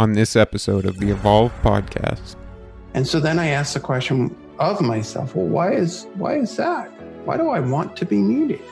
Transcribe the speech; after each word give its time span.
on 0.00 0.14
this 0.14 0.34
episode 0.34 0.86
of 0.86 0.96
the 0.96 1.10
Evolve 1.10 1.52
podcast. 1.62 2.34
And 2.94 3.06
so 3.06 3.20
then 3.20 3.38
I 3.38 3.48
asked 3.48 3.74
the 3.74 3.80
question 3.80 4.34
of 4.58 4.80
myself, 4.80 5.36
well, 5.36 5.44
why 5.44 5.74
is 5.74 6.06
why 6.14 6.38
is 6.38 6.56
that? 6.56 6.88
Why 7.26 7.36
do 7.36 7.50
I 7.50 7.60
want 7.60 7.98
to 7.98 8.06
be 8.06 8.16
needed? 8.16 8.62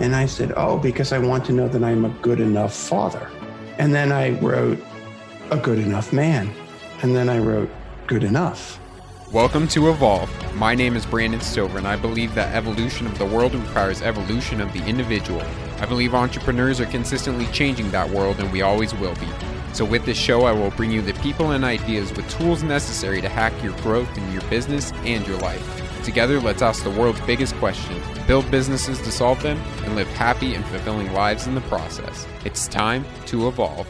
And 0.00 0.16
I 0.16 0.26
said, 0.26 0.52
oh, 0.56 0.78
because 0.78 1.12
I 1.12 1.18
want 1.18 1.44
to 1.44 1.52
know 1.52 1.68
that 1.68 1.84
I'm 1.84 2.04
a 2.04 2.08
good 2.22 2.40
enough 2.40 2.74
father. 2.74 3.30
And 3.78 3.94
then 3.94 4.10
I 4.10 4.30
wrote 4.40 4.82
a 5.52 5.56
good 5.56 5.78
enough 5.78 6.12
man. 6.12 6.52
And 7.02 7.14
then 7.14 7.28
I 7.28 7.38
wrote 7.38 7.70
good 8.08 8.24
enough. 8.24 8.80
Welcome 9.30 9.68
to 9.68 9.90
Evolve. 9.90 10.28
My 10.56 10.74
name 10.74 10.96
is 10.96 11.06
Brandon 11.06 11.40
Stover, 11.40 11.78
and 11.78 11.86
I 11.86 11.94
believe 11.94 12.34
that 12.34 12.52
evolution 12.52 13.06
of 13.06 13.16
the 13.16 13.26
world 13.26 13.54
requires 13.54 14.02
evolution 14.02 14.60
of 14.60 14.72
the 14.72 14.84
individual. 14.86 15.42
I 15.78 15.86
believe 15.86 16.16
entrepreneurs 16.16 16.80
are 16.80 16.86
consistently 16.86 17.46
changing 17.52 17.92
that 17.92 18.10
world, 18.10 18.40
and 18.40 18.50
we 18.50 18.62
always 18.62 18.92
will 18.96 19.14
be. 19.14 19.28
So, 19.72 19.86
with 19.86 20.04
this 20.04 20.18
show, 20.18 20.42
I 20.42 20.52
will 20.52 20.70
bring 20.72 20.90
you 20.90 21.00
the 21.00 21.14
people 21.14 21.52
and 21.52 21.64
ideas 21.64 22.12
with 22.12 22.28
tools 22.28 22.62
necessary 22.62 23.22
to 23.22 23.28
hack 23.28 23.54
your 23.62 23.72
growth 23.78 24.18
in 24.18 24.30
your 24.30 24.42
business 24.42 24.92
and 25.04 25.26
your 25.26 25.38
life. 25.38 26.04
Together, 26.04 26.38
let's 26.40 26.60
ask 26.60 26.84
the 26.84 26.90
world's 26.90 27.22
biggest 27.22 27.54
questions, 27.54 28.04
build 28.26 28.50
businesses 28.50 29.00
to 29.00 29.10
solve 29.10 29.42
them, 29.42 29.56
and 29.84 29.96
live 29.96 30.08
happy 30.08 30.54
and 30.54 30.62
fulfilling 30.66 31.10
lives 31.14 31.46
in 31.46 31.54
the 31.54 31.62
process. 31.62 32.26
It's 32.44 32.68
time 32.68 33.06
to 33.26 33.48
evolve. 33.48 33.88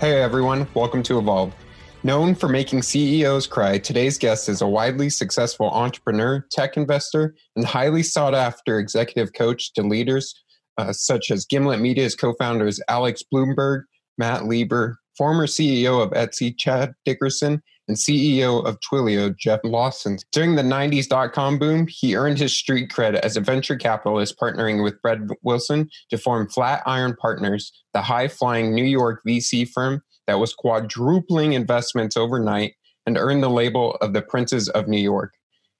Hey 0.00 0.20
everyone, 0.20 0.66
welcome 0.74 1.04
to 1.04 1.20
Evolve. 1.20 1.54
Known 2.02 2.34
for 2.34 2.48
making 2.48 2.82
CEOs 2.82 3.46
cry, 3.46 3.78
today's 3.78 4.18
guest 4.18 4.48
is 4.48 4.60
a 4.60 4.66
widely 4.66 5.08
successful 5.08 5.70
entrepreneur, 5.70 6.44
tech 6.50 6.76
investor, 6.76 7.36
and 7.54 7.64
highly 7.64 8.02
sought 8.02 8.34
after 8.34 8.80
executive 8.80 9.34
coach 9.34 9.72
to 9.74 9.82
leaders 9.82 10.34
uh, 10.78 10.92
such 10.92 11.30
as 11.30 11.46
Gimlet 11.46 11.80
Media's 11.80 12.14
co 12.14 12.34
founders 12.34 12.80
Alex 12.88 13.22
Blumberg, 13.32 13.84
Matt 14.18 14.46
Lieber, 14.46 14.98
former 15.16 15.46
CEO 15.46 16.02
of 16.02 16.10
Etsy, 16.10 16.56
Chad 16.56 16.94
Dickerson, 17.04 17.62
and 17.88 17.96
CEO 17.96 18.64
of 18.64 18.78
Twilio, 18.80 19.36
Jeff 19.36 19.60
Lawson. 19.64 20.18
During 20.32 20.56
the 20.56 20.62
90s 20.62 21.08
dot 21.08 21.32
com 21.32 21.58
boom, 21.58 21.86
he 21.86 22.16
earned 22.16 22.38
his 22.38 22.56
street 22.56 22.90
cred 22.90 23.14
as 23.14 23.36
a 23.36 23.40
venture 23.40 23.76
capitalist 23.76 24.38
partnering 24.38 24.82
with 24.82 25.00
Fred 25.02 25.28
Wilson 25.42 25.90
to 26.10 26.18
form 26.18 26.48
Flatiron 26.48 27.14
Partners, 27.16 27.72
the 27.92 28.02
high 28.02 28.28
flying 28.28 28.74
New 28.74 28.84
York 28.84 29.20
VC 29.26 29.68
firm 29.68 30.02
that 30.26 30.38
was 30.38 30.54
quadrupling 30.54 31.52
investments 31.52 32.16
overnight 32.16 32.74
and 33.06 33.18
earned 33.18 33.42
the 33.42 33.50
label 33.50 33.96
of 34.00 34.14
the 34.14 34.22
Princes 34.22 34.68
of 34.70 34.88
New 34.88 35.00
York. 35.00 35.34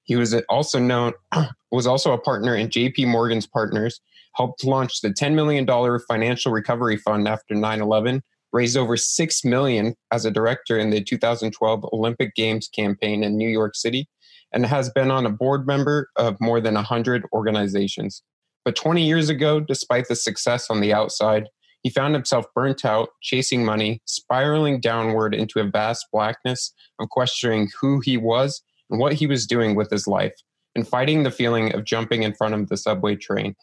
He 0.04 0.16
was 0.16 0.34
also 0.50 0.78
known 0.78 1.14
was 1.72 1.86
also 1.86 2.12
a 2.12 2.18
partner 2.18 2.54
in 2.54 2.68
JP 2.68 3.08
Morgan's 3.08 3.46
Partners, 3.46 4.00
helped 4.34 4.64
launch 4.64 5.00
the 5.00 5.10
$10 5.10 5.34
million 5.34 5.66
financial 6.08 6.52
recovery 6.52 6.96
fund 6.96 7.26
after 7.28 7.54
9/11, 7.54 8.20
raised 8.52 8.76
over 8.76 8.96
6 8.96 9.44
million 9.44 9.94
as 10.12 10.24
a 10.24 10.30
director 10.30 10.78
in 10.78 10.90
the 10.90 11.02
2012 11.02 11.84
Olympic 11.92 12.34
Games 12.34 12.68
campaign 12.68 13.24
in 13.24 13.36
New 13.36 13.48
York 13.48 13.74
City, 13.74 14.08
and 14.52 14.64
has 14.66 14.90
been 14.90 15.10
on 15.10 15.26
a 15.26 15.30
board 15.30 15.66
member 15.66 16.08
of 16.16 16.36
more 16.40 16.60
than 16.60 16.74
100 16.74 17.24
organizations. 17.32 18.22
But 18.64 18.76
20 18.76 19.04
years 19.04 19.28
ago, 19.28 19.60
despite 19.60 20.08
the 20.08 20.16
success 20.16 20.70
on 20.70 20.80
the 20.80 20.92
outside, 20.92 21.48
he 21.82 21.90
found 21.90 22.14
himself 22.14 22.46
burnt 22.54 22.84
out, 22.84 23.10
chasing 23.20 23.64
money, 23.64 24.00
spiraling 24.06 24.80
downward 24.80 25.34
into 25.34 25.60
a 25.60 25.68
vast 25.68 26.06
blackness 26.12 26.72
of 26.98 27.10
questioning 27.10 27.68
who 27.78 28.00
he 28.00 28.16
was 28.16 28.62
and 28.88 28.98
what 28.98 29.12
he 29.12 29.26
was 29.26 29.46
doing 29.46 29.74
with 29.74 29.90
his 29.90 30.06
life, 30.06 30.32
and 30.74 30.88
fighting 30.88 31.24
the 31.24 31.30
feeling 31.30 31.74
of 31.74 31.84
jumping 31.84 32.22
in 32.22 32.32
front 32.32 32.54
of 32.54 32.68
the 32.68 32.76
subway 32.76 33.16
train. 33.16 33.54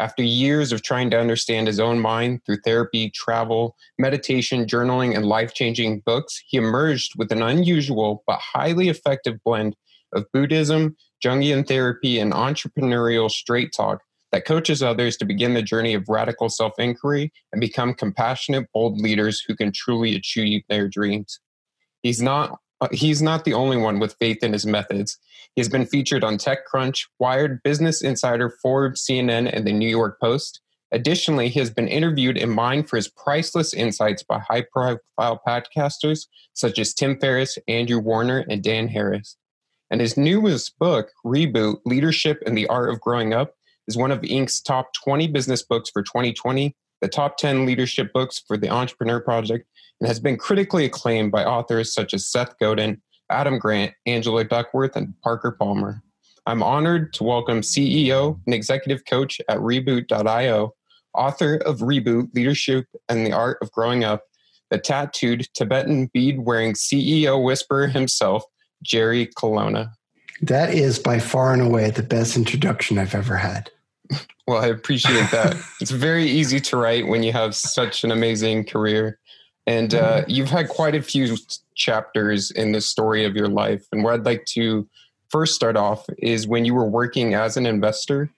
After 0.00 0.22
years 0.22 0.70
of 0.70 0.82
trying 0.82 1.10
to 1.10 1.18
understand 1.18 1.66
his 1.66 1.80
own 1.80 1.98
mind 1.98 2.42
through 2.46 2.60
therapy, 2.64 3.10
travel, 3.10 3.74
meditation, 3.98 4.64
journaling, 4.64 5.16
and 5.16 5.26
life 5.26 5.54
changing 5.54 6.00
books, 6.06 6.40
he 6.46 6.56
emerged 6.56 7.12
with 7.16 7.32
an 7.32 7.42
unusual 7.42 8.22
but 8.26 8.38
highly 8.38 8.88
effective 8.88 9.42
blend 9.44 9.74
of 10.12 10.24
Buddhism, 10.32 10.96
Jungian 11.24 11.66
therapy, 11.66 12.20
and 12.20 12.32
entrepreneurial 12.32 13.28
straight 13.28 13.72
talk 13.76 14.00
that 14.30 14.44
coaches 14.44 14.82
others 14.82 15.16
to 15.16 15.24
begin 15.24 15.54
the 15.54 15.62
journey 15.62 15.94
of 15.94 16.08
radical 16.08 16.48
self 16.48 16.74
inquiry 16.78 17.32
and 17.52 17.60
become 17.60 17.92
compassionate, 17.92 18.66
bold 18.72 19.00
leaders 19.00 19.42
who 19.46 19.56
can 19.56 19.72
truly 19.72 20.14
achieve 20.14 20.62
their 20.68 20.88
dreams. 20.88 21.40
He's 22.02 22.22
not 22.22 22.58
uh, 22.80 22.88
he's 22.92 23.22
not 23.22 23.44
the 23.44 23.54
only 23.54 23.76
one 23.76 23.98
with 23.98 24.16
faith 24.20 24.42
in 24.42 24.52
his 24.52 24.66
methods. 24.66 25.18
He 25.54 25.60
has 25.60 25.68
been 25.68 25.86
featured 25.86 26.24
on 26.24 26.38
TechCrunch, 26.38 27.06
Wired, 27.18 27.62
Business 27.62 28.02
Insider, 28.02 28.50
Forbes, 28.62 29.04
CNN, 29.04 29.50
and 29.52 29.66
the 29.66 29.72
New 29.72 29.88
York 29.88 30.20
Post. 30.20 30.60
Additionally, 30.90 31.48
he 31.48 31.58
has 31.58 31.70
been 31.70 31.88
interviewed 31.88 32.38
and 32.38 32.50
mined 32.52 32.88
for 32.88 32.96
his 32.96 33.08
priceless 33.08 33.74
insights 33.74 34.22
by 34.22 34.38
high 34.38 34.64
profile 34.72 35.40
podcasters 35.46 36.26
such 36.54 36.78
as 36.78 36.94
Tim 36.94 37.18
Ferriss, 37.18 37.58
Andrew 37.68 37.98
Warner, 37.98 38.44
and 38.48 38.62
Dan 38.62 38.88
Harris. 38.88 39.36
And 39.90 40.00
his 40.00 40.16
newest 40.16 40.78
book, 40.78 41.10
Reboot 41.24 41.80
Leadership 41.84 42.42
and 42.46 42.56
the 42.56 42.66
Art 42.68 42.90
of 42.90 43.00
Growing 43.00 43.34
Up, 43.34 43.54
is 43.86 43.96
one 43.96 44.10
of 44.10 44.20
Inc.'s 44.20 44.60
top 44.60 44.92
20 44.94 45.28
business 45.28 45.62
books 45.62 45.90
for 45.90 46.02
2020, 46.02 46.74
the 47.00 47.08
top 47.08 47.36
10 47.36 47.66
leadership 47.66 48.12
books 48.12 48.42
for 48.46 48.56
the 48.56 48.68
Entrepreneur 48.68 49.20
Project, 49.20 49.66
and 50.00 50.08
has 50.08 50.20
been 50.20 50.36
critically 50.36 50.84
acclaimed 50.84 51.32
by 51.32 51.44
authors 51.44 51.92
such 51.92 52.14
as 52.14 52.26
Seth 52.26 52.58
Godin, 52.58 53.00
Adam 53.30 53.58
Grant, 53.58 53.92
Angela 54.06 54.44
Duckworth, 54.44 54.96
and 54.96 55.14
Parker 55.22 55.52
Palmer. 55.52 56.02
I'm 56.46 56.62
honored 56.62 57.12
to 57.14 57.24
welcome 57.24 57.60
CEO 57.60 58.40
and 58.46 58.54
executive 58.54 59.04
coach 59.04 59.40
at 59.48 59.58
Reboot.io, 59.58 60.74
author 61.14 61.56
of 61.56 61.80
Reboot 61.80 62.34
Leadership 62.34 62.86
and 63.08 63.26
the 63.26 63.32
Art 63.32 63.58
of 63.60 63.70
Growing 63.72 64.04
Up, 64.04 64.22
the 64.70 64.78
tattooed 64.78 65.46
Tibetan 65.54 66.06
bead 66.06 66.40
wearing 66.40 66.72
CEO 66.72 67.42
whisperer 67.42 67.88
himself, 67.88 68.44
Jerry 68.82 69.26
Colonna. 69.26 69.90
That 70.40 70.72
is 70.72 70.98
by 70.98 71.18
far 71.18 71.52
and 71.52 71.62
away 71.62 71.90
the 71.90 72.02
best 72.02 72.36
introduction 72.36 72.98
I've 72.98 73.14
ever 73.14 73.36
had. 73.36 73.70
Well, 74.48 74.64
I 74.64 74.68
appreciate 74.68 75.30
that. 75.30 75.58
it's 75.78 75.90
very 75.90 76.24
easy 76.24 76.58
to 76.58 76.78
write 76.78 77.06
when 77.06 77.22
you 77.22 77.32
have 77.32 77.54
such 77.54 78.02
an 78.02 78.10
amazing 78.10 78.64
career. 78.64 79.18
And 79.66 79.92
uh, 79.92 80.22
mm-hmm. 80.22 80.30
you've 80.30 80.48
had 80.48 80.70
quite 80.70 80.94
a 80.94 81.02
few 81.02 81.36
chapters 81.74 82.50
in 82.50 82.72
the 82.72 82.80
story 82.80 83.26
of 83.26 83.36
your 83.36 83.48
life. 83.48 83.84
And 83.92 84.02
where 84.02 84.14
I'd 84.14 84.24
like 84.24 84.46
to 84.46 84.88
first 85.28 85.54
start 85.54 85.76
off 85.76 86.06
is 86.16 86.48
when 86.48 86.64
you 86.64 86.72
were 86.72 86.88
working 86.88 87.34
as 87.34 87.58
an 87.58 87.66
investor 87.66 88.30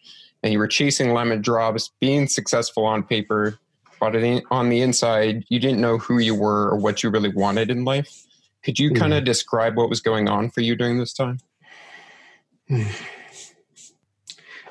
and 0.43 0.53
you 0.53 0.59
were 0.59 0.67
chasing 0.67 1.15
lemon 1.15 1.43
drops, 1.43 1.93
being 2.01 2.27
successful 2.27 2.85
on 2.85 3.05
paper, 3.05 3.57
but 4.01 4.17
on 4.51 4.69
the 4.69 4.81
inside, 4.81 5.45
you 5.49 5.61
didn't 5.61 5.81
know 5.81 5.97
who 5.97 6.19
you 6.19 6.35
were 6.35 6.71
or 6.71 6.77
what 6.77 7.05
you 7.05 7.11
really 7.11 7.33
wanted 7.33 7.71
in 7.71 7.85
life. 7.85 8.27
Could 8.65 8.81
you 8.81 8.91
kind 8.95 9.13
of 9.13 9.19
mm-hmm. 9.19 9.27
describe 9.27 9.77
what 9.77 9.89
was 9.89 10.01
going 10.01 10.29
on 10.29 10.51
for 10.51 10.61
you 10.61 10.75
during 10.75 10.99
this 10.99 11.13
time? 11.13 11.39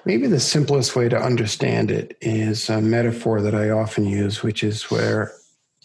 Maybe 0.05 0.27
the 0.27 0.39
simplest 0.39 0.95
way 0.95 1.09
to 1.09 1.17
understand 1.17 1.91
it 1.91 2.17
is 2.21 2.69
a 2.69 2.81
metaphor 2.81 3.41
that 3.41 3.53
I 3.53 3.69
often 3.69 4.05
use, 4.05 4.41
which 4.41 4.63
is 4.63 4.89
where 4.89 5.33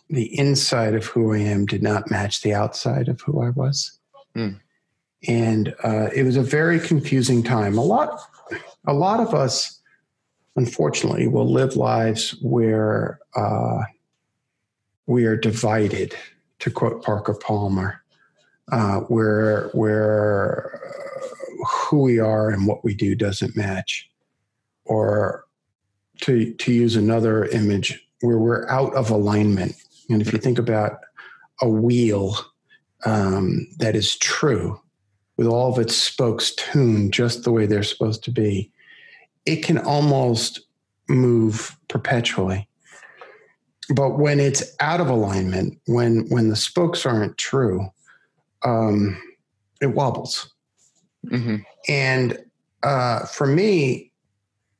the 0.08 0.38
inside 0.38 0.94
of 0.94 1.06
who 1.06 1.32
I 1.32 1.38
am 1.38 1.66
did 1.66 1.82
not 1.82 2.10
match 2.10 2.42
the 2.42 2.54
outside 2.54 3.08
of 3.08 3.20
who 3.22 3.42
I 3.42 3.50
was. 3.50 3.98
Mm. 4.36 4.60
And 5.26 5.74
uh, 5.82 6.10
it 6.14 6.24
was 6.24 6.36
a 6.36 6.42
very 6.42 6.78
confusing 6.78 7.42
time. 7.42 7.78
A 7.78 7.82
lot, 7.82 8.20
a 8.86 8.92
lot 8.92 9.20
of 9.20 9.34
us, 9.34 9.80
unfortunately, 10.56 11.26
will 11.26 11.50
live 11.50 11.76
lives 11.76 12.36
where 12.42 13.18
uh, 13.34 13.82
we 15.06 15.24
are 15.24 15.36
divided, 15.36 16.14
to 16.60 16.70
quote 16.70 17.02
Parker 17.02 17.34
Palmer, 17.34 18.02
uh, 18.70 19.00
where 19.00 19.68
where 19.68 20.80
who 21.84 22.02
we 22.02 22.18
are 22.18 22.50
and 22.50 22.66
what 22.66 22.84
we 22.84 22.94
do 22.94 23.14
doesn't 23.14 23.56
match. 23.56 24.08
Or 24.84 25.44
to, 26.22 26.52
to 26.54 26.72
use 26.72 26.96
another 26.96 27.46
image, 27.46 28.00
where 28.20 28.38
we're 28.38 28.68
out 28.68 28.94
of 28.94 29.10
alignment. 29.10 29.74
And 30.08 30.22
if 30.22 30.32
you 30.32 30.38
think 30.38 30.58
about 30.58 30.98
a 31.60 31.68
wheel 31.68 32.36
um, 33.04 33.66
that 33.78 33.94
is 33.94 34.16
true, 34.16 34.80
with 35.36 35.46
all 35.46 35.72
of 35.72 35.78
its 35.78 35.96
spokes 35.96 36.54
tuned 36.54 37.12
just 37.12 37.42
the 37.42 37.50
way 37.50 37.66
they're 37.66 37.82
supposed 37.82 38.22
to 38.24 38.30
be, 38.30 38.70
it 39.46 39.64
can 39.64 39.78
almost 39.78 40.60
move 41.08 41.76
perpetually. 41.88 42.68
But 43.94 44.18
when 44.18 44.40
it's 44.40 44.62
out 44.80 45.00
of 45.00 45.10
alignment, 45.10 45.78
when 45.86 46.26
when 46.30 46.48
the 46.48 46.56
spokes 46.56 47.04
aren't 47.04 47.36
true, 47.36 47.86
um, 48.64 49.20
it 49.82 49.88
wobbles. 49.88 50.50
Mm-hmm. 51.26 51.56
And 51.88 52.38
uh, 52.82 53.26
for 53.26 53.46
me, 53.46 54.12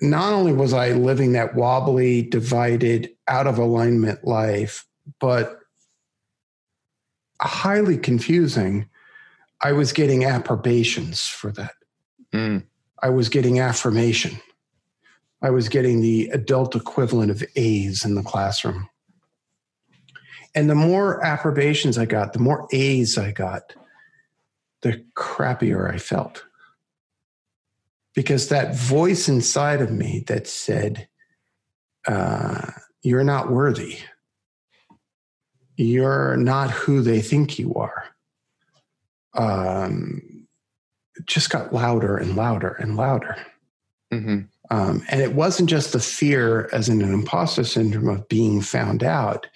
not 0.01 0.33
only 0.33 0.53
was 0.53 0.73
I 0.73 0.91
living 0.91 1.33
that 1.33 1.55
wobbly, 1.55 2.23
divided, 2.23 3.11
out 3.29 3.47
of 3.47 3.59
alignment 3.59 4.25
life, 4.25 4.87
but 5.21 5.61
highly 7.41 7.97
confusing. 7.97 8.89
I 9.63 9.73
was 9.73 9.93
getting 9.93 10.25
approbations 10.25 11.27
for 11.27 11.51
that. 11.53 11.73
Mm. 12.33 12.65
I 13.03 13.09
was 13.11 13.29
getting 13.29 13.61
affirmation. 13.61 14.41
I 15.43 15.51
was 15.51 15.69
getting 15.69 16.01
the 16.01 16.29
adult 16.33 16.75
equivalent 16.75 17.31
of 17.31 17.45
A's 17.57 18.05
in 18.05 18.15
the 18.15 18.23
classroom. 18.23 18.89
and 20.55 20.71
the 20.71 20.75
more 20.75 21.23
approbations 21.25 21.99
I 21.99 22.05
got, 22.05 22.33
the 22.33 22.39
more 22.39 22.69
A's 22.73 23.19
I 23.19 23.33
got, 23.33 23.75
the 24.83 25.05
crappier 25.17 25.93
I 25.93 25.99
felt. 25.99 26.45
Because 28.15 28.49
that 28.49 28.77
voice 28.77 29.29
inside 29.29 29.81
of 29.81 29.91
me 29.91 30.25
that 30.29 30.47
said, 30.47 31.09
uh, 32.07 32.71
You're 33.03 33.25
not 33.25 33.51
worthy, 33.51 33.99
you're 35.77 36.37
not 36.37 36.71
who 36.71 37.03
they 37.03 37.21
think 37.21 37.59
you 37.59 37.75
are, 37.75 38.05
um, 39.35 40.47
just 41.27 41.51
got 41.51 41.73
louder 41.73 42.17
and 42.17 42.37
louder 42.37 42.71
and 42.75 42.97
louder. 42.97 43.37
Mm-hmm. 44.13 44.41
Um, 44.71 45.05
and 45.11 45.21
it 45.21 45.35
wasn't 45.35 45.69
just 45.69 45.93
the 45.93 46.01
fear, 46.01 46.69
as 46.73 46.89
in 46.89 47.03
an 47.03 47.13
imposter 47.13 47.65
syndrome, 47.65 48.09
of 48.09 48.29
being 48.29 48.61
found 48.61 49.03
out 49.03 49.47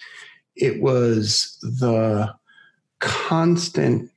it 0.55 0.81
was 0.81 1.57
the 1.61 2.33
constant 2.99 4.11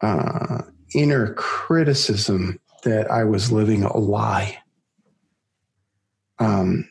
uh, 0.00 0.62
inner 0.94 1.34
criticism 1.34 2.58
that 2.82 3.10
I 3.10 3.24
was 3.24 3.52
living 3.52 3.84
a 3.84 3.96
lie. 3.96 4.58
Um, 6.38 6.88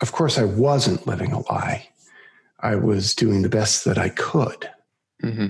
of 0.00 0.12
course, 0.12 0.38
I 0.38 0.44
wasn't 0.44 1.06
living 1.06 1.32
a 1.32 1.40
lie. 1.52 1.88
I 2.60 2.76
was 2.76 3.14
doing 3.14 3.42
the 3.42 3.48
best 3.48 3.84
that 3.84 3.98
I 3.98 4.08
could. 4.10 4.68
Mm-hmm. 5.22 5.48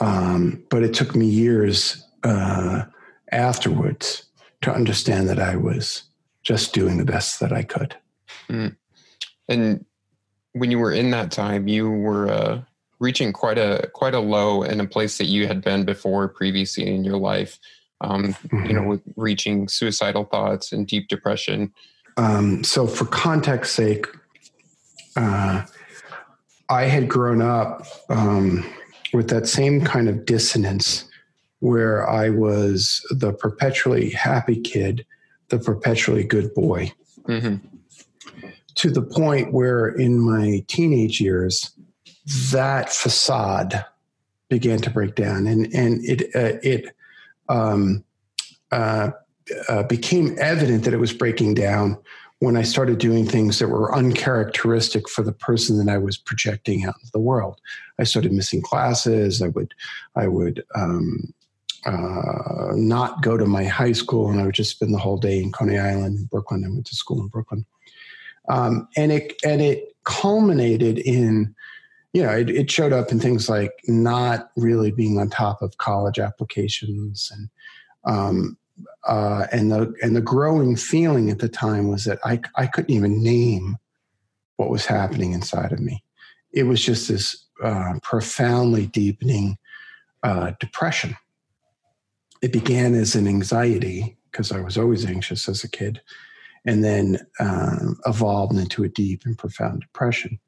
Um, 0.00 0.64
but 0.70 0.82
it 0.82 0.94
took 0.94 1.14
me 1.14 1.26
years 1.26 2.04
uh, 2.22 2.84
afterwards 3.32 4.24
to 4.62 4.72
understand 4.72 5.28
that 5.28 5.38
I 5.38 5.56
was 5.56 6.02
just 6.42 6.74
doing 6.74 6.98
the 6.98 7.04
best 7.04 7.40
that 7.40 7.52
I 7.52 7.62
could. 7.62 7.96
Mm. 8.48 8.76
And 9.48 9.84
when 10.52 10.70
you 10.70 10.78
were 10.78 10.92
in 10.92 11.10
that 11.10 11.30
time, 11.30 11.68
you 11.68 11.90
were 11.90 12.28
uh, 12.28 12.62
reaching 12.98 13.32
quite 13.32 13.58
a 13.58 13.90
quite 13.92 14.14
a 14.14 14.20
low 14.20 14.62
in 14.62 14.80
a 14.80 14.86
place 14.86 15.18
that 15.18 15.26
you 15.26 15.46
had 15.46 15.62
been 15.62 15.84
before 15.84 16.28
previously 16.28 16.86
in 16.86 17.04
your 17.04 17.18
life. 17.18 17.58
Um, 18.00 18.34
mm-hmm. 18.34 18.66
You 18.66 18.72
know, 18.74 18.80
mm-hmm. 18.80 18.90
with 18.90 19.02
reaching 19.16 19.68
suicidal 19.68 20.24
thoughts 20.24 20.72
and 20.72 20.86
deep 20.86 21.08
depression. 21.08 21.72
Um, 22.16 22.64
so, 22.64 22.86
for 22.86 23.06
context 23.06 23.74
sake, 23.74 24.06
uh, 25.16 25.64
I 26.68 26.84
had 26.84 27.08
grown 27.08 27.40
up 27.40 27.86
um, 28.10 28.70
with 29.12 29.28
that 29.30 29.46
same 29.46 29.82
kind 29.82 30.08
of 30.08 30.24
dissonance 30.26 31.08
where 31.60 32.08
I 32.08 32.28
was 32.28 33.04
the 33.10 33.32
perpetually 33.32 34.10
happy 34.10 34.60
kid, 34.60 35.06
the 35.48 35.58
perpetually 35.58 36.24
good 36.24 36.52
boy. 36.54 36.92
Mm-hmm 37.24 37.66
to 38.76 38.90
the 38.90 39.02
point 39.02 39.52
where 39.52 39.88
in 39.88 40.20
my 40.20 40.62
teenage 40.68 41.20
years, 41.20 41.70
that 42.50 42.92
facade 42.92 43.84
began 44.48 44.78
to 44.78 44.90
break 44.90 45.14
down, 45.14 45.46
and 45.46 45.72
and 45.74 46.04
it 46.04 46.22
uh, 46.34 46.58
it 46.62 46.94
um, 47.48 48.04
uh, 48.72 49.10
uh, 49.68 49.82
became 49.84 50.36
evident 50.38 50.84
that 50.84 50.94
it 50.94 50.98
was 50.98 51.12
breaking 51.12 51.54
down 51.54 51.96
when 52.40 52.56
I 52.56 52.62
started 52.62 52.98
doing 52.98 53.26
things 53.26 53.58
that 53.58 53.68
were 53.68 53.94
uncharacteristic 53.94 55.08
for 55.08 55.22
the 55.22 55.32
person 55.32 55.78
that 55.78 55.90
I 55.90 55.98
was 55.98 56.18
projecting 56.18 56.84
out 56.84 56.96
into 57.00 57.12
the 57.12 57.20
world. 57.20 57.60
I 57.98 58.04
started 58.04 58.32
missing 58.32 58.60
classes. 58.60 59.40
I 59.40 59.48
would 59.48 59.72
I 60.16 60.26
would 60.26 60.64
um, 60.74 61.32
uh, 61.84 62.72
not 62.74 63.22
go 63.22 63.36
to 63.36 63.46
my 63.46 63.64
high 63.64 63.92
school, 63.92 64.30
and 64.30 64.40
I 64.40 64.46
would 64.46 64.54
just 64.54 64.72
spend 64.72 64.92
the 64.92 64.98
whole 64.98 65.16
day 65.16 65.40
in 65.40 65.52
Coney 65.52 65.78
Island, 65.78 66.18
in 66.18 66.24
Brooklyn. 66.24 66.64
I 66.64 66.68
went 66.68 66.86
to 66.86 66.96
school 66.96 67.20
in 67.20 67.28
Brooklyn. 67.28 67.64
Um, 68.48 68.88
and 68.96 69.12
it 69.12 69.34
and 69.44 69.60
it 69.60 69.94
culminated 70.04 70.98
in 70.98 71.54
you 72.12 72.22
know 72.22 72.30
it, 72.30 72.48
it, 72.48 72.70
showed 72.70 72.92
up 72.92 73.12
in 73.12 73.20
things 73.20 73.48
like 73.48 73.72
not 73.86 74.50
really 74.56 74.90
being 74.90 75.18
on 75.18 75.28
top 75.28 75.60
of 75.62 75.78
college 75.78 76.18
applications 76.18 77.30
and 77.34 77.48
um, 78.04 78.56
uh, 79.06 79.46
and 79.52 79.70
the 79.70 79.94
and 80.02 80.14
the 80.14 80.20
growing 80.20 80.76
feeling 80.76 81.30
at 81.30 81.38
the 81.38 81.48
time 81.48 81.88
was 81.88 82.04
that 82.04 82.18
I 82.24 82.40
I 82.56 82.66
couldn't 82.66 82.94
even 82.94 83.22
name 83.22 83.76
what 84.56 84.70
was 84.70 84.86
happening 84.86 85.32
inside 85.32 85.72
of 85.72 85.80
me. 85.80 86.02
It 86.52 86.64
was 86.64 86.82
just 86.82 87.08
this 87.08 87.44
uh, 87.62 87.94
profoundly 88.02 88.86
deepening 88.86 89.58
uh, 90.22 90.52
depression. 90.60 91.16
It 92.42 92.52
began 92.52 92.94
as 92.94 93.14
an 93.14 93.26
anxiety 93.26 94.16
because 94.30 94.52
I 94.52 94.60
was 94.60 94.76
always 94.76 95.06
anxious 95.06 95.48
as 95.48 95.64
a 95.64 95.70
kid, 95.70 96.00
and 96.64 96.84
then 96.84 97.18
um, 97.40 97.98
evolved 98.06 98.58
into 98.58 98.84
a 98.84 98.88
deep 98.88 99.22
and 99.24 99.38
profound 99.38 99.80
depression, 99.80 100.38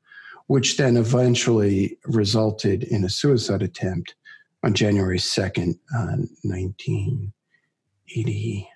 which 0.48 0.76
then 0.76 0.96
eventually 0.96 1.96
resulted 2.04 2.82
in 2.82 3.04
a 3.04 3.08
suicide 3.08 3.62
attempt 3.62 4.16
on 4.64 4.74
January 4.74 5.18
2nd, 5.18 5.78
uh, 5.94 6.16
1980. 6.42 8.68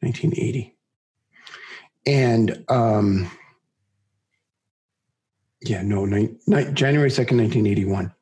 1980. 0.00 0.74
And 2.06 2.64
um, 2.68 3.30
yeah, 5.62 5.82
no, 5.82 6.06
ni- 6.06 6.36
ni- 6.46 6.70
January 6.72 7.10
2nd, 7.10 7.38
1981. 7.38 8.12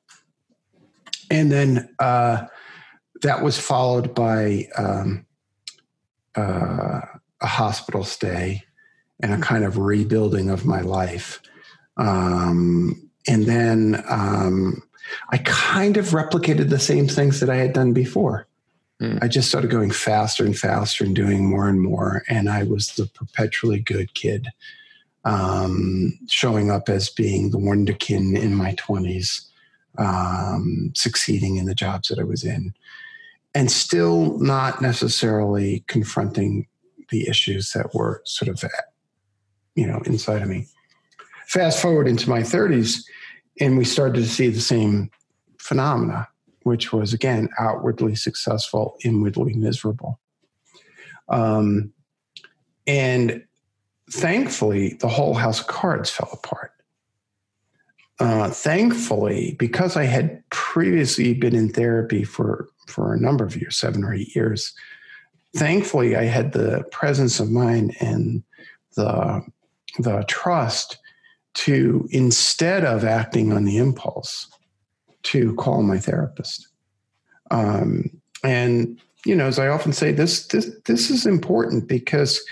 And 1.31 1.53
then 1.53 1.95
uh, 1.99 2.47
that 3.23 3.43
was 3.43 3.59
followed 3.59 4.15
by 4.15 4.69
um, 4.79 5.27
uh, 6.37 7.01
a 7.43 7.47
hospital 7.47 8.03
stay 8.03 8.63
and 9.21 9.35
a 9.35 9.39
kind 9.39 9.65
of 9.65 9.77
rebuilding 9.77 10.49
of 10.49 10.65
my 10.65 10.81
life. 10.81 11.43
Um, 11.97 13.11
and 13.27 13.45
then 13.45 14.03
um, 14.09 14.83
I 15.31 15.39
kind 15.39 15.97
of 15.97 16.07
replicated 16.07 16.71
the 16.71 16.79
same 16.79 17.09
things 17.09 17.41
that 17.41 17.51
I 17.51 17.57
had 17.57 17.73
done 17.73 17.93
before. 17.93 18.47
Mm. 19.01 19.23
I 19.23 19.29
just 19.29 19.49
started 19.49 19.71
going 19.71 19.91
faster 19.91 20.45
and 20.45 20.57
faster 20.57 21.05
and 21.05 21.15
doing 21.15 21.49
more 21.49 21.69
and 21.69 21.81
more. 21.81 22.23
And 22.29 22.49
I 22.49 22.63
was 22.65 22.89
the 22.95 23.07
perpetually 23.07 23.81
good 23.81 24.15
kid, 24.15 24.49
um, 25.25 26.19
showing 26.29 26.71
up 26.71 26.89
as 26.89 27.09
being 27.09 27.51
the 27.51 27.59
wonderkin 27.59 28.39
in 28.39 28.55
my 28.55 28.75
20s, 28.75 29.47
um, 29.99 30.93
succeeding 30.95 31.57
in 31.57 31.67
the 31.67 31.75
jobs 31.75 32.09
that 32.09 32.19
I 32.19 32.25
was 32.25 32.45
in, 32.45 32.75
and 33.55 33.71
still 33.71 34.39
not 34.39 34.83
necessarily 34.83 35.85
confronting 35.87 36.67
the 37.11 37.29
issues 37.29 37.73
that 37.73 37.95
were 37.95 38.23
sort 38.25 38.49
of, 38.49 38.65
you 39.75 39.87
know, 39.87 40.01
inside 40.07 40.43
of 40.43 40.49
me. 40.49 40.67
Fast 41.47 41.81
forward 41.81 42.09
into 42.09 42.29
my 42.29 42.41
30s, 42.41 43.05
and 43.61 43.79
we 43.79 43.85
started 43.85 44.23
to 44.23 44.29
see 44.29 44.49
the 44.49 44.61
same 44.61 45.11
phenomena, 45.59 46.29
which 46.63 46.93
was 46.93 47.13
again 47.13 47.49
outwardly 47.59 48.15
successful, 48.15 48.97
inwardly 49.05 49.55
miserable. 49.55 50.21
Um, 51.29 51.93
and 52.87 53.45
thankfully, 54.11 54.95
the 55.01 55.09
whole 55.09 55.35
house 55.35 55.61
of 55.61 55.67
cards 55.67 56.11
fell 56.11 56.31
apart. 56.33 56.73
Uh, 58.21 58.49
thankfully, 58.51 59.57
because 59.59 59.97
I 59.97 60.05
had 60.05 60.49
previously 60.51 61.35
been 61.35 61.55
in 61.55 61.71
therapy 61.71 62.25
for 62.25 62.69
for 62.87 63.15
a 63.15 63.21
number 63.21 63.45
of 63.45 63.57
years, 63.57 63.77
seven 63.77 64.05
or 64.05 64.13
eight 64.13 64.37
years, 64.37 64.73
thankfully, 65.57 66.15
I 66.17 66.25
had 66.25 66.53
the 66.53 66.85
presence 66.93 67.41
of 67.41 67.51
mind 67.51 67.97
and 68.01 68.43
the 68.97 69.43
the 69.99 70.25
trust 70.29 70.99
to 71.55 72.07
instead 72.11 72.85
of 72.85 73.05
acting 73.05 73.53
on 73.53 73.65
the 73.65 73.77
impulse 73.77 74.49
to 75.23 75.55
call 75.55 75.83
my 75.83 75.99
therapist 75.99 76.69
um, 77.51 78.11
and 78.43 79.01
you 79.25 79.35
know 79.35 79.47
as 79.47 79.59
i 79.59 79.69
often 79.69 79.93
say 79.93 80.13
this 80.13 80.47
this 80.49 80.71
this 80.85 81.11
is 81.11 81.27
important 81.27 81.89
because 81.89 82.43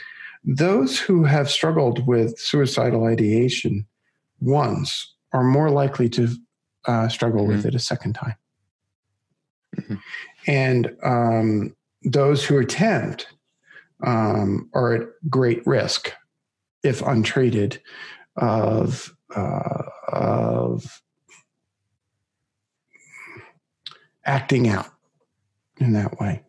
those 0.44 0.98
who 0.98 1.24
have 1.24 1.50
struggled 1.50 2.06
with 2.06 2.38
suicidal 2.38 3.04
ideation 3.04 3.86
once 4.40 5.14
are 5.32 5.44
more 5.44 5.70
likely 5.70 6.08
to 6.08 6.28
uh, 6.86 7.08
struggle 7.08 7.42
mm-hmm. 7.42 7.56
with 7.56 7.66
it 7.66 7.74
a 7.74 7.78
second 7.78 8.12
time 8.14 8.34
mm-hmm. 9.76 9.94
and 10.46 10.96
um, 11.02 11.74
those 12.04 12.44
who 12.44 12.58
attempt 12.58 13.28
um, 14.04 14.68
are 14.74 14.94
at 14.94 15.08
great 15.28 15.66
risk, 15.66 16.12
if 16.82 17.02
untreated, 17.02 17.80
of 18.36 19.14
uh, 19.34 19.82
of 20.08 21.02
acting 24.24 24.68
out 24.68 24.88
in 25.78 25.92
that 25.94 26.18
way. 26.20 26.42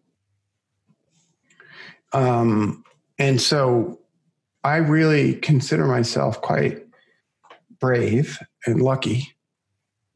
Um, 2.12 2.84
and 3.18 3.42
so 3.42 4.00
I 4.64 4.78
really 4.78 5.36
consider 5.36 5.86
myself 5.86 6.42
quite 6.42 6.86
brave 7.80 8.40
and 8.66 8.82
lucky 8.82 9.36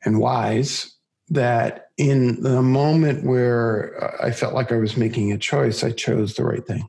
and 0.06 0.20
wise 0.20 0.96
that 1.30 1.90
in 1.98 2.42
the 2.42 2.62
moment 2.62 3.26
where 3.26 4.24
I 4.24 4.32
felt 4.32 4.54
like 4.54 4.72
I 4.72 4.78
was 4.78 4.96
making 4.96 5.32
a 5.32 5.38
choice, 5.38 5.84
I 5.84 5.92
chose 5.92 6.36
the 6.36 6.46
right 6.46 6.66
thing. 6.66 6.88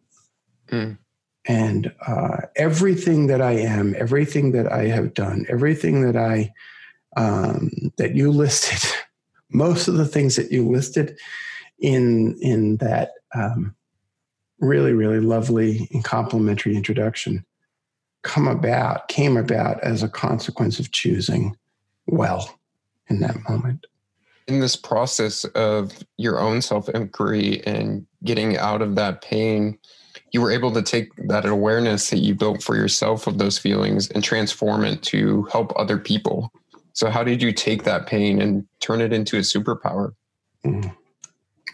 Mm. 0.68 0.98
And 1.48 1.92
uh, 2.06 2.42
everything 2.56 3.26
that 3.28 3.40
I 3.40 3.52
am, 3.52 3.94
everything 3.98 4.52
that 4.52 4.70
I 4.70 4.84
have 4.88 5.14
done, 5.14 5.46
everything 5.48 6.02
that 6.02 6.16
I 6.16 6.52
um, 7.16 7.70
that 7.96 8.14
you 8.14 8.30
listed, 8.30 8.88
most 9.50 9.88
of 9.88 9.94
the 9.94 10.06
things 10.06 10.36
that 10.36 10.52
you 10.52 10.68
listed 10.68 11.18
in 11.80 12.36
in 12.40 12.76
that 12.76 13.12
um, 13.34 13.74
really 14.60 14.92
really 14.92 15.20
lovely 15.20 15.88
and 15.92 16.04
complimentary 16.04 16.76
introduction 16.76 17.44
come 18.22 18.48
about 18.48 19.08
came 19.08 19.36
about 19.36 19.80
as 19.82 20.02
a 20.02 20.08
consequence 20.08 20.78
of 20.78 20.90
choosing 20.90 21.56
well 22.06 22.58
in 23.08 23.20
that 23.20 23.36
moment. 23.48 23.86
In 24.46 24.60
this 24.60 24.76
process 24.76 25.44
of 25.44 25.92
your 26.16 26.40
own 26.40 26.62
self 26.62 26.88
inquiry 26.90 27.64
and 27.66 28.06
getting 28.24 28.56
out 28.56 28.82
of 28.82 28.94
that 28.96 29.22
pain, 29.22 29.78
you 30.32 30.40
were 30.40 30.50
able 30.50 30.72
to 30.72 30.82
take 30.82 31.14
that 31.28 31.46
awareness 31.46 32.10
that 32.10 32.18
you 32.18 32.34
built 32.34 32.62
for 32.62 32.76
yourself 32.76 33.26
of 33.26 33.38
those 33.38 33.58
feelings 33.58 34.10
and 34.10 34.22
transform 34.22 34.84
it 34.84 35.02
to 35.04 35.44
help 35.44 35.72
other 35.76 35.98
people. 35.98 36.52
So, 36.92 37.10
how 37.10 37.22
did 37.22 37.42
you 37.42 37.52
take 37.52 37.84
that 37.84 38.06
pain 38.06 38.40
and 38.40 38.66
turn 38.80 39.00
it 39.00 39.12
into 39.12 39.36
a 39.36 39.40
superpower? 39.40 40.14
Mm. 40.64 40.94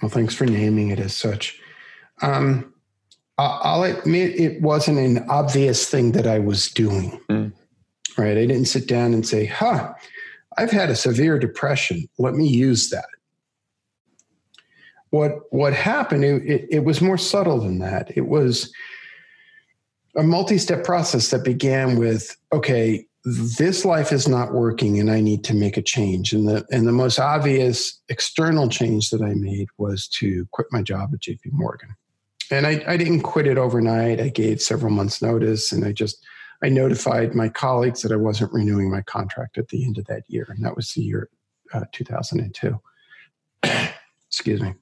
Well, 0.02 0.10
thanks 0.10 0.34
for 0.34 0.46
naming 0.46 0.90
it 0.90 0.98
as 0.98 1.16
such. 1.16 1.60
Um, 2.22 2.72
I'll 3.38 3.82
admit 3.82 4.38
it 4.38 4.62
wasn't 4.62 4.98
an 4.98 5.28
obvious 5.28 5.88
thing 5.88 6.12
that 6.12 6.26
I 6.26 6.38
was 6.38 6.70
doing. 6.70 7.20
Mm. 7.28 7.52
Right. 8.16 8.36
I 8.36 8.46
didn't 8.46 8.66
sit 8.66 8.86
down 8.86 9.12
and 9.12 9.26
say, 9.26 9.46
huh, 9.46 9.92
I've 10.56 10.70
had 10.70 10.90
a 10.90 10.94
severe 10.94 11.38
depression. 11.38 12.06
Let 12.18 12.34
me 12.34 12.46
use 12.46 12.90
that. 12.90 13.06
What 15.14 15.52
what 15.52 15.72
happened? 15.72 16.24
It, 16.24 16.42
it, 16.42 16.68
it 16.70 16.84
was 16.84 17.00
more 17.00 17.16
subtle 17.16 17.60
than 17.60 17.78
that. 17.78 18.10
It 18.16 18.26
was 18.26 18.72
a 20.16 20.24
multi-step 20.24 20.82
process 20.82 21.30
that 21.30 21.44
began 21.44 21.96
with 21.96 22.36
okay 22.52 23.06
this 23.24 23.84
life 23.84 24.12
is 24.12 24.28
not 24.28 24.52
working 24.52 25.00
and 25.00 25.10
i 25.10 25.18
need 25.18 25.42
to 25.42 25.54
make 25.54 25.78
a 25.78 25.82
change 25.82 26.34
and 26.34 26.46
the 26.46 26.62
and 26.70 26.86
the 26.86 26.92
most 26.92 27.18
obvious 27.18 28.02
external 28.10 28.68
change 28.68 29.08
that 29.08 29.22
i 29.22 29.32
made 29.32 29.66
was 29.78 30.06
to 30.06 30.46
quit 30.52 30.66
my 30.70 30.82
job 30.82 31.10
at 31.14 31.20
jp 31.20 31.40
morgan 31.50 31.88
and 32.50 32.66
I, 32.66 32.84
I 32.86 32.96
didn't 32.98 33.22
quit 33.22 33.46
it 33.46 33.56
overnight 33.56 34.20
i 34.20 34.28
gave 34.28 34.60
several 34.60 34.92
months 34.92 35.22
notice 35.22 35.72
and 35.72 35.86
i 35.86 35.90
just 35.90 36.24
I 36.62 36.68
notified 36.68 37.34
my 37.34 37.50
colleagues 37.50 38.00
that 38.02 38.12
I 38.12 38.16
wasn't 38.16 38.52
renewing 38.52 38.90
my 38.90 39.02
contract 39.02 39.58
at 39.58 39.68
the 39.68 39.84
end 39.84 39.98
of 39.98 40.06
that 40.06 40.22
year, 40.28 40.46
and 40.48 40.64
that 40.64 40.74
was 40.74 40.92
the 40.92 41.02
year 41.02 41.28
uh, 41.74 41.84
2002. 41.92 42.80
Excuse 44.28 44.62
me. 44.62 44.74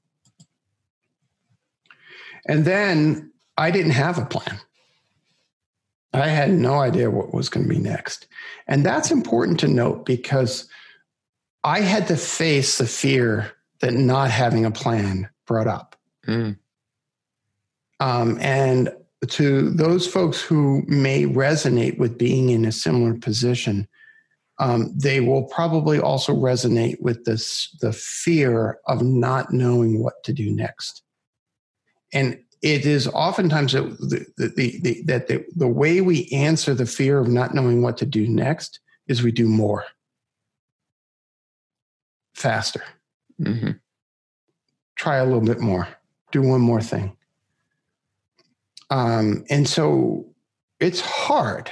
And 2.47 2.65
then 2.65 3.31
I 3.57 3.71
didn't 3.71 3.91
have 3.91 4.17
a 4.17 4.25
plan. 4.25 4.59
I 6.13 6.27
had 6.27 6.51
no 6.51 6.75
idea 6.75 7.09
what 7.09 7.33
was 7.33 7.49
going 7.49 7.67
to 7.67 7.73
be 7.73 7.79
next. 7.79 8.27
And 8.67 8.85
that's 8.85 9.11
important 9.11 9.59
to 9.61 9.67
note 9.67 10.05
because 10.05 10.67
I 11.63 11.79
had 11.79 12.07
to 12.07 12.17
face 12.17 12.77
the 12.77 12.85
fear 12.85 13.51
that 13.81 13.93
not 13.93 14.29
having 14.29 14.65
a 14.65 14.71
plan 14.71 15.29
brought 15.47 15.67
up. 15.67 15.95
Mm. 16.27 16.57
Um, 17.99 18.37
and 18.39 18.93
to 19.27 19.69
those 19.71 20.05
folks 20.05 20.41
who 20.41 20.83
may 20.87 21.25
resonate 21.25 21.97
with 21.97 22.17
being 22.17 22.49
in 22.49 22.65
a 22.65 22.71
similar 22.71 23.13
position, 23.15 23.87
um, 24.59 24.93
they 24.95 25.19
will 25.19 25.43
probably 25.43 25.99
also 25.99 26.33
resonate 26.35 27.01
with 27.01 27.25
this 27.25 27.75
the 27.81 27.93
fear 27.93 28.79
of 28.87 29.01
not 29.01 29.51
knowing 29.51 30.03
what 30.03 30.23
to 30.25 30.33
do 30.33 30.51
next. 30.51 31.01
And 32.13 32.39
it 32.61 32.85
is 32.85 33.07
oftentimes 33.07 33.73
the, 33.73 34.25
the, 34.37 34.53
the, 34.55 34.79
the 34.81 35.03
that 35.05 35.27
the, 35.27 35.45
the 35.55 35.67
way 35.67 36.01
we 36.01 36.29
answer 36.31 36.73
the 36.73 36.85
fear 36.85 37.19
of 37.19 37.27
not 37.27 37.53
knowing 37.53 37.81
what 37.81 37.97
to 37.97 38.05
do 38.05 38.27
next 38.27 38.79
is 39.07 39.21
we 39.21 39.31
do 39.31 39.47
more, 39.47 39.83
faster. 42.35 42.83
Mm-hmm. 43.41 43.71
Try 44.95 45.17
a 45.17 45.25
little 45.25 45.41
bit 45.41 45.59
more. 45.59 45.87
Do 46.31 46.41
one 46.41 46.61
more 46.61 46.81
thing 46.81 47.17
um, 48.93 49.43
and 49.49 49.67
so 49.67 50.23
it's 50.79 51.01
hard 51.01 51.71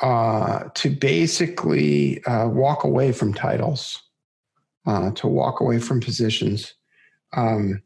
uh, 0.00 0.64
to 0.74 0.90
basically 0.90 2.24
uh, 2.24 2.48
walk 2.48 2.82
away 2.82 3.12
from 3.12 3.32
titles, 3.32 4.02
uh, 4.84 5.12
to 5.12 5.28
walk 5.28 5.60
away 5.60 5.78
from 5.78 6.00
positions. 6.00 6.74
Um, 7.36 7.82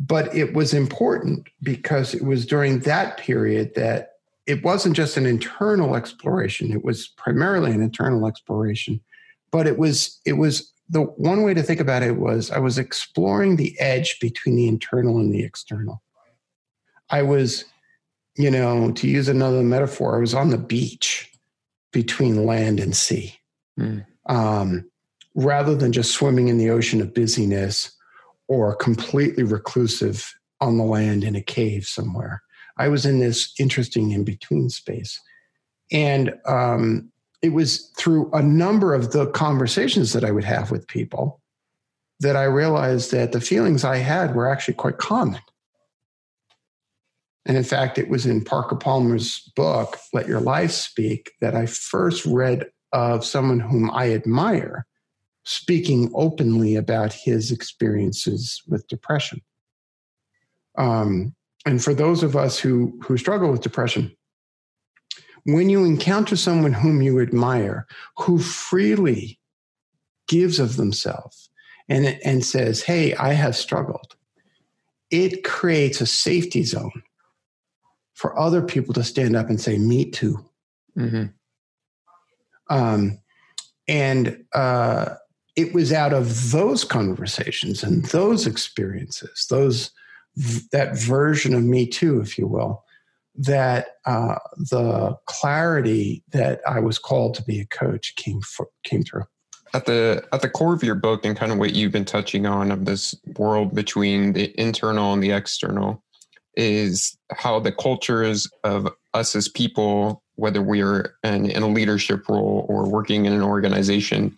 but 0.00 0.34
it 0.34 0.54
was 0.54 0.74
important 0.74 1.48
because 1.62 2.14
it 2.14 2.24
was 2.24 2.46
during 2.46 2.80
that 2.80 3.16
period 3.16 3.74
that 3.74 4.10
it 4.46 4.64
wasn't 4.64 4.96
just 4.96 5.16
an 5.16 5.26
internal 5.26 5.94
exploration 5.94 6.72
it 6.72 6.84
was 6.84 7.08
primarily 7.08 7.72
an 7.72 7.82
internal 7.82 8.26
exploration 8.26 9.00
but 9.50 9.66
it 9.66 9.78
was 9.78 10.20
it 10.26 10.34
was 10.34 10.72
the 10.88 11.02
one 11.02 11.42
way 11.42 11.54
to 11.54 11.62
think 11.62 11.80
about 11.80 12.02
it 12.02 12.16
was 12.16 12.50
i 12.50 12.58
was 12.58 12.78
exploring 12.78 13.56
the 13.56 13.78
edge 13.78 14.18
between 14.20 14.56
the 14.56 14.68
internal 14.68 15.18
and 15.18 15.32
the 15.32 15.42
external 15.42 16.02
I 17.12 17.22
was, 17.22 17.66
you 18.36 18.50
know, 18.50 18.90
to 18.92 19.06
use 19.06 19.28
another 19.28 19.62
metaphor, 19.62 20.16
I 20.16 20.20
was 20.20 20.34
on 20.34 20.48
the 20.48 20.58
beach 20.58 21.30
between 21.92 22.46
land 22.46 22.80
and 22.80 22.96
sea. 22.96 23.38
Mm. 23.78 24.06
Um, 24.26 24.90
rather 25.34 25.74
than 25.74 25.92
just 25.92 26.12
swimming 26.12 26.48
in 26.48 26.58
the 26.58 26.70
ocean 26.70 27.00
of 27.00 27.14
busyness 27.14 27.92
or 28.52 28.76
completely 28.76 29.42
reclusive 29.42 30.34
on 30.60 30.76
the 30.76 30.84
land 30.84 31.24
in 31.24 31.34
a 31.34 31.40
cave 31.40 31.86
somewhere. 31.86 32.42
I 32.76 32.88
was 32.88 33.06
in 33.06 33.18
this 33.18 33.50
interesting 33.58 34.10
in 34.10 34.24
between 34.24 34.68
space. 34.68 35.18
And 35.90 36.34
um, 36.46 37.10
it 37.40 37.54
was 37.54 37.90
through 37.96 38.30
a 38.32 38.42
number 38.42 38.92
of 38.92 39.12
the 39.12 39.28
conversations 39.28 40.12
that 40.12 40.22
I 40.22 40.30
would 40.30 40.44
have 40.44 40.70
with 40.70 40.86
people 40.86 41.40
that 42.20 42.36
I 42.36 42.44
realized 42.44 43.10
that 43.12 43.32
the 43.32 43.40
feelings 43.40 43.84
I 43.84 43.96
had 43.96 44.34
were 44.34 44.48
actually 44.48 44.74
quite 44.74 44.98
common. 44.98 45.40
And 47.46 47.56
in 47.56 47.64
fact, 47.64 47.98
it 47.98 48.10
was 48.10 48.26
in 48.26 48.44
Parker 48.44 48.76
Palmer's 48.76 49.50
book, 49.56 49.98
Let 50.12 50.28
Your 50.28 50.40
Life 50.40 50.72
Speak, 50.72 51.32
that 51.40 51.56
I 51.56 51.64
first 51.64 52.26
read 52.26 52.66
of 52.92 53.24
someone 53.24 53.60
whom 53.60 53.90
I 53.90 54.12
admire 54.12 54.86
speaking 55.44 56.10
openly 56.14 56.76
about 56.76 57.12
his 57.12 57.50
experiences 57.50 58.62
with 58.68 58.86
depression. 58.88 59.40
Um, 60.78 61.34
and 61.66 61.82
for 61.82 61.94
those 61.94 62.22
of 62.22 62.36
us 62.36 62.58
who, 62.58 62.98
who 63.02 63.16
struggle 63.16 63.50
with 63.50 63.60
depression, 63.60 64.14
when 65.44 65.68
you 65.68 65.84
encounter 65.84 66.36
someone 66.36 66.72
whom 66.72 67.02
you 67.02 67.20
admire, 67.20 67.86
who 68.18 68.38
freely 68.38 69.38
gives 70.28 70.58
of 70.58 70.76
themselves 70.76 71.50
and, 71.88 72.18
and 72.24 72.44
says, 72.44 72.82
Hey, 72.82 73.14
I 73.14 73.32
have 73.32 73.56
struggled, 73.56 74.16
it 75.10 75.44
creates 75.44 76.00
a 76.00 76.06
safety 76.06 76.62
zone 76.62 77.02
for 78.14 78.38
other 78.38 78.62
people 78.62 78.94
to 78.94 79.02
stand 79.02 79.34
up 79.34 79.48
and 79.48 79.60
say, 79.60 79.78
"Me 79.78 80.10
too." 80.10 80.38
Mm-hmm. 80.96 81.24
Um, 82.70 83.18
and 83.88 84.44
uh, 84.54 85.16
it 85.56 85.74
was 85.74 85.92
out 85.92 86.12
of 86.12 86.50
those 86.50 86.84
conversations 86.84 87.82
and 87.82 88.04
those 88.06 88.46
experiences, 88.46 89.46
those 89.50 89.90
that 90.72 90.96
version 90.96 91.54
of 91.54 91.62
me 91.62 91.86
too, 91.86 92.20
if 92.20 92.38
you 92.38 92.46
will, 92.46 92.84
that 93.34 93.88
uh, 94.06 94.36
the 94.56 95.16
clarity 95.26 96.22
that 96.32 96.60
I 96.66 96.80
was 96.80 96.98
called 96.98 97.34
to 97.34 97.42
be 97.42 97.60
a 97.60 97.66
coach 97.66 98.14
came 98.16 98.40
for, 98.40 98.68
came 98.84 99.02
through. 99.02 99.24
At 99.74 99.86
the 99.86 100.22
at 100.32 100.42
the 100.42 100.50
core 100.50 100.74
of 100.74 100.82
your 100.82 100.94
book 100.94 101.24
and 101.24 101.36
kind 101.36 101.50
of 101.50 101.58
what 101.58 101.74
you've 101.74 101.92
been 101.92 102.04
touching 102.04 102.44
on 102.46 102.70
of 102.70 102.84
this 102.84 103.14
world 103.38 103.74
between 103.74 104.34
the 104.34 104.58
internal 104.60 105.14
and 105.14 105.22
the 105.22 105.32
external, 105.32 106.02
is 106.56 107.16
how 107.30 107.58
the 107.58 107.72
cultures 107.72 108.50
of 108.64 108.88
us 109.14 109.34
as 109.34 109.48
people, 109.48 110.21
whether 110.36 110.62
we're 110.62 111.14
in, 111.22 111.50
in, 111.50 111.62
a 111.62 111.68
leadership 111.68 112.28
role 112.28 112.66
or 112.68 112.88
working 112.88 113.26
in 113.26 113.32
an 113.32 113.42
organization, 113.42 114.36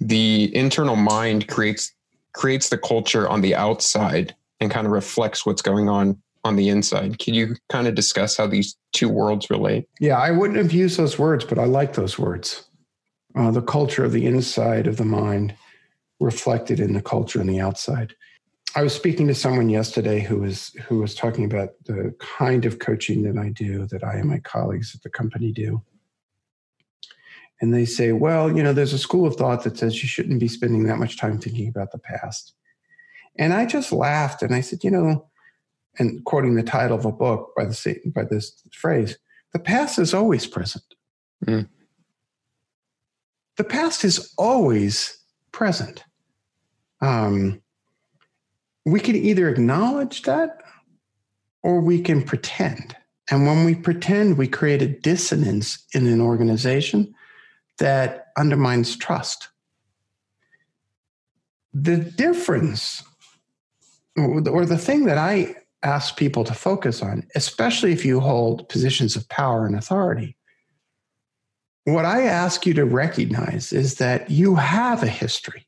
the 0.00 0.54
internal 0.56 0.96
mind 0.96 1.48
creates 1.48 1.92
creates 2.32 2.68
the 2.68 2.78
culture 2.78 3.28
on 3.28 3.40
the 3.40 3.54
outside 3.54 4.34
and 4.60 4.70
kind 4.70 4.86
of 4.86 4.92
reflects 4.92 5.44
what's 5.44 5.62
going 5.62 5.88
on 5.88 6.16
on 6.44 6.56
the 6.56 6.68
inside. 6.68 7.18
Can 7.18 7.34
you 7.34 7.56
kind 7.68 7.86
of 7.86 7.94
discuss 7.94 8.36
how 8.36 8.46
these 8.46 8.76
two 8.92 9.08
worlds 9.08 9.50
relate? 9.50 9.88
Yeah, 9.98 10.18
I 10.18 10.30
wouldn't 10.30 10.58
have 10.58 10.72
used 10.72 10.98
those 10.98 11.18
words, 11.18 11.44
but 11.44 11.58
I 11.58 11.64
like 11.64 11.94
those 11.94 12.18
words. 12.18 12.64
Uh, 13.34 13.50
the 13.50 13.62
culture 13.62 14.04
of 14.04 14.12
the 14.12 14.26
inside 14.26 14.86
of 14.86 14.96
the 14.96 15.04
mind 15.04 15.54
reflected 16.20 16.80
in 16.80 16.94
the 16.94 17.02
culture 17.02 17.40
on 17.40 17.46
the 17.46 17.60
outside. 17.60 18.14
I 18.74 18.82
was 18.82 18.94
speaking 18.94 19.26
to 19.28 19.34
someone 19.34 19.68
yesterday 19.68 20.20
who 20.20 20.40
was 20.40 20.68
who 20.86 20.98
was 20.98 21.14
talking 21.14 21.44
about 21.44 21.70
the 21.86 22.14
kind 22.20 22.64
of 22.64 22.78
coaching 22.78 23.22
that 23.22 23.38
I 23.38 23.48
do, 23.48 23.86
that 23.86 24.04
I 24.04 24.14
and 24.14 24.28
my 24.28 24.38
colleagues 24.38 24.94
at 24.94 25.02
the 25.02 25.10
company 25.10 25.52
do. 25.52 25.82
And 27.60 27.74
they 27.74 27.86
say, 27.86 28.12
well, 28.12 28.54
you 28.54 28.62
know, 28.62 28.72
there's 28.72 28.92
a 28.92 28.98
school 28.98 29.26
of 29.26 29.36
thought 29.36 29.64
that 29.64 29.78
says 29.78 30.00
you 30.02 30.08
shouldn't 30.08 30.38
be 30.38 30.48
spending 30.48 30.84
that 30.84 30.98
much 30.98 31.16
time 31.16 31.38
thinking 31.38 31.68
about 31.68 31.90
the 31.90 31.98
past. 31.98 32.54
And 33.36 33.52
I 33.52 33.66
just 33.66 33.90
laughed 33.90 34.42
and 34.42 34.54
I 34.54 34.60
said, 34.60 34.84
you 34.84 34.90
know, 34.90 35.28
and 35.98 36.24
quoting 36.24 36.54
the 36.54 36.62
title 36.62 36.96
of 36.96 37.04
a 37.04 37.12
book 37.12 37.52
by 37.56 37.64
the 37.64 38.00
by 38.14 38.24
this 38.24 38.62
phrase, 38.72 39.18
the 39.52 39.58
past 39.58 39.98
is 39.98 40.14
always 40.14 40.46
present. 40.46 40.84
Mm. 41.46 41.68
The 43.56 43.64
past 43.64 44.04
is 44.04 44.32
always 44.36 45.18
present. 45.52 46.04
Um, 47.00 47.62
we 48.92 49.00
can 49.00 49.16
either 49.16 49.48
acknowledge 49.48 50.22
that 50.22 50.62
or 51.62 51.80
we 51.80 52.00
can 52.00 52.22
pretend. 52.22 52.96
And 53.30 53.46
when 53.46 53.64
we 53.64 53.74
pretend, 53.74 54.38
we 54.38 54.48
create 54.48 54.82
a 54.82 54.88
dissonance 54.88 55.84
in 55.92 56.06
an 56.06 56.20
organization 56.20 57.14
that 57.78 58.28
undermines 58.36 58.96
trust. 58.96 59.48
The 61.74 61.96
difference, 61.96 63.02
or 64.16 64.64
the 64.64 64.78
thing 64.78 65.04
that 65.04 65.18
I 65.18 65.56
ask 65.82 66.16
people 66.16 66.44
to 66.44 66.54
focus 66.54 67.02
on, 67.02 67.26
especially 67.34 67.92
if 67.92 68.04
you 68.04 68.20
hold 68.20 68.68
positions 68.68 69.14
of 69.14 69.28
power 69.28 69.66
and 69.66 69.76
authority, 69.76 70.36
what 71.84 72.04
I 72.04 72.22
ask 72.22 72.66
you 72.66 72.74
to 72.74 72.84
recognize 72.84 73.72
is 73.72 73.96
that 73.96 74.30
you 74.30 74.56
have 74.56 75.02
a 75.02 75.08
history. 75.08 75.66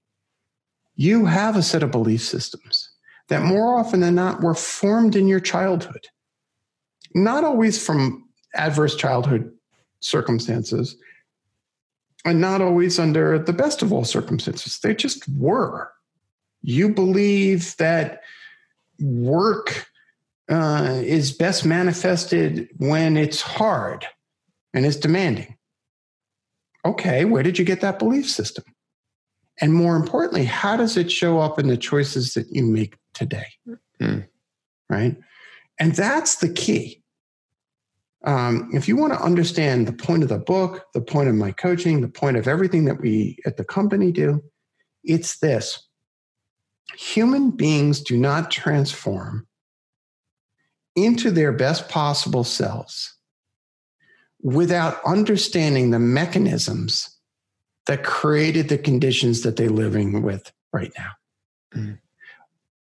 You 0.94 1.26
have 1.26 1.56
a 1.56 1.62
set 1.62 1.82
of 1.82 1.90
belief 1.90 2.22
systems 2.22 2.89
that 3.30 3.42
more 3.42 3.78
often 3.78 4.00
than 4.00 4.14
not 4.14 4.42
were 4.42 4.54
formed 4.54 5.16
in 5.16 5.26
your 5.26 5.40
childhood. 5.40 6.08
Not 7.14 7.44
always 7.44 7.84
from 7.84 8.28
adverse 8.54 8.94
childhood 8.94 9.50
circumstances, 10.00 10.96
and 12.24 12.40
not 12.40 12.60
always 12.60 12.98
under 12.98 13.38
the 13.38 13.52
best 13.52 13.82
of 13.82 13.92
all 13.92 14.04
circumstances. 14.04 14.78
They 14.80 14.94
just 14.94 15.26
were. 15.28 15.90
You 16.62 16.90
believe 16.90 17.76
that 17.78 18.20
work 19.00 19.86
uh, 20.50 21.00
is 21.02 21.32
best 21.32 21.64
manifested 21.64 22.68
when 22.76 23.16
it's 23.16 23.40
hard 23.40 24.06
and 24.74 24.84
it's 24.84 24.96
demanding. 24.96 25.56
Okay, 26.84 27.24
where 27.24 27.42
did 27.42 27.58
you 27.58 27.64
get 27.64 27.80
that 27.80 27.98
belief 27.98 28.28
system? 28.28 28.64
And 29.60 29.74
more 29.74 29.96
importantly, 29.96 30.44
how 30.44 30.76
does 30.76 30.96
it 30.96 31.12
show 31.12 31.38
up 31.38 31.58
in 31.58 31.68
the 31.68 31.76
choices 31.76 32.34
that 32.34 32.46
you 32.50 32.64
make 32.64 32.96
today? 33.12 33.46
Mm. 34.00 34.26
Right? 34.88 35.16
And 35.78 35.94
that's 35.94 36.36
the 36.36 36.52
key. 36.52 37.02
Um, 38.24 38.70
if 38.74 38.86
you 38.86 38.96
want 38.96 39.12
to 39.14 39.20
understand 39.20 39.86
the 39.86 39.92
point 39.92 40.22
of 40.22 40.28
the 40.28 40.38
book, 40.38 40.86
the 40.92 41.00
point 41.00 41.28
of 41.28 41.34
my 41.34 41.52
coaching, 41.52 42.00
the 42.00 42.08
point 42.08 42.36
of 42.36 42.46
everything 42.46 42.84
that 42.84 43.00
we 43.00 43.38
at 43.46 43.56
the 43.56 43.64
company 43.64 44.12
do, 44.12 44.42
it's 45.04 45.38
this 45.38 45.88
human 46.96 47.50
beings 47.50 48.00
do 48.00 48.16
not 48.16 48.50
transform 48.50 49.46
into 50.96 51.30
their 51.30 51.52
best 51.52 51.88
possible 51.88 52.44
selves 52.44 53.14
without 54.42 55.00
understanding 55.06 55.90
the 55.90 55.98
mechanisms 55.98 57.19
that 57.86 58.04
created 58.04 58.68
the 58.68 58.78
conditions 58.78 59.42
that 59.42 59.56
they're 59.56 59.70
living 59.70 60.22
with 60.22 60.52
right 60.72 60.92
now. 60.98 61.10
Mm. 61.74 61.98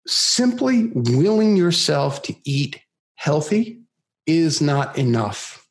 Simply 0.07 0.91
willing 0.95 1.57
yourself 1.57 2.23
to 2.23 2.35
eat 2.45 2.81
healthy 3.15 3.81
is 4.27 4.61
not 4.61 4.99
enough. 4.99 5.67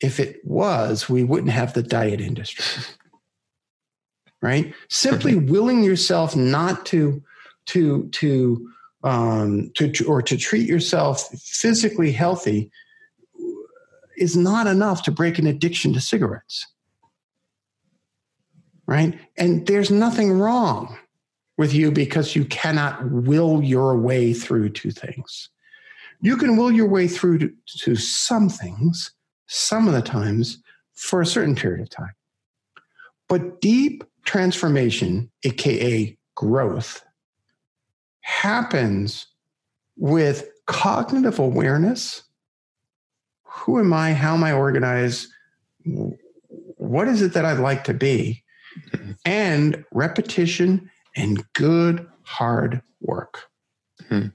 If 0.00 0.20
it 0.20 0.40
was, 0.44 1.08
we 1.08 1.24
wouldn't 1.24 1.52
have 1.52 1.72
the 1.72 1.82
diet 1.82 2.20
industry. 2.20 2.84
right? 4.42 4.74
Simply 4.90 5.34
willing 5.34 5.82
yourself 5.82 6.36
not 6.36 6.84
to 6.86 7.22
to 7.66 8.08
to 8.08 8.70
um, 9.02 9.70
to 9.74 9.92
or 10.06 10.22
to 10.22 10.36
treat 10.36 10.68
yourself 10.68 11.28
physically 11.40 12.12
healthy 12.12 12.70
is 14.16 14.36
not 14.36 14.66
enough 14.66 15.02
to 15.04 15.10
break 15.10 15.38
an 15.38 15.46
addiction 15.46 15.92
to 15.92 16.00
cigarettes. 16.00 16.66
Right? 18.86 19.18
And 19.36 19.66
there's 19.66 19.90
nothing 19.90 20.32
wrong 20.32 20.96
with 21.58 21.74
you 21.74 21.90
because 21.90 22.36
you 22.36 22.44
cannot 22.44 23.10
will 23.10 23.62
your 23.62 23.96
way 23.96 24.32
through 24.32 24.70
two 24.70 24.90
things. 24.90 25.48
You 26.20 26.36
can 26.36 26.56
will 26.56 26.70
your 26.70 26.88
way 26.88 27.08
through 27.08 27.38
to, 27.38 27.52
to 27.80 27.96
some 27.96 28.48
things, 28.48 29.12
some 29.46 29.88
of 29.88 29.94
the 29.94 30.02
times, 30.02 30.62
for 30.94 31.20
a 31.20 31.26
certain 31.26 31.54
period 31.54 31.80
of 31.80 31.90
time. 31.90 32.12
But 33.28 33.60
deep 33.60 34.04
transformation, 34.24 35.30
aka 35.42 36.16
growth, 36.34 37.04
happens 38.20 39.26
with 39.96 40.48
cognitive 40.66 41.38
awareness 41.38 42.22
who 43.56 43.80
am 43.80 43.92
I? 43.92 44.12
How 44.12 44.34
am 44.34 44.44
I 44.44 44.52
organized? 44.52 45.28
What 45.84 47.08
is 47.08 47.22
it 47.22 47.32
that 47.32 47.44
I'd 47.44 47.58
like 47.58 47.84
to 47.84 47.94
be? 47.94 48.44
And 49.24 49.84
repetition 49.92 50.90
and 51.16 51.42
good 51.54 52.06
hard 52.22 52.82
work. 53.00 53.44
Hmm. 54.08 54.28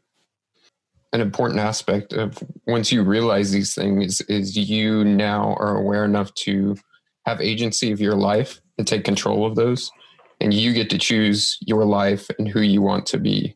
An 1.14 1.22
important 1.22 1.60
aspect 1.60 2.14
of 2.14 2.42
once 2.66 2.92
you 2.92 3.04
realize 3.04 3.52
these 3.52 3.76
things 3.76 4.22
is 4.22 4.58
you 4.58 5.04
now 5.04 5.56
are 5.60 5.76
aware 5.76 6.06
enough 6.06 6.34
to 6.36 6.78
have 7.26 7.42
agency 7.42 7.92
of 7.92 8.00
your 8.00 8.16
life 8.16 8.62
and 8.78 8.88
take 8.88 9.04
control 9.04 9.46
of 9.46 9.56
those. 9.56 9.92
And 10.40 10.54
you 10.54 10.74
get 10.74 10.90
to 10.90 10.98
choose 10.98 11.58
your 11.62 11.86
life 11.86 12.30
and 12.40 12.48
who 12.48 12.62
you 12.62 12.82
want 12.82 13.06
to 13.08 13.20
be. 13.20 13.56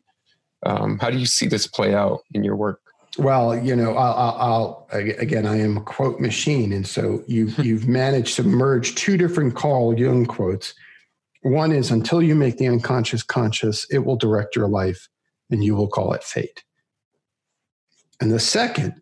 Um, 0.64 0.98
how 0.98 1.10
do 1.10 1.18
you 1.18 1.26
see 1.26 1.46
this 1.46 1.66
play 1.66 1.94
out 1.94 2.20
in 2.32 2.44
your 2.44 2.56
work? 2.56 2.80
Well, 3.18 3.56
you 3.58 3.74
know, 3.74 3.94
I'll, 3.96 4.36
I'll, 4.38 4.88
again, 4.92 5.46
I 5.46 5.58
am 5.58 5.78
a 5.78 5.80
quote 5.80 6.20
machine, 6.20 6.72
and 6.72 6.86
so 6.86 7.22
you've 7.26 7.58
you've 7.64 7.88
managed 7.88 8.36
to 8.36 8.42
merge 8.42 8.94
two 8.94 9.16
different 9.16 9.54
Carl 9.54 9.98
Jung 9.98 10.26
quotes. 10.26 10.74
One 11.42 11.72
is 11.72 11.90
until 11.90 12.22
you 12.22 12.34
make 12.34 12.58
the 12.58 12.66
unconscious 12.66 13.22
conscious, 13.22 13.86
it 13.90 13.98
will 13.98 14.16
direct 14.16 14.56
your 14.56 14.68
life, 14.68 15.08
and 15.50 15.62
you 15.62 15.74
will 15.74 15.88
call 15.88 16.12
it 16.12 16.24
fate. 16.24 16.64
And 18.20 18.32
the 18.32 18.40
second 18.40 19.00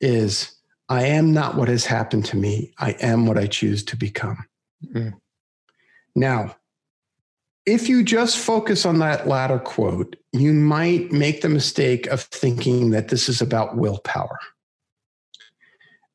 is 0.00 0.56
I 0.88 1.04
am 1.04 1.32
not 1.32 1.56
what 1.56 1.68
has 1.68 1.84
happened 1.84 2.24
to 2.26 2.36
me. 2.36 2.72
I 2.78 2.92
am 3.00 3.26
what 3.26 3.38
I 3.38 3.46
choose 3.46 3.84
to 3.84 3.96
become. 3.96 4.44
Mm-hmm. 4.84 5.16
Now, 6.16 6.56
if 7.68 7.86
you 7.86 8.02
just 8.02 8.38
focus 8.38 8.86
on 8.86 8.98
that 9.00 9.28
latter 9.28 9.58
quote, 9.58 10.16
you 10.32 10.54
might 10.54 11.12
make 11.12 11.42
the 11.42 11.50
mistake 11.50 12.06
of 12.06 12.22
thinking 12.22 12.90
that 12.90 13.08
this 13.08 13.28
is 13.28 13.42
about 13.42 13.76
willpower. 13.76 14.38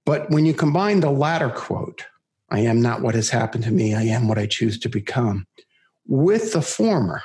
But 0.04 0.32
when 0.32 0.48
you 0.48 0.56
combine 0.56 1.02
the 1.02 1.12
latter 1.12 1.52
quote, 1.52 2.06
I 2.50 2.62
am 2.62 2.82
not 2.82 3.02
what 3.02 3.14
has 3.14 3.30
happened 3.30 3.66
to 3.66 3.72
me, 3.72 3.94
I 3.94 4.02
am 4.02 4.28
what 4.28 4.40
I 4.40 4.48
choose 4.48 4.80
to 4.80 4.90
become, 4.90 5.46
with 6.08 6.54
the 6.54 6.62
former, 6.62 7.22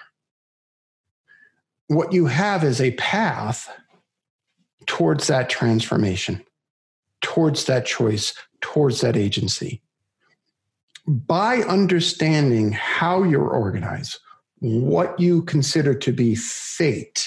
what 1.86 2.12
you 2.12 2.26
have 2.26 2.64
is 2.64 2.82
a 2.82 2.90
path 2.92 3.70
towards 4.86 5.26
that 5.28 5.48
transformation, 5.48 6.44
towards 7.22 7.64
that 7.64 7.86
choice, 7.86 8.34
towards 8.60 9.00
that 9.00 9.16
agency 9.16 9.80
by 11.08 11.62
understanding 11.62 12.70
how 12.72 13.22
you're 13.22 13.48
organized, 13.48 14.18
what 14.60 15.18
you 15.18 15.42
consider 15.42 15.94
to 15.94 16.12
be 16.12 16.34
fate, 16.34 17.26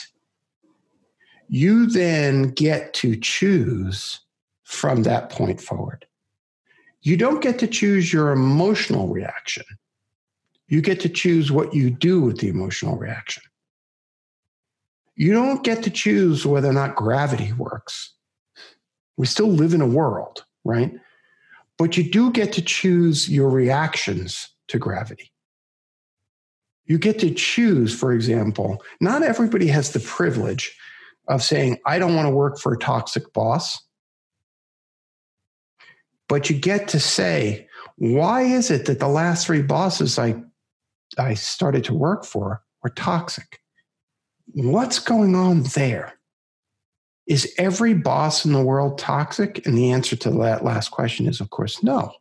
you 1.49 1.87
then 1.87 2.49
get 2.51 2.93
to 2.93 3.15
choose 3.15 4.19
from 4.63 5.03
that 5.03 5.31
point 5.31 5.59
forward. 5.59 6.05
You 7.01 7.17
don't 7.17 7.41
get 7.41 7.57
to 7.59 7.67
choose 7.67 8.13
your 8.13 8.31
emotional 8.31 9.07
reaction. 9.07 9.65
You 10.67 10.81
get 10.81 10.99
to 11.01 11.09
choose 11.09 11.51
what 11.51 11.73
you 11.73 11.89
do 11.89 12.21
with 12.21 12.39
the 12.39 12.49
emotional 12.49 12.97
reaction. 12.97 13.43
You 15.15 15.33
don't 15.33 15.63
get 15.63 15.81
to 15.83 15.89
choose 15.89 16.45
whether 16.45 16.69
or 16.69 16.73
not 16.73 16.95
gravity 16.95 17.51
works. 17.53 18.13
We 19.17 19.25
still 19.25 19.49
live 19.49 19.73
in 19.73 19.81
a 19.81 19.87
world, 19.87 20.45
right? 20.63 20.93
But 21.81 21.97
you 21.97 22.03
do 22.03 22.29
get 22.31 22.53
to 22.53 22.61
choose 22.61 23.27
your 23.27 23.49
reactions 23.49 24.49
to 24.67 24.77
gravity. 24.77 25.31
You 26.85 26.99
get 26.99 27.17
to 27.21 27.33
choose, 27.33 27.91
for 27.91 28.13
example, 28.13 28.83
not 28.99 29.23
everybody 29.23 29.65
has 29.65 29.89
the 29.89 29.99
privilege 29.99 30.77
of 31.27 31.41
saying, 31.41 31.79
I 31.87 31.97
don't 31.97 32.15
want 32.15 32.27
to 32.27 32.35
work 32.35 32.59
for 32.59 32.71
a 32.71 32.77
toxic 32.77 33.33
boss. 33.33 33.79
But 36.29 36.51
you 36.51 36.55
get 36.55 36.87
to 36.89 36.99
say, 36.99 37.67
why 37.95 38.43
is 38.43 38.69
it 38.69 38.85
that 38.85 38.99
the 38.99 39.07
last 39.07 39.47
three 39.47 39.63
bosses 39.63 40.19
I, 40.19 40.35
I 41.17 41.33
started 41.33 41.83
to 41.85 41.95
work 41.95 42.25
for 42.25 42.61
were 42.83 42.91
toxic? 42.91 43.59
What's 44.53 44.99
going 44.99 45.33
on 45.33 45.63
there? 45.63 46.13
Is 47.27 47.53
every 47.57 47.93
boss 47.93 48.45
in 48.45 48.53
the 48.53 48.63
world 48.63 48.97
toxic? 48.97 49.65
And 49.65 49.77
the 49.77 49.91
answer 49.91 50.15
to 50.17 50.31
that 50.31 50.63
last 50.63 50.89
question 50.89 51.27
is, 51.27 51.39
of 51.39 51.49
course, 51.49 51.83
no. 51.83 52.13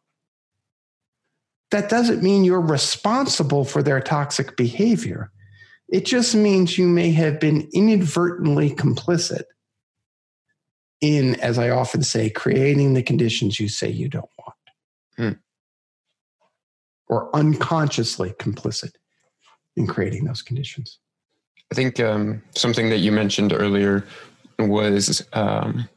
That 1.71 1.89
doesn't 1.89 2.23
mean 2.23 2.45
you're 2.45 2.61
responsible 2.61 3.65
for 3.65 3.83
their 3.83 4.01
toxic 4.01 4.57
behavior. 4.57 5.31
It 5.89 6.05
just 6.05 6.35
means 6.35 6.79
you 6.79 6.87
may 6.87 7.11
have 7.13 7.41
been 7.41 7.69
inadvertently 7.73 8.71
complicit 8.71 9.45
in, 11.01 11.41
as 11.41 11.59
I 11.59 11.71
often 11.71 12.03
say, 12.03 12.31
creating 12.31 12.95
the 12.95 13.03
conditions 13.03 13.59
you 13.59 13.69
say 13.69 13.89
you 13.89 14.09
don't 14.09 14.31
want. 14.39 14.57
Hmm. 15.17 15.39
Or 17.09 17.35
unconsciously 17.35 18.31
complicit 18.39 18.93
in 19.77 19.87
creating 19.87 20.25
those 20.25 20.43
conditions. 20.43 20.99
I 21.73 21.75
think 21.75 22.01
um, 22.01 22.43
something 22.55 22.91
that 22.91 22.99
you 22.99 23.13
mentioned 23.13 23.53
earlier 23.53 24.05
was, 24.69 25.27
um, 25.33 25.89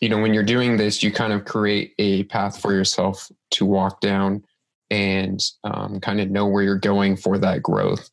you 0.00 0.08
know, 0.08 0.18
when 0.18 0.34
you're 0.34 0.42
doing 0.42 0.76
this, 0.76 1.02
you 1.02 1.12
kind 1.12 1.32
of 1.32 1.44
create 1.44 1.94
a 1.98 2.24
path 2.24 2.60
for 2.60 2.72
yourself 2.72 3.30
to 3.52 3.64
walk 3.64 4.00
down 4.00 4.44
and 4.90 5.40
um, 5.64 6.00
kind 6.00 6.20
of 6.20 6.30
know 6.30 6.46
where 6.46 6.62
you're 6.62 6.78
going 6.78 7.16
for 7.16 7.38
that 7.38 7.62
growth. 7.62 8.08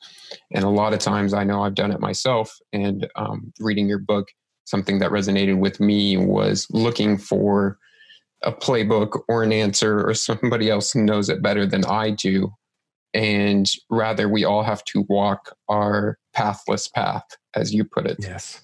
And 0.53 0.63
a 0.63 0.69
lot 0.69 0.93
of 0.93 0.99
times, 0.99 1.33
I 1.33 1.43
know 1.43 1.63
I've 1.63 1.75
done 1.75 1.91
it 1.91 1.99
myself. 1.99 2.57
And 2.73 3.07
um, 3.15 3.53
reading 3.59 3.87
your 3.87 3.99
book, 3.99 4.27
something 4.65 4.99
that 4.99 5.11
resonated 5.11 5.57
with 5.57 5.79
me 5.79 6.17
was 6.17 6.67
looking 6.71 7.17
for 7.17 7.77
a 8.41 8.51
playbook 8.51 9.21
or 9.27 9.43
an 9.43 9.53
answer 9.53 10.07
or 10.07 10.13
somebody 10.13 10.69
else 10.69 10.91
who 10.91 11.03
knows 11.03 11.29
it 11.29 11.41
better 11.41 11.65
than 11.65 11.85
I 11.85 12.11
do 12.11 12.53
and 13.15 13.65
rather 13.89 14.27
we 14.27 14.43
all 14.43 14.61
have 14.61 14.83
to 14.83 15.05
walk 15.07 15.55
our 15.69 16.19
pathless 16.33 16.87
path 16.89 17.23
as 17.55 17.73
you 17.73 17.85
put 17.85 18.05
it 18.05 18.17
yes 18.19 18.61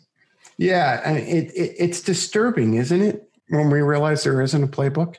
yeah 0.62 1.02
and 1.04 1.18
it, 1.18 1.52
it, 1.54 1.76
it's 1.78 2.02
disturbing 2.02 2.76
isn't 2.76 3.02
it 3.02 3.32
when 3.52 3.70
we 3.70 3.82
realize 3.82 4.24
there 4.24 4.42
isn't 4.42 4.64
a 4.64 4.68
playbook? 4.68 5.18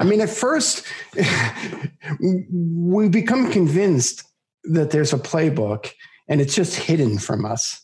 I 0.00 0.04
mean 0.04 0.20
at 0.20 0.30
first 0.30 0.84
we 2.20 3.08
become 3.08 3.50
convinced 3.50 4.24
that 4.64 4.90
there's 4.90 5.12
a 5.12 5.18
playbook 5.18 5.90
and 6.28 6.40
it's 6.40 6.54
just 6.54 6.76
hidden 6.76 7.18
from 7.18 7.44
us. 7.44 7.80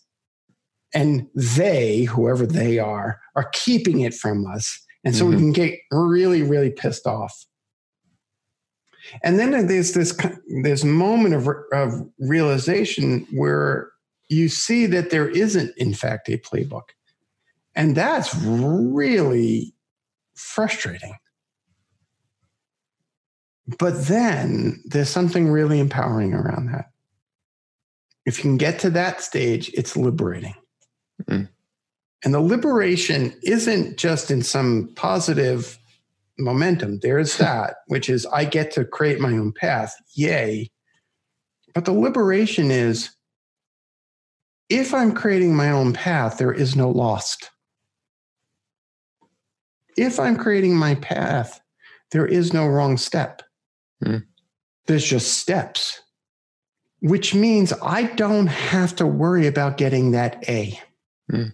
And 0.93 1.29
they 1.35 2.05
whoever 2.05 2.47
they 2.47 2.79
are 2.79 3.21
are 3.35 3.49
keeping 3.53 4.01
it 4.01 4.14
from 4.14 4.47
us. 4.47 4.81
And 5.05 5.14
so 5.14 5.25
mm-hmm. 5.25 5.35
we 5.35 5.37
can 5.40 5.53
get 5.53 5.79
really 5.90 6.43
really 6.43 6.71
pissed 6.71 7.07
off. 7.07 7.35
And 9.23 9.38
then 9.38 9.67
there's 9.67 9.93
this 9.93 10.17
this 10.62 10.85
moment 10.85 11.35
of, 11.35 11.49
of 11.73 12.09
realization 12.19 13.27
where 13.33 13.90
you 14.29 14.49
see 14.49 14.87
that 14.87 15.11
there 15.11 15.29
isn't, 15.29 15.77
in 15.77 15.95
fact, 15.95 16.29
a 16.29 16.39
playbook. 16.39 16.91
And 17.75 17.97
that's 17.97 18.35
really 18.35 19.75
frustrating. 20.35 21.15
But 23.79 24.07
then 24.07 24.83
there's 24.87 25.09
something 25.09 25.49
really 25.49 25.81
empowering 25.81 26.35
around 26.35 26.71
that. 26.73 26.91
If 28.27 28.39
you 28.39 28.43
can 28.43 28.57
get 28.57 28.79
to 28.81 28.91
that 28.91 29.21
stage, 29.21 29.71
it's 29.75 29.97
liberating. 29.97 30.55
Mm. 31.25 31.49
And 32.25 32.35
the 32.35 32.41
liberation 32.41 33.35
isn't 33.43 33.99
just 33.99 34.31
in 34.31 34.43
some 34.43 34.91
positive 34.97 35.79
momentum. 36.39 37.01
There's 37.01 37.37
that, 37.39 37.77
which 37.87 38.09
is 38.09 38.27
I 38.27 38.45
get 38.45 38.71
to 38.73 38.85
create 38.85 39.21
my 39.21 39.33
own 39.33 39.53
path. 39.53 39.95
Yay. 40.15 40.71
But 41.75 41.85
the 41.85 41.93
liberation 41.93 42.71
is 42.71 43.11
if 44.68 44.94
I'm 44.94 45.12
creating 45.12 45.55
my 45.55 45.70
own 45.70 45.92
path, 45.92 46.38
there 46.38 46.53
is 46.53 46.77
no 46.77 46.90
lost. 46.90 47.50
If 49.96 50.18
I'm 50.18 50.37
creating 50.37 50.77
my 50.77 50.96
path, 50.96 51.61
there 52.11 52.27
is 52.27 52.53
no 52.53 52.66
wrong 52.66 52.96
step. 52.96 53.42
Hmm. 54.03 54.18
There's 54.87 55.05
just 55.05 55.38
steps, 55.38 56.00
which 57.00 57.35
means 57.35 57.72
I 57.83 58.05
don't 58.05 58.48
have 58.48 58.96
to 58.96 59.07
worry 59.07 59.46
about 59.46 59.77
getting 59.77 60.11
that 60.12 60.48
A. 60.48 60.81
Hmm. 61.31 61.48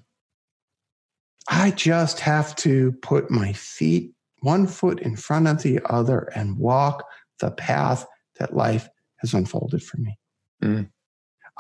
I 1.49 1.73
just 1.73 2.21
have 2.21 2.55
to 2.57 2.93
put 3.03 3.31
my 3.31 3.53
feet 3.53 4.13
one 4.41 4.67
foot 4.67 5.01
in 5.01 5.17
front 5.17 5.49
of 5.49 5.63
the 5.63 5.81
other 5.87 6.31
and 6.35 6.59
walk 6.59 7.05
the 7.41 7.51
path 7.51 8.07
that 8.39 8.55
life 8.55 8.89
has 9.19 9.35
unfolded 9.35 9.83
for 9.83 9.99
me. 9.99 10.19
Mm. 10.63 10.91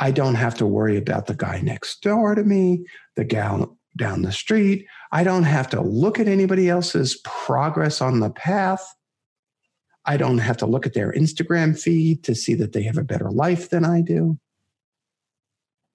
I 0.00 0.10
don't 0.10 0.36
have 0.36 0.54
to 0.56 0.66
worry 0.66 0.96
about 0.96 1.26
the 1.26 1.34
guy 1.34 1.60
next 1.60 2.02
door 2.02 2.34
to 2.34 2.42
me, 2.42 2.86
the 3.16 3.24
gal 3.24 3.76
down 3.98 4.22
the 4.22 4.32
street. 4.32 4.86
I 5.12 5.22
don't 5.22 5.44
have 5.44 5.68
to 5.70 5.82
look 5.82 6.18
at 6.18 6.26
anybody 6.26 6.70
else's 6.70 7.20
progress 7.22 8.00
on 8.00 8.20
the 8.20 8.30
path. 8.30 8.94
I 10.06 10.16
don't 10.16 10.38
have 10.38 10.56
to 10.58 10.66
look 10.66 10.86
at 10.86 10.94
their 10.94 11.12
Instagram 11.12 11.78
feed 11.78 12.24
to 12.24 12.34
see 12.34 12.54
that 12.54 12.72
they 12.72 12.82
have 12.84 12.96
a 12.96 13.04
better 13.04 13.30
life 13.30 13.68
than 13.68 13.84
I 13.84 14.00
do. 14.00 14.38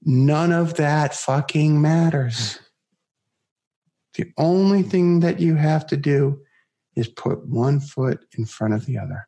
None 0.03 0.51
of 0.51 0.75
that 0.75 1.15
fucking 1.15 1.81
matters. 1.81 2.59
The 4.13 4.31
only 4.37 4.83
thing 4.83 5.21
that 5.21 5.39
you 5.39 5.55
have 5.55 5.87
to 5.87 5.97
do 5.97 6.41
is 6.95 7.07
put 7.07 7.47
one 7.47 7.79
foot 7.79 8.23
in 8.37 8.45
front 8.45 8.75
of 8.75 8.85
the 8.85 8.99
other 8.99 9.27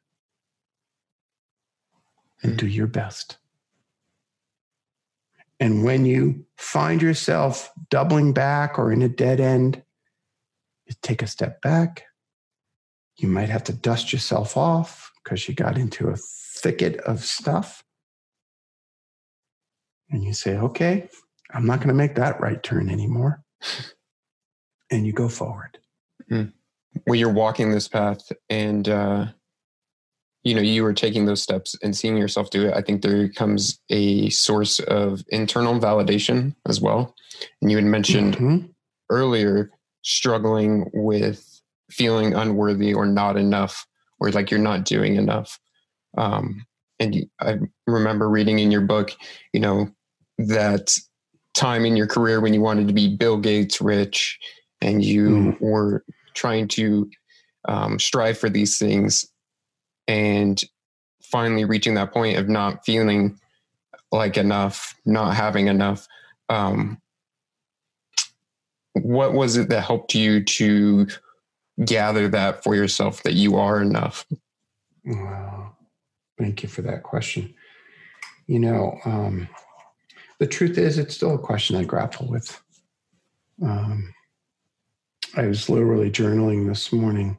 and 2.44 2.56
do 2.56 2.68
your 2.68 2.86
best. 2.86 3.38
And 5.60 5.84
when 5.84 6.06
you 6.06 6.46
find 6.58 7.02
yourself 7.02 7.72
doubling 7.90 8.34
back 8.34 8.78
or 8.78 8.92
in 8.92 9.02
a 9.02 9.10
dead 9.10 9.40
end, 9.40 9.82
you 10.86 10.96
take 11.02 11.22
a 11.22 11.28
step 11.28 11.62
back. 11.62 12.06
You 13.18 13.28
might 13.28 13.50
have 13.50 13.64
to 13.66 13.74
dust 13.74 14.14
yourself 14.14 14.56
off 14.56 15.12
because 15.24 15.48
you 15.48 15.56
got 15.56 15.78
into 15.78 16.10
a 16.10 16.18
thicket 16.18 16.98
of 17.02 17.24
stuff. 17.24 17.84
And 20.10 20.24
you 20.24 20.34
say, 20.34 20.58
okay, 20.58 21.10
I'm 21.52 21.66
not 21.66 21.80
going 21.80 21.90
to 21.90 21.94
make 21.94 22.16
that 22.16 22.40
right 22.40 22.62
turn 22.62 22.90
anymore. 22.90 23.44
And 24.90 25.06
you 25.06 25.12
go 25.12 25.28
forward. 25.28 25.80
Mm 26.32 26.54
when 27.06 27.20
you're 27.20 27.30
walking 27.30 27.72
this 27.72 27.88
path 27.88 28.32
and 28.50 28.88
uh, 28.90 29.28
you 30.48 30.56
know 30.56 30.62
you 30.62 30.86
are 30.86 30.94
taking 30.94 31.26
those 31.26 31.42
steps 31.42 31.76
and 31.84 31.96
seeing 31.96 32.16
yourself 32.16 32.50
do 32.50 32.68
it 32.68 32.74
i 32.74 32.82
think 32.82 33.02
there 33.02 33.28
comes 33.30 33.80
a 33.90 34.30
source 34.30 34.80
of 34.80 35.22
internal 35.30 35.78
validation 35.80 36.56
as 36.68 36.80
well 36.80 37.14
and 37.62 37.70
you 37.70 37.78
had 37.78 37.86
mentioned 37.86 38.36
mm-hmm. 38.36 38.66
earlier 39.10 39.70
struggling 40.04 40.90
with 40.94 41.62
feeling 41.92 42.34
unworthy 42.34 42.94
or 42.94 43.06
not 43.06 43.36
enough 43.36 43.86
or 44.20 44.32
like 44.32 44.50
you're 44.50 44.60
not 44.60 44.86
doing 44.86 45.16
enough 45.16 45.60
um, 46.18 46.66
and 47.00 47.14
you, 47.14 47.26
i 47.42 47.58
remember 47.86 48.30
reading 48.30 48.60
in 48.60 48.72
your 48.72 48.82
book 48.82 49.12
you 49.54 49.60
know 49.60 49.90
that 50.38 50.98
time 51.54 51.86
in 51.86 51.98
your 51.98 52.08
career 52.08 52.40
when 52.40 52.54
you 52.54 52.62
wanted 52.62 52.88
to 52.88 52.94
be 52.94 53.16
bill 53.18 53.38
gates 53.38 53.82
rich 53.82 54.40
and 54.80 55.04
you 55.04 55.30
mm. 55.30 55.62
were 55.62 56.06
trying 56.36 56.68
to 56.68 57.10
um, 57.68 58.00
strive 58.00 58.38
for 58.38 58.50
these 58.50 58.78
things 58.78 59.26
and 60.08 60.62
finally 61.22 61.66
reaching 61.66 61.96
that 61.96 62.14
point 62.14 62.38
of 62.38 62.48
not 62.48 62.86
feeling 62.86 63.40
like 64.12 64.38
enough, 64.38 64.96
not 65.06 65.36
having 65.36 65.68
enough. 65.68 66.08
Um, 66.50 67.02
what 68.94 69.34
was 69.34 69.58
it 69.58 69.70
that 69.70 69.82
helped 69.82 70.16
you 70.16 70.44
to 70.44 71.08
gather 71.86 72.28
that 72.30 72.64
for 72.64 72.76
yourself 72.76 73.24
that 73.24 73.34
you 73.34 73.58
are 73.58 73.82
enough? 73.82 74.26
Wow. 75.06 75.76
Thank 76.38 76.64
you 76.64 76.70
for 76.70 76.82
that 76.84 77.04
question. 77.04 77.54
You 78.48 78.60
know, 78.60 78.98
um, 79.06 79.48
the 80.40 80.48
truth 80.48 80.78
is, 80.78 80.98
it's 80.98 81.16
still 81.16 81.36
a 81.36 81.40
question 81.40 81.76
I 81.76 81.84
grapple 81.84 82.28
with. 82.28 82.62
Um, 83.62 84.14
I 85.36 85.48
was 85.48 85.70
literally 85.70 86.12
journaling 86.12 86.68
this 86.68 86.94
morning. 86.94 87.38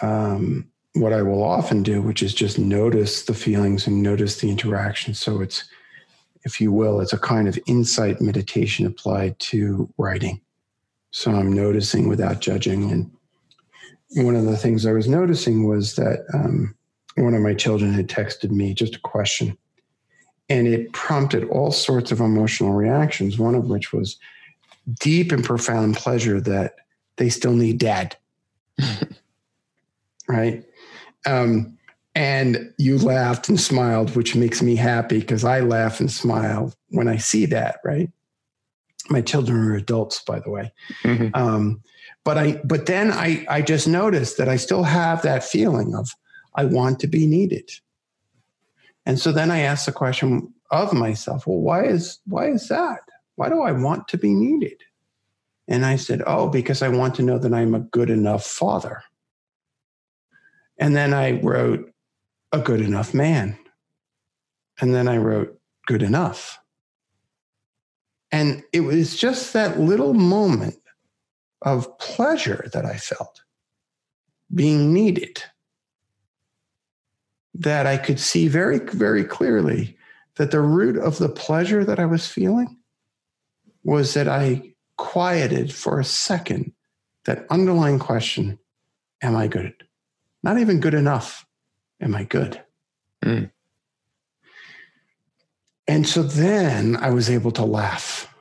Um, 0.00 0.71
what 0.94 1.12
I 1.12 1.22
will 1.22 1.42
often 1.42 1.82
do, 1.82 2.02
which 2.02 2.22
is 2.22 2.34
just 2.34 2.58
notice 2.58 3.24
the 3.24 3.34
feelings 3.34 3.86
and 3.86 4.02
notice 4.02 4.40
the 4.40 4.50
interaction. 4.50 5.14
So 5.14 5.40
it's, 5.40 5.64
if 6.44 6.60
you 6.60 6.70
will, 6.70 7.00
it's 7.00 7.14
a 7.14 7.18
kind 7.18 7.48
of 7.48 7.58
insight 7.66 8.20
meditation 8.20 8.86
applied 8.86 9.38
to 9.40 9.88
writing. 9.96 10.40
So 11.10 11.32
I'm 11.32 11.52
noticing 11.52 12.08
without 12.08 12.40
judging. 12.40 12.90
And 12.90 13.10
one 14.16 14.36
of 14.36 14.44
the 14.44 14.56
things 14.56 14.84
I 14.84 14.92
was 14.92 15.08
noticing 15.08 15.66
was 15.66 15.94
that 15.96 16.26
um, 16.34 16.74
one 17.16 17.34
of 17.34 17.42
my 17.42 17.54
children 17.54 17.92
had 17.92 18.08
texted 18.08 18.50
me 18.50 18.74
just 18.74 18.96
a 18.96 19.00
question, 19.00 19.56
and 20.48 20.66
it 20.66 20.92
prompted 20.92 21.48
all 21.48 21.70
sorts 21.70 22.12
of 22.12 22.20
emotional 22.20 22.72
reactions. 22.72 23.38
One 23.38 23.54
of 23.54 23.66
which 23.66 23.92
was 23.92 24.18
deep 25.00 25.32
and 25.32 25.44
profound 25.44 25.96
pleasure 25.96 26.40
that 26.40 26.74
they 27.16 27.28
still 27.28 27.52
need 27.52 27.78
dad. 27.78 28.16
right? 30.28 30.64
Um, 31.26 31.78
and 32.14 32.72
you 32.78 32.98
laughed 32.98 33.48
and 33.48 33.58
smiled, 33.58 34.14
which 34.14 34.36
makes 34.36 34.60
me 34.60 34.76
happy 34.76 35.20
because 35.20 35.44
I 35.44 35.60
laugh 35.60 35.98
and 35.98 36.10
smile 36.10 36.74
when 36.90 37.08
I 37.08 37.16
see 37.16 37.46
that, 37.46 37.80
right? 37.84 38.10
My 39.08 39.22
children 39.22 39.58
are 39.58 39.74
adults, 39.74 40.22
by 40.22 40.40
the 40.40 40.50
way. 40.50 40.72
Mm-hmm. 41.04 41.28
Um, 41.34 41.82
but 42.24 42.38
I, 42.38 42.60
but 42.64 42.86
then 42.86 43.10
I, 43.10 43.46
I 43.48 43.62
just 43.62 43.88
noticed 43.88 44.36
that 44.36 44.48
I 44.48 44.56
still 44.56 44.82
have 44.82 45.22
that 45.22 45.42
feeling 45.42 45.94
of 45.94 46.10
I 46.54 46.64
want 46.66 47.00
to 47.00 47.06
be 47.06 47.26
needed. 47.26 47.70
And 49.06 49.18
so 49.18 49.32
then 49.32 49.50
I 49.50 49.60
asked 49.60 49.86
the 49.86 49.92
question 49.92 50.52
of 50.70 50.92
myself, 50.92 51.46
well, 51.46 51.58
why 51.58 51.84
is 51.84 52.18
why 52.26 52.48
is 52.48 52.68
that? 52.68 53.00
Why 53.36 53.48
do 53.48 53.62
I 53.62 53.72
want 53.72 54.08
to 54.08 54.18
be 54.18 54.32
needed? 54.34 54.82
And 55.68 55.84
I 55.84 55.96
said, 55.96 56.22
Oh, 56.26 56.48
because 56.48 56.82
I 56.82 56.88
want 56.88 57.14
to 57.16 57.22
know 57.22 57.38
that 57.38 57.52
I'm 57.52 57.74
a 57.74 57.80
good 57.80 58.10
enough 58.10 58.44
father. 58.44 59.02
And 60.82 60.96
then 60.96 61.14
I 61.14 61.40
wrote, 61.40 61.92
A 62.50 62.58
good 62.58 62.80
enough 62.80 63.14
man. 63.14 63.56
And 64.80 64.92
then 64.92 65.06
I 65.06 65.16
wrote, 65.16 65.56
Good 65.86 66.02
enough. 66.02 66.58
And 68.32 68.64
it 68.72 68.80
was 68.80 69.16
just 69.16 69.52
that 69.52 69.78
little 69.78 70.12
moment 70.12 70.80
of 71.60 71.96
pleasure 71.98 72.68
that 72.72 72.84
I 72.84 72.96
felt 72.96 73.44
being 74.52 74.92
needed 74.92 75.44
that 77.54 77.86
I 77.86 77.96
could 77.96 78.18
see 78.18 78.48
very, 78.48 78.80
very 78.80 79.22
clearly 79.22 79.96
that 80.34 80.50
the 80.50 80.60
root 80.60 80.96
of 80.96 81.18
the 81.18 81.28
pleasure 81.28 81.84
that 81.84 82.00
I 82.00 82.06
was 82.06 82.26
feeling 82.26 82.76
was 83.84 84.14
that 84.14 84.26
I 84.26 84.74
quieted 84.96 85.72
for 85.72 86.00
a 86.00 86.04
second 86.04 86.72
that 87.24 87.46
underlying 87.50 88.00
question 88.00 88.58
Am 89.22 89.36
I 89.36 89.46
good? 89.46 89.74
Not 90.42 90.58
even 90.58 90.80
good 90.80 90.94
enough. 90.94 91.46
Am 92.00 92.14
I 92.14 92.24
good? 92.24 92.60
Mm. 93.24 93.50
And 95.86 96.06
so 96.06 96.22
then 96.22 96.96
I 96.96 97.10
was 97.10 97.30
able 97.30 97.50
to 97.52 97.64
laugh 97.64 98.32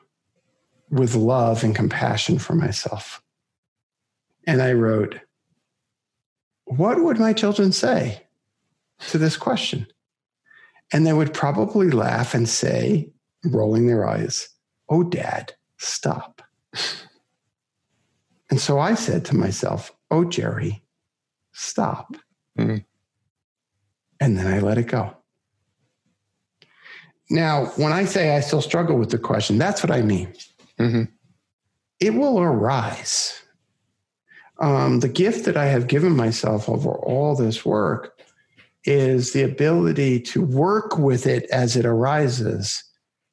with 0.89 1.15
love 1.15 1.63
and 1.63 1.75
compassion 1.75 2.39
for 2.39 2.55
myself. 2.55 3.21
And 4.47 4.61
I 4.61 4.73
wrote, 4.73 5.19
What 6.65 7.03
would 7.03 7.19
my 7.19 7.33
children 7.33 7.71
say 7.71 8.23
to 9.09 9.17
this 9.17 9.37
question? 9.37 9.87
And 10.91 11.05
they 11.05 11.13
would 11.13 11.33
probably 11.33 11.89
laugh 11.89 12.33
and 12.33 12.49
say, 12.49 13.09
rolling 13.45 13.87
their 13.87 14.07
eyes, 14.07 14.49
Oh, 14.89 15.03
dad, 15.03 15.53
stop. 15.77 16.41
And 18.51 18.59
so 18.59 18.79
I 18.79 18.95
said 18.95 19.23
to 19.25 19.35
myself, 19.37 19.93
Oh, 20.11 20.25
Jerry, 20.25 20.80
stop. 21.61 22.15
Mm-hmm. 22.57 22.77
And 24.19 24.37
then 24.37 24.47
I 24.47 24.59
let 24.59 24.77
it 24.77 24.87
go. 24.87 25.15
Now, 27.29 27.67
when 27.77 27.93
I 27.93 28.05
say 28.05 28.35
I 28.35 28.41
still 28.41 28.61
struggle 28.61 28.97
with 28.97 29.09
the 29.09 29.17
question, 29.17 29.57
that's 29.57 29.83
what 29.83 29.91
I 29.91 30.01
mean. 30.01 30.33
Mm-hmm. 30.79 31.03
It 31.99 32.13
will 32.13 32.39
arise. 32.39 33.41
Um, 34.59 34.99
the 34.99 35.09
gift 35.09 35.45
that 35.45 35.57
I 35.57 35.65
have 35.65 35.87
given 35.87 36.15
myself 36.15 36.67
over 36.67 36.91
all 36.91 37.35
this 37.35 37.65
work 37.65 38.19
is 38.83 39.33
the 39.33 39.43
ability 39.43 40.19
to 40.19 40.43
work 40.43 40.97
with 40.97 41.25
it 41.25 41.49
as 41.51 41.75
it 41.75 41.85
arises, 41.85 42.83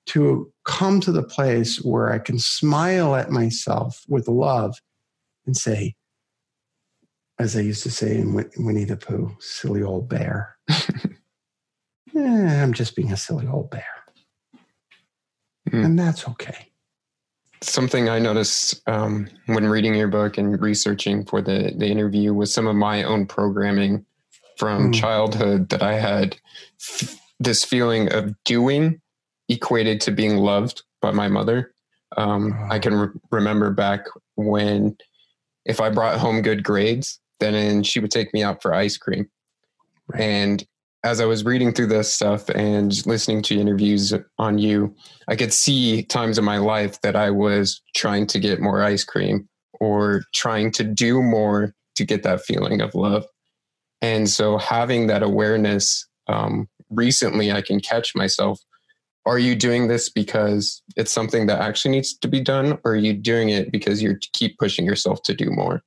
to 0.07 0.51
come 0.65 1.01
to 1.01 1.13
the 1.13 1.23
place 1.23 1.83
where 1.83 2.13
I 2.13 2.19
can 2.19 2.39
smile 2.39 3.15
at 3.15 3.31
myself 3.31 4.05
with 4.09 4.29
love 4.29 4.77
and 5.45 5.57
say, 5.57 5.97
as 7.39 7.57
I 7.57 7.61
used 7.61 7.83
to 7.85 7.91
say 7.91 8.17
in 8.17 8.35
Winnie 8.59 8.85
the 8.85 8.97
Pooh, 8.97 9.37
silly 9.39 9.83
old 9.83 10.09
bear. 10.09 10.57
eh, 10.69 11.13
I'm 12.17 12.73
just 12.73 12.97
being 12.97 13.13
a 13.13 13.17
silly 13.17 13.47
old 13.47 13.71
bear. 13.71 13.85
Mm. 15.71 15.85
And 15.85 15.99
that's 15.99 16.27
okay. 16.29 16.71
Something 17.61 18.09
I 18.09 18.19
noticed 18.19 18.83
um, 18.89 19.29
when 19.47 19.67
reading 19.67 19.95
your 19.95 20.09
book 20.09 20.39
and 20.39 20.61
researching 20.61 21.25
for 21.25 21.43
the, 21.43 21.73
the 21.77 21.87
interview 21.87 22.33
was 22.33 22.53
some 22.53 22.67
of 22.67 22.77
my 22.77 23.03
own 23.03 23.27
programming 23.27 24.05
from 24.57 24.91
mm. 24.91 24.95
childhood 24.95 25.69
that 25.71 25.83
I 25.83 25.95
had 25.95 26.37
f- 26.81 27.21
this 27.39 27.65
feeling 27.65 28.13
of 28.13 28.35
doing 28.45 29.01
equated 29.49 30.01
to 30.03 30.11
being 30.11 30.37
loved 30.37 30.83
by 31.01 31.11
my 31.11 31.29
mother. 31.29 31.73
Um, 32.17 32.57
oh. 32.59 32.69
I 32.71 32.79
can 32.79 32.95
re- 32.95 33.21
remember 33.31 33.71
back 33.71 34.07
when 34.37 34.97
if 35.65 35.81
I 35.81 35.91
brought 35.91 36.19
home 36.19 36.43
good 36.43 36.65
grades, 36.65 37.21
then 37.41 37.83
she 37.83 38.01
would 38.01 38.11
take 38.11 38.33
me 38.35 38.43
out 38.43 38.63
for 38.63 38.75
ice 38.75 38.97
cream. 38.97 39.29
Right. 40.09 40.23
And 40.23 40.67
as 41.05 41.21
I 41.21 41.27
was 41.27 41.45
reading 41.45 41.73
through 41.73 41.87
this 41.87 42.13
stuff 42.13 42.49
and 42.51 43.07
listening 43.07 43.43
to 43.43 43.59
interviews 43.59 44.13
on 44.39 44.59
you, 44.59 44.95
I 45.29 45.37
could 45.37 45.53
see 45.53 46.03
times 46.03 46.39
in 46.39 46.45
my 46.45 46.59
life 46.59 47.01
that 47.03 47.15
I 47.15 47.31
was 47.31 47.81
trying 47.95 48.27
to 48.29 48.41
get 48.41 48.61
more 48.61 48.83
ice 48.83 49.05
cream 49.05 49.49
or 49.81 50.25
trying 50.35 50.73
to 50.73 50.85
do 50.85 51.23
more 51.23 51.75
to 51.97 52.05
get 52.05 52.25
that 52.25 52.45
feeling 52.45 52.81
of 52.81 52.95
love. 52.95 53.25
And 54.03 54.29
so 54.29 54.59
having 54.59 55.07
that 55.07 55.23
awareness, 55.23 56.07
um, 56.27 56.69
recently 56.91 57.53
I 57.53 57.63
can 57.63 57.81
catch 57.81 58.15
myself. 58.15 58.61
Are 59.25 59.39
you 59.39 59.55
doing 59.55 59.89
this 59.89 60.09
because 60.09 60.83
it's 60.97 61.13
something 61.13 61.47
that 61.47 61.61
actually 61.61 61.93
needs 61.93 62.17
to 62.19 62.29
be 62.29 62.41
done, 62.41 62.79
or 62.85 62.93
are 62.93 62.97
you 62.97 63.13
doing 63.13 63.51
it 63.51 63.71
because 63.71 64.03
you 64.03 64.17
keep 64.33 64.59
pushing 64.59 64.87
yourself 64.87 65.23
to 65.25 65.35
do 65.35 65.51
more? 65.51 65.83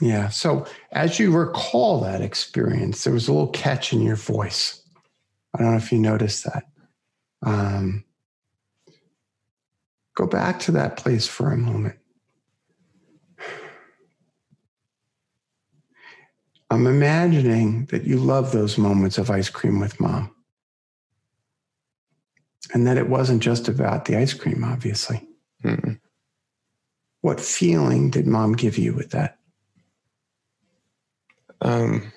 Yeah. 0.00 0.28
So 0.28 0.66
as 0.92 1.18
you 1.18 1.32
recall 1.36 2.00
that 2.00 2.20
experience, 2.20 3.04
there 3.04 3.12
was 3.14 3.28
a 3.28 3.32
little 3.32 3.48
catch 3.48 3.92
in 3.92 4.02
your 4.02 4.16
voice. 4.16 4.82
I 5.54 5.62
don't 5.62 5.70
know 5.70 5.76
if 5.78 5.90
you 5.90 5.98
noticed 5.98 6.44
that. 6.44 6.64
Um, 7.42 8.04
go 10.14 10.26
back 10.26 10.60
to 10.60 10.72
that 10.72 10.96
place 10.96 11.26
for 11.26 11.50
a 11.50 11.56
moment. 11.56 11.96
I'm 16.68 16.86
imagining 16.86 17.86
that 17.86 18.04
you 18.04 18.18
love 18.18 18.52
those 18.52 18.76
moments 18.76 19.18
of 19.18 19.30
ice 19.30 19.48
cream 19.48 19.78
with 19.78 20.00
mom. 20.00 20.34
And 22.74 22.86
that 22.86 22.98
it 22.98 23.08
wasn't 23.08 23.42
just 23.42 23.68
about 23.68 24.06
the 24.06 24.16
ice 24.16 24.34
cream, 24.34 24.64
obviously. 24.64 25.26
mm 25.62 26.00
What 27.20 27.40
feeling 27.40 28.10
did 28.10 28.26
mom 28.26 28.52
give 28.52 28.76
you 28.76 28.92
with 28.92 29.10
that? 29.12 29.35
Um, 31.60 32.12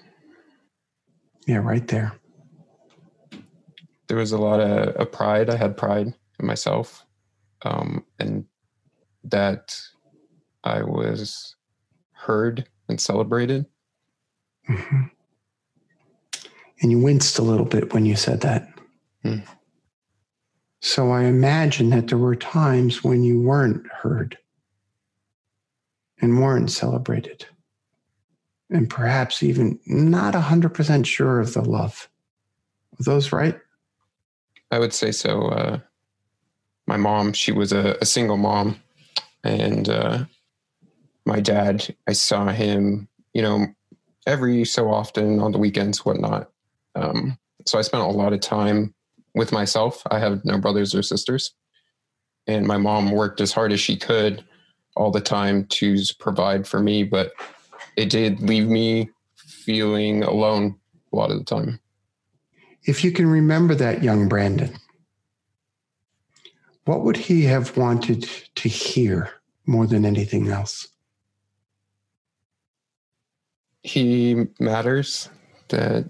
yeah, 1.47 1.57
right 1.57 1.87
there. 1.87 2.13
There 4.07 4.17
was 4.17 4.31
a 4.31 4.37
lot 4.37 4.59
of, 4.59 4.95
of 4.95 5.11
pride. 5.11 5.49
I 5.49 5.55
had 5.55 5.77
pride 5.77 6.07
in 6.39 6.45
myself, 6.45 7.05
um, 7.63 8.05
and 8.19 8.45
that 9.23 9.79
I 10.63 10.81
was 10.83 11.55
heard 12.11 12.67
and 12.87 12.99
celebrated. 12.99 13.65
Mm-hmm. 14.69 15.03
And 16.81 16.91
you 16.91 16.99
winced 16.99 17.39
a 17.39 17.43
little 17.43 17.65
bit 17.65 17.93
when 17.93 18.05
you 18.05 18.15
said 18.15 18.41
that. 18.41 18.69
Mm. 19.25 19.45
So 20.81 21.11
I 21.11 21.23
imagine 21.23 21.89
that 21.89 22.07
there 22.07 22.17
were 22.17 22.35
times 22.35 23.03
when 23.03 23.23
you 23.23 23.41
weren't 23.41 23.85
heard 23.87 24.37
and 26.21 26.41
weren't 26.41 26.71
celebrated 26.71 27.45
and 28.69 28.89
perhaps 28.89 29.41
even 29.43 29.79
not 29.85 30.33
100% 30.33 31.05
sure 31.05 31.39
of 31.39 31.53
the 31.53 31.61
love. 31.61 32.09
Are 32.99 33.03
those 33.03 33.31
right? 33.31 33.59
I 34.71 34.79
would 34.79 34.93
say 34.93 35.11
so. 35.11 35.47
Uh, 35.47 35.79
my 36.85 36.97
mom, 36.97 37.33
she 37.33 37.51
was 37.51 37.71
a, 37.71 37.97
a 38.01 38.05
single 38.05 38.37
mom. 38.37 38.79
And 39.43 39.89
uh, 39.89 40.25
my 41.25 41.39
dad, 41.39 41.95
I 42.07 42.13
saw 42.13 42.47
him, 42.47 43.07
you 43.33 43.41
know, 43.41 43.67
every 44.27 44.65
so 44.65 44.91
often 44.91 45.39
on 45.39 45.51
the 45.51 45.57
weekends, 45.57 46.05
whatnot. 46.05 46.51
Um, 46.95 47.37
so 47.65 47.79
I 47.79 47.81
spent 47.81 48.03
a 48.03 48.07
lot 48.07 48.33
of 48.33 48.41
time 48.41 48.93
with 49.33 49.51
myself. 49.51 50.01
I 50.11 50.19
have 50.19 50.43
no 50.45 50.57
brothers 50.57 50.93
or 50.93 51.01
sisters. 51.01 51.53
And 52.47 52.65
my 52.65 52.77
mom 52.77 53.11
worked 53.11 53.41
as 53.41 53.51
hard 53.51 53.71
as 53.71 53.79
she 53.79 53.95
could 53.95 54.43
all 54.95 55.11
the 55.11 55.21
time 55.21 55.65
to 55.65 55.97
provide 56.19 56.67
for 56.67 56.79
me. 56.79 57.03
But 57.03 57.31
it 57.95 58.09
did 58.09 58.41
leave 58.41 58.67
me 58.67 59.09
feeling 59.35 60.23
alone 60.23 60.75
a 61.11 61.15
lot 61.15 61.31
of 61.31 61.39
the 61.39 61.45
time. 61.45 61.79
If 62.85 63.03
you 63.03 63.11
can 63.11 63.27
remember 63.27 63.75
that 63.75 64.03
young 64.03 64.27
Brandon, 64.27 64.73
what 66.85 67.03
would 67.03 67.17
he 67.17 67.43
have 67.43 67.77
wanted 67.77 68.27
to 68.55 68.69
hear 68.69 69.31
more 69.65 69.85
than 69.85 70.05
anything 70.05 70.47
else? 70.49 70.87
He 73.83 74.47
matters, 74.59 75.29
that 75.69 76.09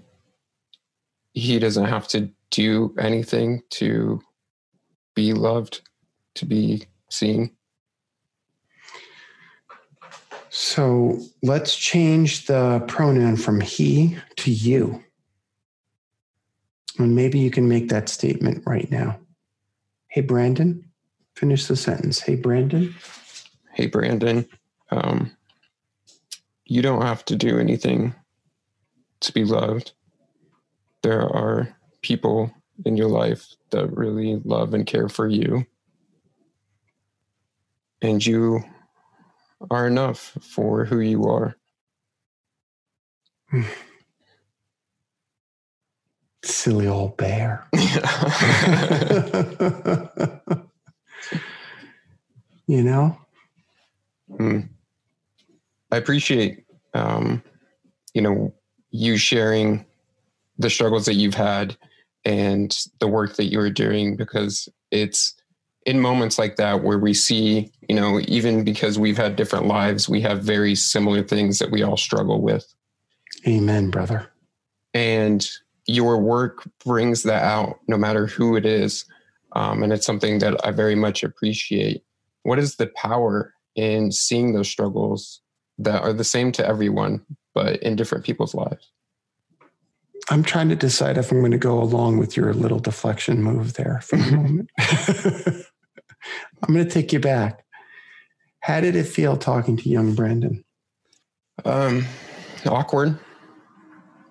he 1.34 1.58
doesn't 1.58 1.84
have 1.84 2.08
to 2.08 2.30
do 2.50 2.94
anything 2.98 3.62
to 3.70 4.20
be 5.14 5.32
loved, 5.32 5.82
to 6.34 6.46
be 6.46 6.84
seen. 7.10 7.50
So 10.50 11.18
let's 11.42 11.76
change 11.76 12.46
the 12.46 12.84
pronoun 12.88 13.36
from 13.36 13.60
he 13.60 14.18
to 14.36 14.50
you. 14.50 15.02
And 16.98 17.14
maybe 17.14 17.38
you 17.38 17.50
can 17.50 17.68
make 17.68 17.88
that 17.88 18.08
statement 18.08 18.64
right 18.66 18.90
now. 18.90 19.18
Hey, 20.08 20.22
Brandon, 20.22 20.84
finish 21.36 21.66
the 21.66 21.76
sentence. 21.76 22.18
Hey, 22.20 22.34
Brandon. 22.34 22.92
Hey, 23.72 23.86
Brandon. 23.86 24.44
Um, 24.90 25.36
you 26.64 26.82
don't 26.82 27.02
have 27.02 27.24
to 27.26 27.36
do 27.36 27.58
anything 27.58 28.12
to 29.20 29.32
be 29.32 29.44
loved. 29.44 29.92
There 31.02 31.22
are 31.22 31.76
people 32.02 32.52
in 32.84 32.96
your 32.96 33.08
life 33.08 33.46
that 33.70 33.96
really 33.96 34.42
love 34.44 34.74
and 34.74 34.84
care 34.84 35.08
for 35.08 35.28
you. 35.28 35.64
And 38.02 38.24
you 38.24 38.64
are 39.70 39.86
enough 39.86 40.36
for 40.40 40.84
who 40.84 41.00
you 41.00 41.24
are. 41.24 41.56
Silly 46.42 46.86
old 46.86 47.16
bear. 47.16 47.66
you 52.66 52.82
know? 52.82 53.18
Mm. 54.30 54.68
I 55.90 55.96
appreciate, 55.96 56.64
um, 56.94 57.42
you 58.14 58.22
know, 58.22 58.54
you 58.92 59.16
sharing 59.16 59.84
the 60.58 60.70
struggles 60.70 61.06
that 61.06 61.14
you've 61.14 61.34
had 61.34 61.76
and 62.24 62.76
the 63.00 63.08
work 63.08 63.36
that 63.36 63.50
you 63.50 63.58
are 63.60 63.70
doing 63.70 64.16
because 64.16 64.68
it's 64.90 65.34
in 65.86 66.00
moments 66.00 66.38
like 66.38 66.56
that 66.56 66.82
where 66.82 66.98
we 66.98 67.14
see, 67.14 67.70
you 67.88 67.94
know, 67.94 68.20
even 68.28 68.64
because 68.64 68.98
we've 68.98 69.16
had 69.16 69.36
different 69.36 69.66
lives, 69.66 70.08
we 70.08 70.20
have 70.20 70.42
very 70.42 70.74
similar 70.74 71.22
things 71.22 71.58
that 71.58 71.70
we 71.70 71.82
all 71.82 71.96
struggle 71.96 72.40
with. 72.40 72.74
Amen, 73.46 73.90
brother. 73.90 74.30
And 74.92 75.48
your 75.86 76.18
work 76.18 76.68
brings 76.84 77.22
that 77.22 77.42
out 77.42 77.80
no 77.88 77.96
matter 77.96 78.26
who 78.26 78.56
it 78.56 78.66
is. 78.66 79.04
Um, 79.52 79.82
and 79.82 79.92
it's 79.92 80.06
something 80.06 80.38
that 80.40 80.64
I 80.64 80.70
very 80.70 80.94
much 80.94 81.22
appreciate. 81.22 82.04
What 82.42 82.58
is 82.58 82.76
the 82.76 82.86
power 82.88 83.54
in 83.74 84.12
seeing 84.12 84.52
those 84.52 84.68
struggles 84.68 85.40
that 85.78 86.02
are 86.02 86.12
the 86.12 86.24
same 86.24 86.52
to 86.52 86.66
everyone, 86.66 87.24
but 87.54 87.82
in 87.82 87.96
different 87.96 88.24
people's 88.24 88.54
lives? 88.54 88.92
I'm 90.28 90.42
trying 90.42 90.68
to 90.68 90.76
decide 90.76 91.18
if 91.18 91.32
I'm 91.32 91.40
going 91.40 91.50
to 91.50 91.58
go 91.58 91.80
along 91.80 92.18
with 92.18 92.36
your 92.36 92.52
little 92.54 92.78
deflection 92.78 93.42
move 93.42 93.74
there 93.74 94.00
for 94.02 94.16
a 94.16 94.18
moment. 94.30 94.70
I'm 96.62 96.74
going 96.74 96.86
to 96.86 96.90
take 96.90 97.12
you 97.12 97.20
back. 97.20 97.64
How 98.60 98.80
did 98.80 98.96
it 98.96 99.04
feel 99.04 99.36
talking 99.36 99.76
to 99.78 99.88
young 99.88 100.14
Brandon? 100.14 100.64
Um, 101.64 102.06
awkward. 102.66 103.18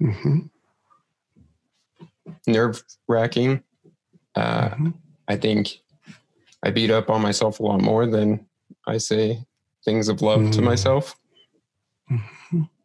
Mm-hmm. 0.01 0.39
Nerve 2.47 2.83
wracking. 3.07 3.63
Uh, 4.35 4.69
mm-hmm. 4.69 4.89
I 5.27 5.35
think 5.35 5.79
I 6.63 6.71
beat 6.71 6.91
up 6.91 7.09
on 7.09 7.21
myself 7.21 7.59
a 7.59 7.63
lot 7.63 7.81
more 7.81 8.05
than 8.05 8.45
I 8.87 8.97
say 8.97 9.43
things 9.83 10.09
of 10.09 10.21
love 10.21 10.41
mm-hmm. 10.41 10.51
to 10.51 10.61
myself. 10.61 11.15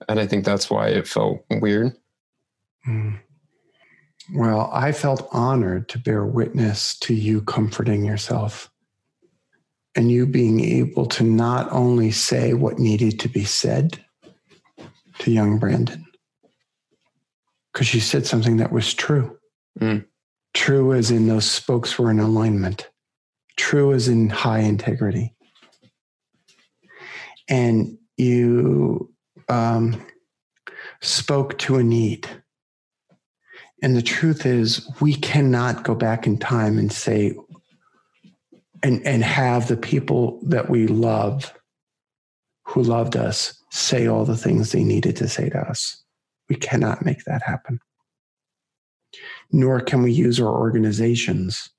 And 0.08 0.20
I 0.20 0.26
think 0.26 0.44
that's 0.44 0.68
why 0.68 0.88
it 0.88 1.08
felt 1.08 1.44
weird. 1.50 1.96
Mm. 2.86 3.18
Well, 4.34 4.70
I 4.72 4.92
felt 4.92 5.28
honored 5.32 5.88
to 5.90 5.98
bear 5.98 6.24
witness 6.24 6.98
to 7.00 7.14
you 7.14 7.40
comforting 7.42 8.04
yourself 8.04 8.70
and 9.96 10.10
you 10.10 10.26
being 10.26 10.60
able 10.60 11.06
to 11.06 11.24
not 11.24 11.70
only 11.70 12.10
say 12.10 12.54
what 12.54 12.78
needed 12.78 13.20
to 13.20 13.28
be 13.28 13.44
said 13.44 13.98
to 15.20 15.30
young 15.30 15.58
Brandon, 15.58 16.04
because 17.72 17.94
you 17.94 18.00
said 18.00 18.26
something 18.26 18.56
that 18.58 18.72
was 18.72 18.92
true. 18.94 19.36
Mm. 19.80 20.04
True 20.52 20.92
as 20.92 21.10
in 21.10 21.26
those 21.26 21.50
spokes 21.50 21.98
were 21.98 22.10
in 22.10 22.20
alignment, 22.20 22.88
true 23.56 23.92
as 23.92 24.08
in 24.08 24.28
high 24.28 24.60
integrity. 24.60 25.34
And 27.48 27.98
you 28.16 29.12
um, 29.48 30.04
spoke 31.00 31.58
to 31.58 31.76
a 31.76 31.82
need 31.82 32.28
and 33.84 33.94
the 33.94 34.00
truth 34.00 34.46
is, 34.46 34.90
we 35.02 35.14
cannot 35.14 35.84
go 35.84 35.94
back 35.94 36.26
in 36.26 36.38
time 36.38 36.78
and 36.78 36.90
say, 36.90 37.36
and, 38.84 39.04
and 39.06 39.24
have 39.24 39.66
the 39.66 39.78
people 39.78 40.38
that 40.42 40.68
we 40.68 40.86
love 40.86 41.54
who 42.66 42.82
loved 42.82 43.16
us 43.16 43.58
say 43.70 44.06
all 44.06 44.26
the 44.26 44.36
things 44.36 44.70
they 44.72 44.84
needed 44.84 45.16
to 45.16 45.28
say 45.28 45.48
to 45.48 45.58
us. 45.58 46.04
We 46.50 46.56
cannot 46.56 47.04
make 47.04 47.24
that 47.24 47.42
happen. 47.42 47.80
Nor 49.50 49.80
can 49.80 50.02
we 50.02 50.12
use 50.12 50.38
our 50.38 50.52
organizations 50.54 51.70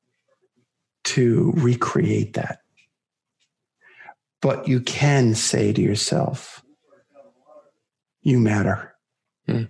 to 1.03 1.53
recreate 1.55 2.33
that. 2.33 2.59
But 4.41 4.67
you 4.67 4.81
can 4.81 5.35
say 5.35 5.73
to 5.73 5.81
yourself, 5.81 6.63
you 8.23 8.39
matter. 8.39 8.95
Hmm. 9.47 9.65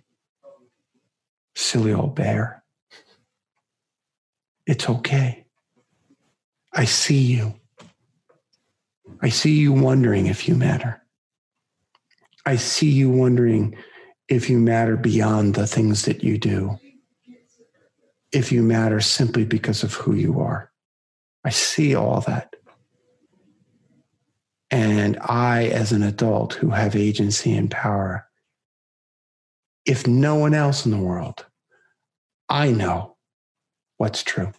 Silly 1.53 1.91
old 1.91 2.15
bear. 2.15 2.63
It's 4.65 4.89
okay. 4.89 5.44
I 6.75 6.83
see 6.83 7.21
you. 7.21 7.53
I 9.21 9.29
see 9.29 9.53
you 9.53 9.71
wondering 9.71 10.25
if 10.27 10.47
you 10.47 10.55
matter. 10.55 11.01
I 12.45 12.57
see 12.57 12.91
you 12.91 13.09
wondering 13.09 13.75
if 14.27 14.49
you 14.49 14.59
matter 14.59 14.97
beyond 14.97 15.55
the 15.55 15.67
things 15.67 16.03
that 16.03 16.23
you 16.23 16.37
do, 16.37 16.77
if 18.33 18.51
you 18.51 18.61
matter 18.61 18.99
simply 18.99 19.45
because 19.45 19.83
of 19.83 19.93
who 19.93 20.15
you 20.15 20.41
are. 20.41 20.71
I 21.45 21.49
see 21.49 21.95
all 21.95 22.21
that. 22.21 22.53
And 24.69 25.17
I, 25.21 25.67
as 25.67 25.91
an 25.91 26.03
adult 26.03 26.55
who 26.55 26.71
have 26.71 26.95
agency 26.95 27.55
and 27.55 27.71
power, 27.71 28.27
if 29.85 30.07
no 30.07 30.35
one 30.35 30.53
else 30.53 30.85
in 30.85 30.91
the 30.91 30.97
world, 30.97 31.45
I 32.49 32.71
know 32.71 33.15
what's 33.97 34.23
true. 34.23 34.51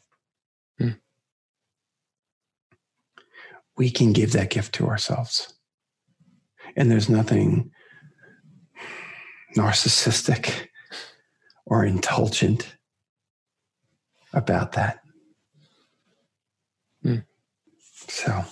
We 3.77 3.91
can 3.91 4.13
give 4.13 4.33
that 4.33 4.51
gift 4.51 4.75
to 4.77 4.87
ourselves. 4.87 5.55
And 6.77 6.91
there's 6.91 7.09
nothing 7.09 7.71
narcissistic 9.57 10.69
or 11.65 11.85
indulgent 11.85 12.77
about 14.33 14.73
that. 14.73 15.01
Hmm. 17.03 17.19
So, 18.09 18.45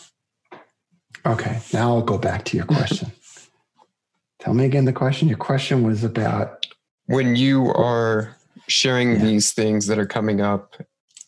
okay, 1.24 1.60
now 1.72 1.94
I'll 1.94 2.02
go 2.02 2.18
back 2.18 2.44
to 2.46 2.56
your 2.56 2.66
question. 2.66 3.12
Tell 4.40 4.54
me 4.54 4.64
again 4.64 4.84
the 4.84 4.92
question. 4.92 5.28
Your 5.28 5.38
question 5.38 5.84
was 5.84 6.04
about 6.04 6.66
when 7.06 7.36
you 7.36 7.68
are 7.72 8.36
sharing 8.68 9.12
yeah. 9.12 9.18
these 9.18 9.52
things 9.52 9.86
that 9.86 9.98
are 9.98 10.06
coming 10.06 10.40
up, 10.40 10.76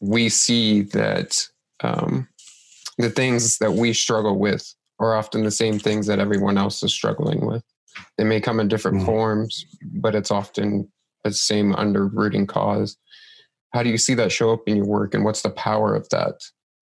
we 0.01 0.29
see 0.29 0.83
that 0.83 1.47
um, 1.81 2.29
the 2.99 3.11
things 3.11 3.59
that 3.59 3.73
we 3.73 3.93
struggle 3.93 4.39
with 4.39 4.75
are 4.99 5.15
often 5.15 5.45
the 5.45 5.51
same 5.51 5.79
things 5.79 6.07
that 6.07 6.19
everyone 6.19 6.57
else 6.57 6.83
is 6.83 6.93
struggling 6.93 7.45
with. 7.45 7.63
They 8.19 8.25
may 8.25 8.41
come 8.41 8.61
in 8.61 8.69
different 8.69 9.03
mm. 9.03 9.07
forms, 9.07 9.65
but 9.83 10.15
it's 10.15 10.31
often 10.31 10.91
the 11.25 11.33
same 11.33 11.75
under 11.75 12.07
rooting 12.07 12.47
cause. 12.47 12.97
How 13.73 13.83
do 13.83 13.91
you 13.91 13.99
see 13.99 14.15
that 14.15 14.33
show 14.33 14.53
up 14.53 14.63
in 14.67 14.77
your 14.77 14.87
work, 14.87 15.15
and 15.15 15.25
what's 15.25 15.43
the 15.43 15.51
power 15.51 15.95
of 15.95 16.09
that 16.11 16.41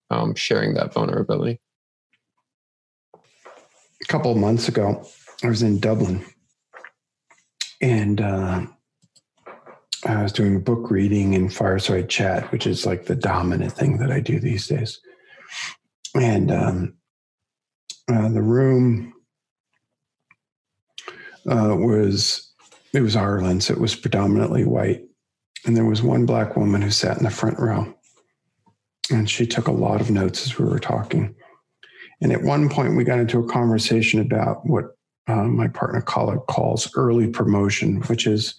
um, 0.09 0.35
sharing 0.35 0.75
that 0.75 0.93
vulnerability? 0.93 1.59
A 3.15 4.05
couple 4.07 4.31
of 4.31 4.37
months 4.37 4.67
ago, 4.67 5.05
I 5.43 5.47
was 5.47 5.61
in 5.61 5.79
Dublin, 5.79 6.23
and 7.81 8.21
uh, 8.21 8.65
I 10.05 10.23
was 10.23 10.31
doing 10.31 10.61
book 10.61 10.91
reading 10.91 11.35
and 11.35 11.53
fireside 11.53 12.09
chat, 12.09 12.51
which 12.51 12.67
is 12.67 12.85
like 12.85 13.05
the 13.05 13.15
dominant 13.15 13.73
thing 13.73 13.97
that 13.97 14.11
I 14.11 14.19
do 14.19 14.39
these 14.39 14.67
days. 14.67 14.99
And 16.15 16.51
um, 16.51 16.93
uh, 18.11 18.29
the 18.29 18.41
room 18.41 19.13
uh, 21.49 21.75
was 21.77 22.51
it 22.93 23.01
was 23.01 23.15
Ireland's. 23.15 23.69
It 23.69 23.79
was 23.79 23.95
predominantly 23.95 24.63
white, 24.63 25.03
and 25.65 25.75
there 25.75 25.85
was 25.85 26.01
one 26.01 26.25
black 26.25 26.55
woman 26.55 26.81
who 26.81 26.91
sat 26.91 27.17
in 27.17 27.23
the 27.23 27.29
front 27.29 27.59
row, 27.59 27.93
and 29.11 29.29
she 29.29 29.45
took 29.45 29.67
a 29.67 29.73
lot 29.73 29.99
of 30.01 30.09
notes 30.09 30.45
as 30.45 30.57
we 30.57 30.65
were 30.65 30.79
talking. 30.79 31.35
And 32.21 32.31
at 32.31 32.43
one 32.43 32.69
point, 32.69 32.95
we 32.95 33.03
got 33.03 33.19
into 33.19 33.39
a 33.39 33.49
conversation 33.49 34.21
about 34.21 34.65
what 34.65 34.97
uh, 35.27 35.43
my 35.43 35.67
partner 35.67 36.01
colleague 36.01 36.45
calls 36.47 36.89
early 36.95 37.27
promotion, 37.27 38.01
which 38.03 38.25
is 38.25 38.55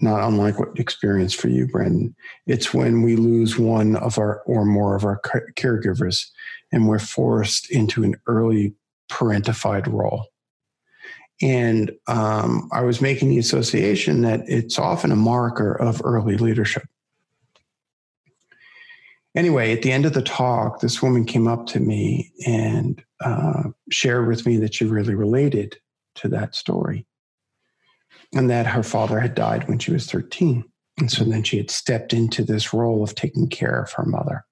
not 0.00 0.26
unlike 0.26 0.58
what 0.58 0.78
experience 0.78 1.32
for 1.32 1.48
you, 1.48 1.68
Brendan. 1.68 2.16
It's 2.46 2.74
when 2.74 3.02
we 3.02 3.14
lose 3.14 3.58
one 3.58 3.94
of 3.96 4.18
our 4.18 4.42
or 4.42 4.64
more 4.64 4.96
of 4.96 5.04
our 5.04 5.20
caregivers 5.56 6.26
and 6.72 6.88
we're 6.88 6.98
forced 6.98 7.70
into 7.70 8.02
an 8.02 8.16
early 8.26 8.74
parentified 9.10 9.86
role. 9.86 10.26
And 11.42 11.92
um, 12.06 12.68
I 12.72 12.82
was 12.82 13.00
making 13.00 13.28
the 13.28 13.38
association 13.38 14.22
that 14.22 14.42
it's 14.46 14.78
often 14.78 15.10
a 15.10 15.16
marker 15.16 15.74
of 15.74 16.00
early 16.04 16.36
leadership. 16.36 16.84
Anyway, 19.36 19.72
at 19.72 19.82
the 19.82 19.90
end 19.90 20.06
of 20.06 20.12
the 20.12 20.22
talk, 20.22 20.80
this 20.80 21.02
woman 21.02 21.24
came 21.24 21.48
up 21.48 21.66
to 21.66 21.80
me 21.80 22.32
and 22.46 23.02
uh, 23.20 23.64
shared 23.90 24.28
with 24.28 24.46
me 24.46 24.56
that 24.58 24.74
she 24.74 24.84
really 24.84 25.14
related 25.14 25.76
to 26.14 26.28
that 26.28 26.54
story 26.54 27.04
and 28.32 28.48
that 28.48 28.66
her 28.66 28.84
father 28.84 29.18
had 29.18 29.34
died 29.34 29.68
when 29.68 29.80
she 29.80 29.92
was 29.92 30.06
13. 30.06 30.64
And 30.98 31.10
so 31.10 31.24
then 31.24 31.42
she 31.42 31.56
had 31.56 31.70
stepped 31.70 32.12
into 32.12 32.44
this 32.44 32.72
role 32.72 33.02
of 33.02 33.16
taking 33.16 33.48
care 33.48 33.82
of 33.82 33.92
her 33.92 34.04
mother 34.04 34.44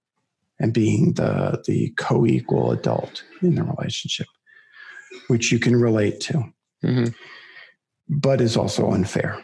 and 0.63 0.73
being 0.73 1.13
the, 1.15 1.63
the 1.67 1.91
co 1.99 2.25
equal 2.25 2.71
adult 2.71 3.25
in 3.43 3.57
the 3.57 3.65
relationship. 3.65 4.29
which 5.29 5.53
you 5.53 5.59
can 5.59 5.77
relate 5.77 6.21
to, 6.21 6.43
hmm 6.81 7.05
but 8.09 8.41
is 8.41 8.57
also 8.57 8.91
unfair, 8.91 9.43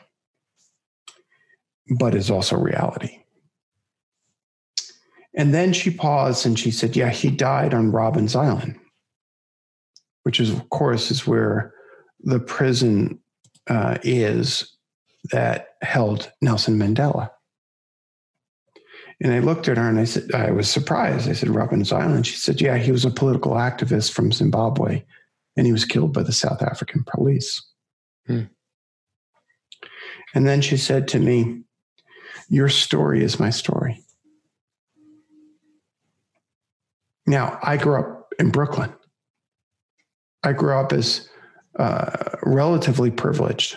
but 1.98 2.14
is 2.14 2.30
also 2.30 2.56
reality. 2.56 3.18
And 5.34 5.54
then 5.54 5.72
she 5.72 5.90
paused 5.90 6.44
and 6.44 6.58
she 6.58 6.70
said, 6.70 6.96
Yeah, 6.96 7.08
he 7.10 7.30
died 7.30 7.72
on 7.72 7.92
Robben 7.92 8.34
Island, 8.34 8.78
which 10.24 10.38
is, 10.40 10.50
of 10.50 10.68
course, 10.68 11.10
is 11.10 11.26
where 11.26 11.72
the 12.20 12.40
prison 12.40 13.20
uh, 13.68 13.98
is 14.02 14.76
that 15.30 15.68
held 15.82 16.30
Nelson 16.42 16.78
Mandela. 16.78 17.30
And 19.20 19.32
I 19.32 19.40
looked 19.40 19.68
at 19.68 19.76
her 19.76 19.88
and 19.88 19.98
I 19.98 20.04
said, 20.04 20.32
I 20.32 20.50
was 20.52 20.70
surprised. 20.70 21.28
I 21.28 21.32
said, 21.32 21.48
Robben 21.48 21.92
Island. 21.92 22.26
She 22.26 22.36
said, 22.36 22.60
Yeah, 22.60 22.76
he 22.76 22.92
was 22.92 23.04
a 23.04 23.10
political 23.10 23.52
activist 23.52 24.12
from 24.12 24.30
Zimbabwe 24.30 25.02
and 25.56 25.66
he 25.66 25.72
was 25.72 25.84
killed 25.84 26.12
by 26.12 26.22
the 26.22 26.32
South 26.32 26.62
African 26.62 27.04
police. 27.04 27.60
Hmm. 28.26 28.42
And 30.34 30.46
then 30.46 30.60
she 30.60 30.76
said 30.76 31.08
to 31.08 31.18
me, 31.18 31.62
Your 32.48 32.68
story 32.68 33.24
is 33.24 33.40
my 33.40 33.50
story. 33.50 34.04
Now, 37.26 37.58
I 37.62 37.76
grew 37.76 37.98
up 37.98 38.32
in 38.38 38.50
Brooklyn. 38.50 38.92
I 40.44 40.52
grew 40.52 40.74
up 40.74 40.92
as 40.92 41.28
uh, 41.78 42.36
relatively 42.42 43.10
privileged. 43.10 43.76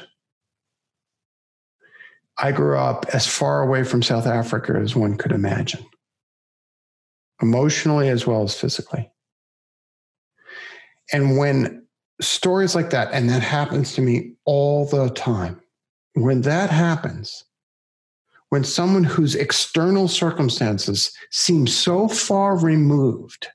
I 2.42 2.52
grew 2.52 2.76
up 2.76 3.06
as 3.14 3.28
far 3.28 3.62
away 3.62 3.84
from 3.84 4.02
South 4.02 4.26
Africa 4.26 4.74
as 4.74 4.96
one 4.96 5.16
could 5.16 5.32
imagine, 5.32 5.86
emotionally 7.42 8.10
as 8.10 8.26
well 8.26 8.42
as 8.42 8.60
physically. 8.60 9.12
And 11.14 11.38
when 11.38 11.86
stories 12.20 12.74
like 12.74 12.89
that, 12.89 13.10
and 13.14 13.30
that 13.30 13.44
happens 13.44 13.94
to 13.94 14.02
me 14.02 14.34
all 14.46 14.88
the 14.88 15.10
time, 15.10 15.62
when 16.14 16.42
that 16.42 16.72
happens, 16.72 17.44
when 18.50 18.64
someone 18.64 19.04
whose 19.04 19.36
external 19.36 20.08
circumstances 20.08 21.14
seem 21.30 21.68
so 21.68 22.08
far 22.08 22.58
removed, 22.58 23.48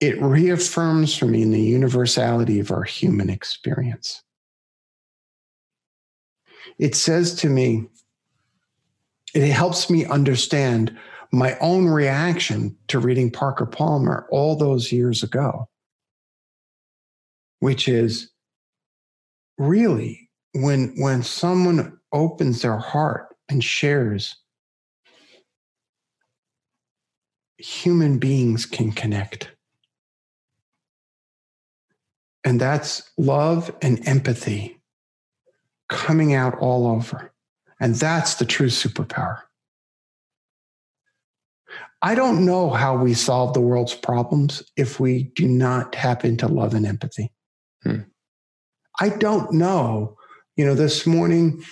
it 0.00 0.20
reaffirms 0.22 1.16
for 1.16 1.26
me 1.26 1.44
the 1.44 1.60
universality 1.60 2.60
of 2.60 2.70
our 2.70 2.82
human 2.82 3.28
experience. 3.28 4.22
It 6.78 6.94
says 6.94 7.34
to 7.36 7.48
me, 7.48 7.86
it 9.34 9.50
helps 9.50 9.90
me 9.90 10.04
understand 10.04 10.96
my 11.32 11.58
own 11.58 11.86
reaction 11.86 12.76
to 12.88 12.98
reading 12.98 13.30
Parker 13.30 13.66
Palmer 13.66 14.26
all 14.30 14.56
those 14.56 14.92
years 14.92 15.22
ago, 15.22 15.68
which 17.60 17.88
is 17.88 18.30
really 19.58 20.30
when 20.54 20.94
when 20.96 21.22
someone 21.22 21.98
opens 22.12 22.62
their 22.62 22.78
heart 22.78 23.34
and 23.48 23.62
shares 23.62 24.36
human 27.58 28.18
beings 28.18 28.66
can 28.66 28.92
connect. 28.92 29.50
And 32.44 32.60
that's 32.60 33.10
love 33.18 33.74
and 33.82 34.06
empathy 34.06 34.75
coming 35.88 36.34
out 36.34 36.58
all 36.58 36.86
over. 36.86 37.32
And 37.80 37.94
that's 37.94 38.34
the 38.34 38.44
true 38.44 38.68
superpower. 38.68 39.40
I 42.02 42.14
don't 42.14 42.44
know 42.44 42.70
how 42.70 42.96
we 42.96 43.14
solve 43.14 43.54
the 43.54 43.60
world's 43.60 43.94
problems 43.94 44.62
if 44.76 45.00
we 45.00 45.24
do 45.34 45.48
not 45.48 45.92
tap 45.92 46.24
into 46.24 46.46
love 46.46 46.74
and 46.74 46.86
empathy. 46.86 47.32
Hmm. 47.82 48.02
i 49.00 49.08
don't 49.10 49.52
know. 49.52 50.16
You 50.56 50.64
know 50.64 50.74
this 50.74 51.06
morning 51.06 51.62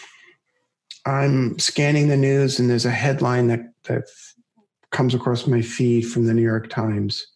i'm 1.07 1.59
scanning 1.59 2.09
the 2.09 2.17
news 2.17 2.59
and 2.59 2.71
there's 2.71 2.87
a 2.87 2.91
headline 2.91 3.49
that 3.49 3.61
that 3.85 4.05
comes 4.91 5.15
across 5.15 5.47
my 5.47 5.61
feed 5.61 6.03
from 6.03 6.27
the 6.27 6.35
new 6.35 6.43
york 6.43 6.69
times. 6.69 7.27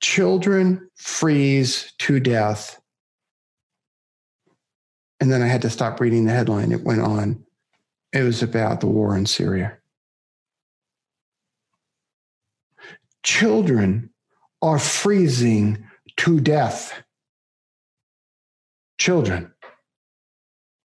Children 0.00 0.90
freeze 0.96 1.92
to 1.98 2.20
death 2.20 2.78
and 5.20 5.30
then 5.30 5.42
i 5.42 5.46
had 5.46 5.62
to 5.62 5.70
stop 5.70 6.00
reading 6.00 6.24
the 6.26 6.32
headline. 6.32 6.72
It 6.72 6.84
went 6.84 7.00
on. 7.00 7.44
It 8.12 8.22
was 8.22 8.42
about 8.42 8.80
the 8.80 8.86
war 8.86 9.16
in 9.16 9.26
syria. 9.26 9.78
Children 13.22 14.10
are 14.62 14.78
freezing 14.78 15.84
to 16.18 16.40
death. 16.40 16.92
Children, 18.98 19.52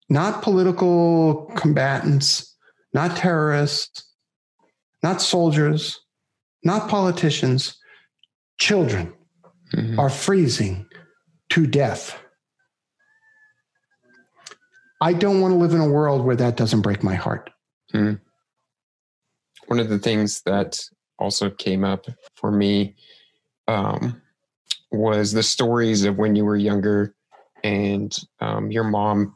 not 0.10 0.42
political 0.42 1.52
combatants, 1.56 2.56
not 2.94 3.16
terrorists, 3.16 4.04
not 5.04 5.22
soldiers, 5.22 6.00
not 6.64 6.90
politicians, 6.90 7.78
children 8.58 9.14
Mhm. 9.74 10.00
are 10.00 10.10
freezing 10.10 10.88
to 11.50 11.68
death. 11.68 12.18
I 15.02 15.14
don't 15.14 15.42
want 15.42 15.54
to 15.54 15.58
live 15.58 15.74
in 15.74 15.82
a 15.82 15.90
world 15.90 16.26
where 16.26 16.36
that 16.36 16.58
doesn't 16.58 16.82
break 16.82 17.04
my 17.04 17.16
heart. 17.16 17.50
One 19.68 19.80
of 19.80 19.90
the 19.90 20.00
things 20.00 20.42
that 20.46 20.80
also 21.18 21.50
came 21.50 21.84
up 21.84 22.06
for 22.36 22.52
me 22.52 22.96
um, 23.68 24.22
was 24.92 25.32
the 25.32 25.44
stories 25.44 26.04
of 26.04 26.18
when 26.18 26.36
you 26.36 26.44
were 26.44 26.56
younger 26.58 27.14
and 27.64 28.18
um, 28.40 28.72
your 28.72 28.84
mom 28.84 29.36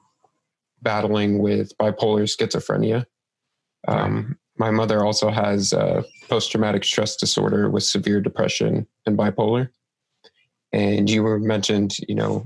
battling 0.82 1.40
with 1.40 1.78
bipolar 1.78 2.28
schizophrenia. 2.28 3.06
Um, 3.88 4.38
My 4.58 4.72
mother 4.72 5.04
also 5.04 5.30
has 5.30 5.74
post 6.30 6.52
traumatic 6.52 6.84
stress 6.84 7.16
disorder 7.16 7.70
with 7.70 7.84
severe 7.84 8.22
depression 8.22 8.88
and 9.06 9.18
bipolar. 9.18 9.70
And 10.72 11.10
you 11.10 11.24
were 11.24 11.40
mentioned, 11.40 11.96
you 12.08 12.16
know, 12.16 12.46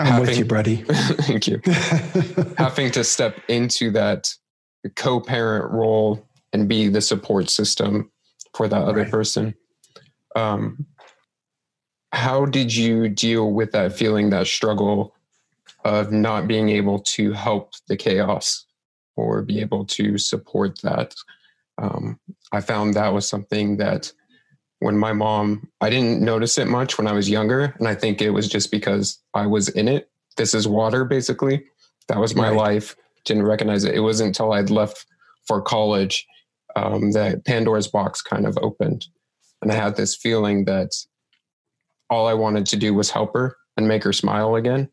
I'm 0.00 0.20
with 0.20 0.36
you, 0.38 0.44
buddy. 0.44 0.76
thank 0.86 1.46
you, 1.46 1.60
having 2.58 2.90
to 2.92 3.04
step 3.04 3.40
into 3.48 3.90
that 3.92 4.32
co 4.94 5.20
parent 5.20 5.72
role 5.72 6.26
and 6.52 6.68
be 6.68 6.88
the 6.88 7.00
support 7.00 7.50
system 7.50 8.10
for 8.54 8.68
that 8.68 8.82
other 8.82 9.02
Right. 9.02 9.10
person. 9.10 9.54
Um, 10.34 10.86
how 12.12 12.46
did 12.46 12.74
you 12.74 13.08
deal 13.08 13.52
with 13.52 13.72
that 13.72 13.92
feeling, 13.92 14.30
that 14.30 14.46
struggle 14.46 15.14
of 15.84 16.12
not 16.12 16.46
being 16.46 16.68
able 16.68 16.98
to 17.00 17.32
help 17.32 17.72
the 17.88 17.96
chaos 17.96 18.64
or 19.16 19.42
be 19.42 19.60
able 19.60 19.84
to 19.86 20.18
support 20.18 20.80
that? 20.82 21.14
Um, 21.78 22.18
I 22.52 22.60
found 22.60 22.94
that 22.94 23.12
was 23.12 23.28
something 23.28 23.76
that 23.78 24.12
when 24.80 24.96
my 24.98 25.12
mom, 25.12 25.68
I 25.80 25.90
didn't 25.90 26.20
notice 26.22 26.58
it 26.58 26.66
much 26.68 26.98
when 26.98 27.06
I 27.06 27.12
was 27.12 27.30
younger. 27.30 27.74
And 27.78 27.88
I 27.88 27.94
think 27.94 28.20
it 28.20 28.30
was 28.30 28.48
just 28.48 28.70
because 28.70 29.18
I 29.34 29.46
was 29.46 29.68
in 29.68 29.88
it. 29.88 30.10
This 30.36 30.54
is 30.54 30.68
water, 30.68 31.04
basically. 31.04 31.64
That 32.08 32.18
was 32.18 32.34
my 32.36 32.48
Right. 32.50 32.56
life. 32.56 32.96
Didn't 33.24 33.44
recognize 33.44 33.84
it. 33.84 33.94
It 33.94 34.00
wasn't 34.00 34.28
until 34.28 34.52
I'd 34.52 34.70
left 34.70 35.06
for 35.46 35.60
college 35.62 36.26
um, 36.76 37.12
that 37.12 37.44
Pandora's 37.46 37.88
box 37.88 38.20
kind 38.20 38.46
of 38.46 38.58
opened. 38.60 39.06
And 39.62 39.72
I 39.72 39.74
had 39.74 39.96
this 39.96 40.14
feeling 40.14 40.66
that 40.66 40.90
all 42.10 42.26
I 42.26 42.34
wanted 42.34 42.66
to 42.66 42.76
do 42.76 42.92
was 42.92 43.10
help 43.10 43.32
her 43.34 43.56
and 43.78 43.88
make 43.88 44.04
her 44.04 44.12
smile 44.12 44.54
again. 44.56 44.90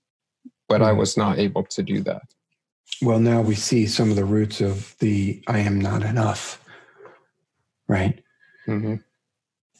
But 0.69 0.81
I 0.81 0.91
Mhm. 0.93 0.97
was 0.97 1.17
not 1.17 1.39
able 1.39 1.63
to 1.65 1.83
do 1.83 2.01
that. 2.03 2.21
well, 3.01 3.19
now 3.19 3.41
we 3.41 3.55
see 3.55 3.85
some 3.85 4.09
of 4.11 4.15
the 4.15 4.23
roots 4.23 4.61
of 4.61 4.95
the 4.99 5.43
I 5.47 5.59
am 5.59 5.79
not 5.81 6.03
enough, 6.03 6.63
right? 7.87 8.23
hmm 8.65 8.95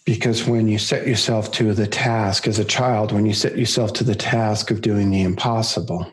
Because 0.06 0.46
when 0.46 0.68
you 0.68 0.78
set 0.78 1.08
yourself 1.08 1.52
to 1.54 1.74
the 1.74 1.88
task 1.88 2.48
as 2.48 2.60
a 2.60 2.66
child, 2.66 3.12
when 3.12 3.26
you 3.26 3.34
set 3.34 3.58
yourself 3.58 3.94
to 3.94 4.04
the 4.04 4.16
task 4.16 4.70
of 4.70 4.82
doing 4.82 5.10
the 5.10 5.22
impossible, 5.22 6.12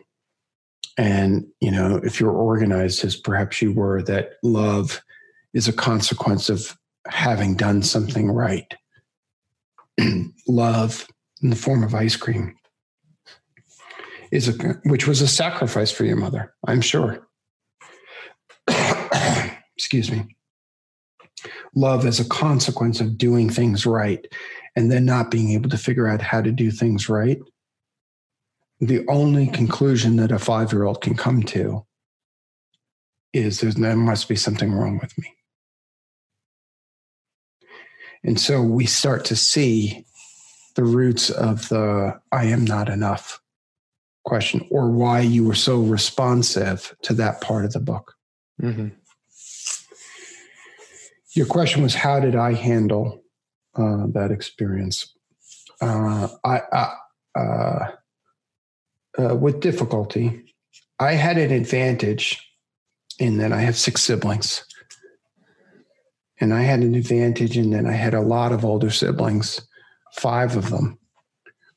and 0.97 1.45
you 1.59 1.71
know, 1.71 1.97
if 2.03 2.19
you're 2.19 2.31
organized 2.31 3.03
as 3.03 3.15
perhaps 3.17 3.61
you 3.61 3.73
were, 3.73 4.01
that 4.03 4.33
love 4.43 5.01
is 5.53 5.67
a 5.67 5.73
consequence 5.73 6.49
of 6.49 6.77
having 7.07 7.55
done 7.55 7.81
something 7.81 8.31
right. 8.31 8.73
love 10.47 11.07
in 11.41 11.49
the 11.49 11.55
form 11.55 11.83
of 11.83 11.93
ice 11.93 12.15
cream 12.15 12.55
is 14.31 14.47
a 14.47 14.53
which 14.85 15.07
was 15.07 15.21
a 15.21 15.27
sacrifice 15.27 15.91
for 15.91 16.05
your 16.05 16.15
mother, 16.15 16.53
I'm 16.65 16.81
sure. 16.81 17.27
Excuse 19.75 20.09
me 20.09 20.35
love 21.75 22.05
as 22.05 22.19
a 22.19 22.27
consequence 22.27 22.99
of 22.99 23.17
doing 23.17 23.49
things 23.49 23.85
right 23.85 24.25
and 24.75 24.91
then 24.91 25.05
not 25.05 25.31
being 25.31 25.51
able 25.51 25.69
to 25.69 25.77
figure 25.77 26.07
out 26.07 26.21
how 26.21 26.41
to 26.41 26.51
do 26.51 26.71
things 26.71 27.09
right, 27.09 27.39
the 28.79 29.05
only 29.07 29.47
conclusion 29.47 30.15
that 30.15 30.31
a 30.31 30.39
five 30.39 30.71
year 30.71 30.83
old 30.83 31.01
can 31.01 31.15
come 31.15 31.43
to 31.43 31.85
is 33.33 33.59
there's, 33.59 33.75
there 33.75 33.95
must 33.95 34.27
be 34.27 34.35
something 34.35 34.71
wrong 34.71 34.99
with 34.99 35.17
me. 35.17 35.33
And 38.23 38.39
so 38.39 38.61
we 38.61 38.85
start 38.85 39.25
to 39.25 39.35
see 39.35 40.05
the 40.75 40.83
roots 40.83 41.29
of 41.29 41.69
the 41.69 42.19
I 42.31 42.45
am 42.45 42.65
not 42.65 42.89
enough 42.89 43.41
question 44.23 44.67
or 44.69 44.89
why 44.89 45.21
you 45.21 45.45
were 45.45 45.55
so 45.55 45.79
responsive 45.79 46.95
to 47.03 47.13
that 47.15 47.41
part 47.41 47.65
of 47.65 47.73
the 47.73 47.79
book. 47.79 48.15
Mm-hmm. 48.61 48.89
Your 51.33 51.45
question 51.45 51.81
was, 51.81 51.95
how 51.95 52.19
did 52.19 52.35
I 52.35 52.53
handle 52.53 53.23
uh, 53.75 54.07
that 54.07 54.31
experience? 54.31 55.13
Uh, 55.79 56.27
I, 56.43 56.61
I 56.73 57.39
uh, 57.39 57.91
uh 59.17 59.35
with 59.35 59.61
difficulty. 59.61 60.43
I 60.99 61.13
had 61.13 61.37
an 61.37 61.51
advantage 61.51 62.45
in 63.17 63.37
that 63.37 63.53
I 63.53 63.61
have 63.61 63.77
six 63.77 64.01
siblings. 64.01 64.65
And 66.39 66.53
I 66.53 66.63
had 66.63 66.81
an 66.81 66.95
advantage 66.95 67.57
in 67.57 67.69
that 67.69 67.85
I 67.85 67.93
had 67.93 68.13
a 68.13 68.21
lot 68.21 68.51
of 68.51 68.65
older 68.65 68.89
siblings, 68.89 69.61
five 70.13 70.57
of 70.57 70.69
them, 70.69 70.97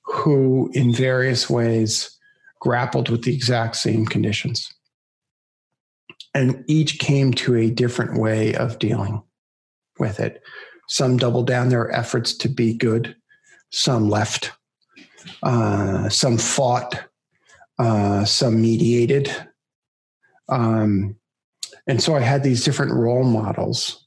who 0.05 0.71
in 0.73 0.93
various 0.93 1.49
ways 1.51 2.19
grappled 2.61 3.11
with 3.11 3.23
the 3.23 3.35
exact 3.35 3.77
same 3.77 4.07
conditions. 4.07 4.73
And 6.35 6.65
each 6.67 6.99
came 6.99 7.33
to 7.35 7.55
a 7.57 7.71
different 7.71 8.19
way 8.19 8.55
of 8.55 8.79
dealing 8.79 9.23
with 9.99 10.21
it. 10.21 10.43
Some 10.89 11.17
doubled 11.17 11.47
down 11.47 11.69
their 11.69 11.91
efforts 11.91 12.35
to 12.39 12.49
be 12.49 12.75
good, 12.75 13.17
some 13.71 14.09
left, 14.09 14.53
uh, 15.43 16.09
some 16.09 16.37
fought, 16.37 17.05
uh, 17.79 18.25
some 18.25 18.61
mediated. 18.61 19.35
Um, 20.49 21.17
and 21.87 22.03
so 22.03 22.15
I 22.15 22.21
had 22.21 22.43
these 22.43 22.65
different 22.65 22.93
role 22.93 23.25
models. 23.25 24.07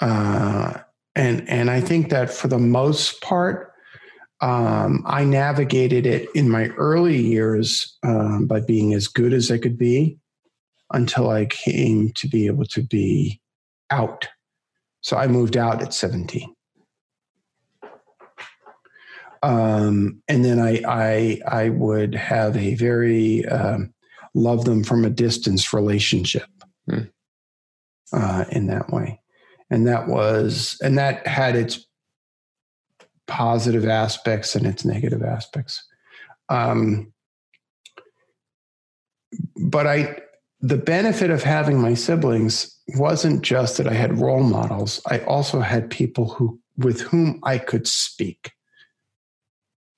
Uh, 0.00 0.78
and, 1.14 1.48
and 1.48 1.70
I 1.70 1.80
think 1.80 2.10
that 2.10 2.30
for 2.30 2.48
the 2.48 2.58
most 2.58 3.22
part, 3.22 3.72
um, 4.42 5.02
I 5.06 5.24
navigated 5.24 6.06
it 6.06 6.28
in 6.34 6.50
my 6.50 6.66
early 6.76 7.18
years 7.18 7.96
um, 8.02 8.46
by 8.46 8.60
being 8.60 8.92
as 8.92 9.08
good 9.08 9.32
as 9.32 9.50
I 9.50 9.56
could 9.56 9.78
be 9.78 10.18
until 10.92 11.30
I 11.30 11.46
came 11.46 12.12
to 12.12 12.28
be 12.28 12.46
able 12.46 12.66
to 12.66 12.82
be 12.82 13.40
out. 13.90 14.28
So 15.06 15.16
I 15.16 15.28
moved 15.28 15.56
out 15.56 15.82
at 15.82 15.94
17. 15.94 16.52
Um, 19.40 20.20
and 20.26 20.44
then 20.44 20.58
I, 20.58 20.82
I, 20.84 21.40
I 21.46 21.68
would 21.68 22.16
have 22.16 22.56
a 22.56 22.74
very 22.74 23.46
um, 23.46 23.94
love 24.34 24.64
them 24.64 24.82
from 24.82 25.04
a 25.04 25.10
distance 25.10 25.72
relationship 25.72 26.48
mm. 26.90 27.08
uh, 28.12 28.46
in 28.50 28.66
that 28.66 28.90
way. 28.90 29.20
And 29.70 29.86
that 29.86 30.08
was, 30.08 30.76
and 30.82 30.98
that 30.98 31.24
had 31.24 31.54
its 31.54 31.86
positive 33.28 33.86
aspects 33.86 34.56
and 34.56 34.66
its 34.66 34.84
negative 34.84 35.22
aspects. 35.22 35.86
Um, 36.48 37.12
but 39.54 39.86
I, 39.86 40.18
the 40.60 40.78
benefit 40.78 41.30
of 41.30 41.44
having 41.44 41.80
my 41.80 41.94
siblings 41.94 42.75
wasn't 42.94 43.42
just 43.42 43.78
that 43.78 43.88
I 43.88 43.94
had 43.94 44.20
role 44.20 44.42
models. 44.42 45.00
I 45.06 45.20
also 45.20 45.60
had 45.60 45.90
people 45.90 46.28
who, 46.30 46.60
with 46.76 47.00
whom 47.00 47.40
I 47.42 47.58
could 47.58 47.86
speak. 47.86 48.52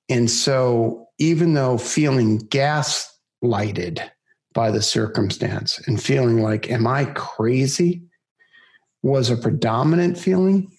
And 0.09 0.30
so, 0.30 1.07
even 1.18 1.55
though 1.55 1.76
feeling 1.76 2.39
gaslighted 2.39 4.09
by 4.55 4.70
the 4.70 4.80
circumstance 4.80 5.78
and 5.86 6.03
feeling 6.03 6.43
like, 6.43 6.70
am 6.70 6.86
I 6.86 7.07
crazy? 7.07 8.03
was 9.03 9.30
a 9.30 9.36
predominant 9.36 10.18
feeling. 10.18 10.70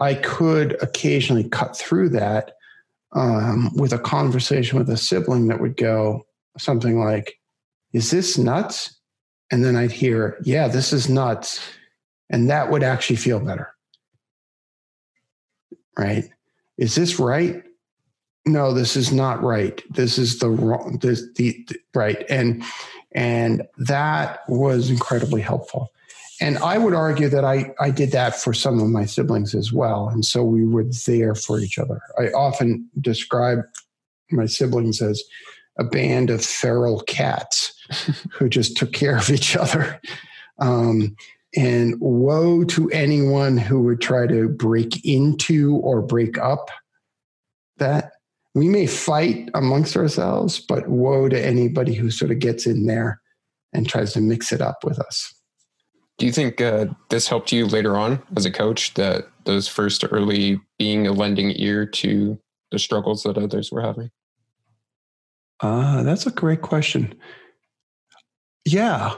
I 0.00 0.14
could 0.14 0.82
occasionally 0.82 1.48
cut 1.48 1.76
through 1.76 2.10
that 2.10 2.52
um, 3.12 3.70
with 3.76 3.92
a 3.92 3.98
conversation 3.98 4.78
with 4.78 4.88
a 4.90 4.96
sibling 4.96 5.48
that 5.48 5.60
would 5.60 5.76
go 5.76 6.26
something 6.58 6.98
like, 6.98 7.34
Is 7.92 8.10
this 8.10 8.38
nuts? 8.38 8.98
And 9.52 9.64
then 9.64 9.76
I'd 9.76 9.92
hear, 9.92 10.38
Yeah, 10.42 10.66
this 10.66 10.92
is 10.92 11.08
nuts. 11.08 11.60
And 12.30 12.50
that 12.50 12.70
would 12.70 12.82
actually 12.82 13.16
feel 13.16 13.38
better. 13.38 13.72
Right? 15.96 16.24
Is 16.78 16.96
this 16.96 17.20
right? 17.20 17.62
No, 18.44 18.72
this 18.72 18.96
is 18.96 19.12
not 19.12 19.40
right. 19.42 19.80
This 19.90 20.18
is 20.18 20.40
the 20.40 20.50
wrong, 20.50 20.98
this, 21.00 21.22
the, 21.36 21.64
the 21.68 21.76
right. 21.94 22.24
And, 22.28 22.64
and 23.12 23.62
that 23.76 24.40
was 24.48 24.90
incredibly 24.90 25.42
helpful 25.42 25.92
and 26.42 26.58
I 26.58 26.76
would 26.76 26.92
argue 26.92 27.28
that 27.28 27.44
I, 27.44 27.72
I 27.78 27.90
did 27.90 28.10
that 28.12 28.34
for 28.34 28.52
some 28.52 28.80
of 28.80 28.88
my 28.88 29.04
siblings 29.04 29.54
as 29.54 29.72
well. 29.72 30.08
And 30.08 30.24
so 30.24 30.42
we 30.42 30.66
were 30.66 30.84
there 31.06 31.36
for 31.36 31.60
each 31.60 31.78
other. 31.78 32.00
I 32.18 32.30
often 32.30 32.88
describe 33.00 33.60
my 34.32 34.46
siblings 34.46 35.00
as 35.00 35.22
a 35.78 35.84
band 35.84 36.30
of 36.30 36.44
feral 36.44 37.02
cats 37.02 37.72
who 38.32 38.48
just 38.48 38.76
took 38.76 38.92
care 38.92 39.16
of 39.16 39.30
each 39.30 39.56
other. 39.56 40.00
Um, 40.58 41.16
and 41.56 42.00
woe 42.00 42.64
to 42.64 42.90
anyone 42.90 43.56
who 43.58 43.82
would 43.82 44.00
try 44.00 44.26
to 44.26 44.48
break 44.48 45.04
into 45.04 45.76
or 45.76 46.00
break 46.00 46.38
up 46.38 46.70
that. 47.78 48.12
We 48.54 48.68
may 48.68 48.86
fight 48.86 49.48
amongst 49.54 49.96
ourselves, 49.96 50.60
but 50.60 50.88
woe 50.88 51.28
to 51.28 51.40
anybody 51.40 51.94
who 51.94 52.10
sort 52.10 52.30
of 52.30 52.38
gets 52.38 52.66
in 52.66 52.84
there 52.84 53.20
and 53.72 53.88
tries 53.88 54.12
to 54.12 54.20
mix 54.20 54.52
it 54.52 54.60
up 54.60 54.84
with 54.84 54.98
us. 54.98 55.34
Do 56.18 56.26
you 56.26 56.32
think 56.32 56.60
uh, 56.60 56.86
this 57.08 57.28
helped 57.28 57.50
you 57.50 57.66
later 57.66 57.96
on 57.96 58.22
as 58.36 58.44
a 58.44 58.50
coach? 58.50 58.92
That 58.94 59.28
those 59.44 59.68
first 59.68 60.04
early 60.10 60.60
being 60.78 61.06
a 61.06 61.12
lending 61.12 61.52
ear 61.56 61.86
to 61.86 62.38
the 62.70 62.78
struggles 62.78 63.22
that 63.22 63.38
others 63.38 63.72
were 63.72 63.80
having. 63.80 64.10
Uh, 65.60 66.02
that's 66.02 66.26
a 66.26 66.30
great 66.30 66.60
question. 66.60 67.14
Yeah, 68.64 69.14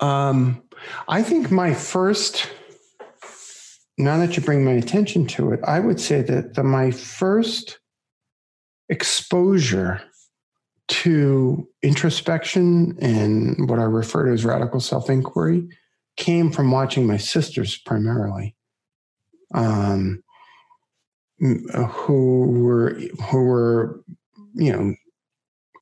um, 0.00 0.62
I 1.08 1.22
think 1.22 1.50
my 1.50 1.74
first. 1.74 2.50
Now 3.98 4.16
that 4.18 4.36
you 4.36 4.42
bring 4.42 4.64
my 4.64 4.72
attention 4.72 5.26
to 5.28 5.52
it, 5.52 5.60
I 5.64 5.78
would 5.78 6.00
say 6.00 6.22
that 6.22 6.54
the, 6.54 6.64
my 6.64 6.90
first 6.90 7.78
exposure 8.88 10.02
to 10.88 11.68
introspection 11.82 12.96
and 13.00 13.68
what 13.68 13.78
I 13.78 13.84
refer 13.84 14.26
to 14.26 14.32
as 14.32 14.44
radical 14.44 14.80
self 14.80 15.08
inquiry 15.08 15.68
came 16.16 16.50
from 16.50 16.70
watching 16.70 17.06
my 17.06 17.16
sisters 17.16 17.78
primarily, 17.78 18.56
um, 19.54 20.22
who 21.38 22.46
were 22.62 23.00
who 23.30 23.44
were 23.44 24.02
you 24.54 24.72
know 24.72 24.94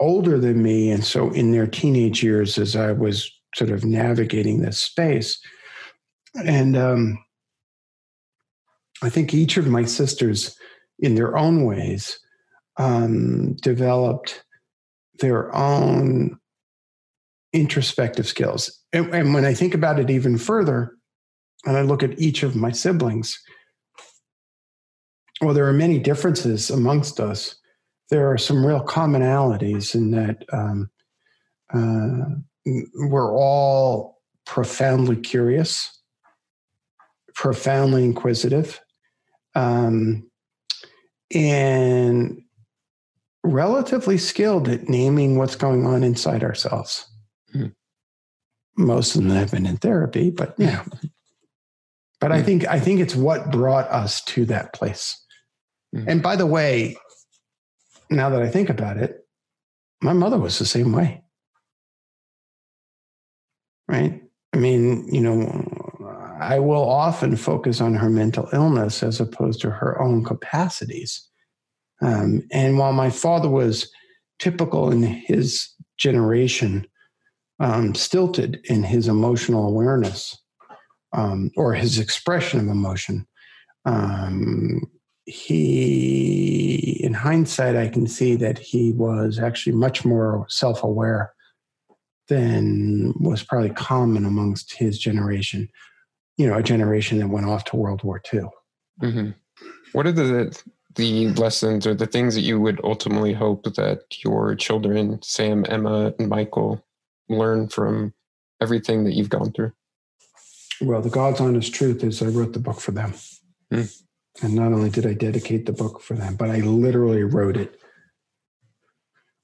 older 0.00 0.38
than 0.38 0.62
me, 0.62 0.90
and 0.90 1.04
so 1.04 1.30
in 1.30 1.52
their 1.52 1.66
teenage 1.66 2.22
years, 2.22 2.58
as 2.58 2.74
I 2.74 2.92
was 2.92 3.30
sort 3.54 3.70
of 3.70 3.84
navigating 3.84 4.60
this 4.60 4.78
space, 4.78 5.38
and 6.44 6.76
um, 6.76 7.22
I 9.02 9.10
think 9.10 9.34
each 9.34 9.56
of 9.56 9.66
my 9.66 9.84
sisters, 9.84 10.56
in 10.98 11.14
their 11.14 11.36
own 11.36 11.64
ways, 11.64 12.18
um, 12.76 13.54
developed 13.56 14.44
their 15.18 15.54
own 15.54 16.38
introspective 17.52 18.26
skills. 18.26 18.78
And, 18.92 19.14
and, 19.14 19.34
when 19.34 19.44
I 19.44 19.54
think 19.54 19.74
about 19.74 19.98
it 19.98 20.10
even 20.10 20.38
further, 20.38 20.96
and 21.66 21.76
I 21.76 21.82
look 21.82 22.02
at 22.02 22.18
each 22.18 22.42
of 22.42 22.56
my 22.56 22.70
siblings, 22.70 23.38
well, 25.40 25.54
there 25.54 25.66
are 25.66 25.72
many 25.72 25.98
differences 25.98 26.70
amongst 26.70 27.18
us. 27.18 27.56
There 28.10 28.30
are 28.30 28.38
some 28.38 28.64
real 28.66 28.84
commonalities 28.84 29.94
in 29.94 30.10
that 30.10 30.44
um, 30.52 30.90
uh, 31.72 32.36
we're 32.94 33.34
all 33.36 34.20
profoundly 34.46 35.16
curious, 35.16 36.00
profoundly 37.34 38.04
inquisitive, 38.04 38.80
um, 39.54 40.28
and 41.32 42.42
relatively 43.44 44.18
skilled 44.18 44.68
at 44.68 44.88
naming 44.88 45.38
what's 45.38 45.56
going 45.56 45.86
on 45.86 46.02
inside 46.02 46.42
ourselves. 46.42 47.08
Most 48.76 49.14
of 49.14 49.22
them 49.22 49.30
have 49.30 49.50
been 49.50 49.66
in 49.66 49.76
therapy, 49.76 50.30
but 50.30 50.54
yeah. 50.58 50.84
But 52.20 52.32
I 52.32 52.42
think 52.42 52.66
I 52.68 52.78
think 52.78 53.00
it's 53.00 53.16
what 53.16 53.50
brought 53.50 53.88
us 53.88 54.22
to 54.24 54.44
that 54.44 54.74
place. 54.74 55.18
Mm. 55.96 56.04
And 56.06 56.22
by 56.22 56.36
the 56.36 56.44
way, 56.44 56.98
now 58.10 58.30
that 58.30 58.42
I 58.42 58.48
think 58.48 58.68
about 58.68 58.96
it, 58.96 59.26
my 60.02 60.12
mother 60.12 60.38
was 60.38 60.58
the 60.58 60.64
same 60.64 60.92
way. 60.92 61.22
Right? 63.88 64.22
I 64.52 64.56
mean, 64.56 65.08
you 65.12 65.20
know, 65.20 66.36
I 66.40 66.58
will 66.58 66.88
often 66.88 67.36
focus 67.36 67.80
on 67.80 67.94
her 67.94 68.08
mental 68.08 68.48
illness 68.52 69.02
as 69.02 69.20
opposed 69.20 69.60
to 69.62 69.70
her 69.70 70.00
own 70.00 70.24
capacities. 70.24 71.28
Um, 72.02 72.44
and 72.50 72.78
while 72.78 72.92
my 72.92 73.10
father 73.10 73.48
was 73.48 73.90
typical 74.38 74.90
in 74.90 75.02
his 75.02 75.68
generation 75.98 76.86
um, 77.60 77.94
stilted 77.94 78.58
in 78.64 78.82
his 78.82 79.06
emotional 79.06 79.68
awareness 79.68 80.36
um, 81.12 81.50
or 81.56 81.74
his 81.74 81.98
expression 81.98 82.58
of 82.58 82.68
emotion. 82.68 83.26
Um, 83.84 84.82
he, 85.30 87.00
in 87.02 87.14
hindsight, 87.14 87.76
I 87.76 87.88
can 87.88 88.06
see 88.06 88.36
that 88.36 88.58
he 88.58 88.92
was 88.92 89.38
actually 89.38 89.76
much 89.76 90.04
more 90.04 90.46
self 90.48 90.82
aware 90.82 91.32
than 92.28 93.12
was 93.20 93.42
probably 93.42 93.70
common 93.70 94.24
amongst 94.24 94.74
his 94.74 94.98
generation. 94.98 95.68
You 96.36 96.48
know, 96.48 96.56
a 96.56 96.62
generation 96.62 97.18
that 97.18 97.28
went 97.28 97.46
off 97.46 97.64
to 97.66 97.76
World 97.76 98.02
War 98.02 98.20
II. 98.32 98.42
Mm-hmm. 99.02 99.30
What 99.92 100.06
are 100.06 100.12
the 100.12 100.60
the 100.96 101.28
lessons 101.34 101.86
or 101.86 101.94
the 101.94 102.06
things 102.06 102.34
that 102.34 102.40
you 102.40 102.60
would 102.60 102.80
ultimately 102.82 103.32
hope 103.32 103.62
that 103.74 104.02
your 104.24 104.56
children, 104.56 105.20
Sam, 105.22 105.64
Emma, 105.68 106.12
and 106.18 106.28
Michael, 106.28 106.84
learn 107.28 107.68
from 107.68 108.12
everything 108.60 109.04
that 109.04 109.12
you've 109.12 109.28
gone 109.28 109.52
through? 109.52 109.72
Well, 110.80 111.02
the 111.02 111.10
God's 111.10 111.40
honest 111.40 111.72
truth 111.72 112.02
is 112.02 112.22
I 112.22 112.26
wrote 112.26 112.54
the 112.54 112.58
book 112.58 112.80
for 112.80 112.90
them. 112.90 113.14
Mm. 113.72 114.02
And 114.42 114.54
not 114.54 114.72
only 114.72 114.90
did 114.90 115.06
I 115.06 115.12
dedicate 115.12 115.66
the 115.66 115.72
book 115.72 116.00
for 116.00 116.14
them, 116.14 116.36
but 116.36 116.50
I 116.50 116.60
literally 116.60 117.22
wrote 117.22 117.56
it 117.56 117.80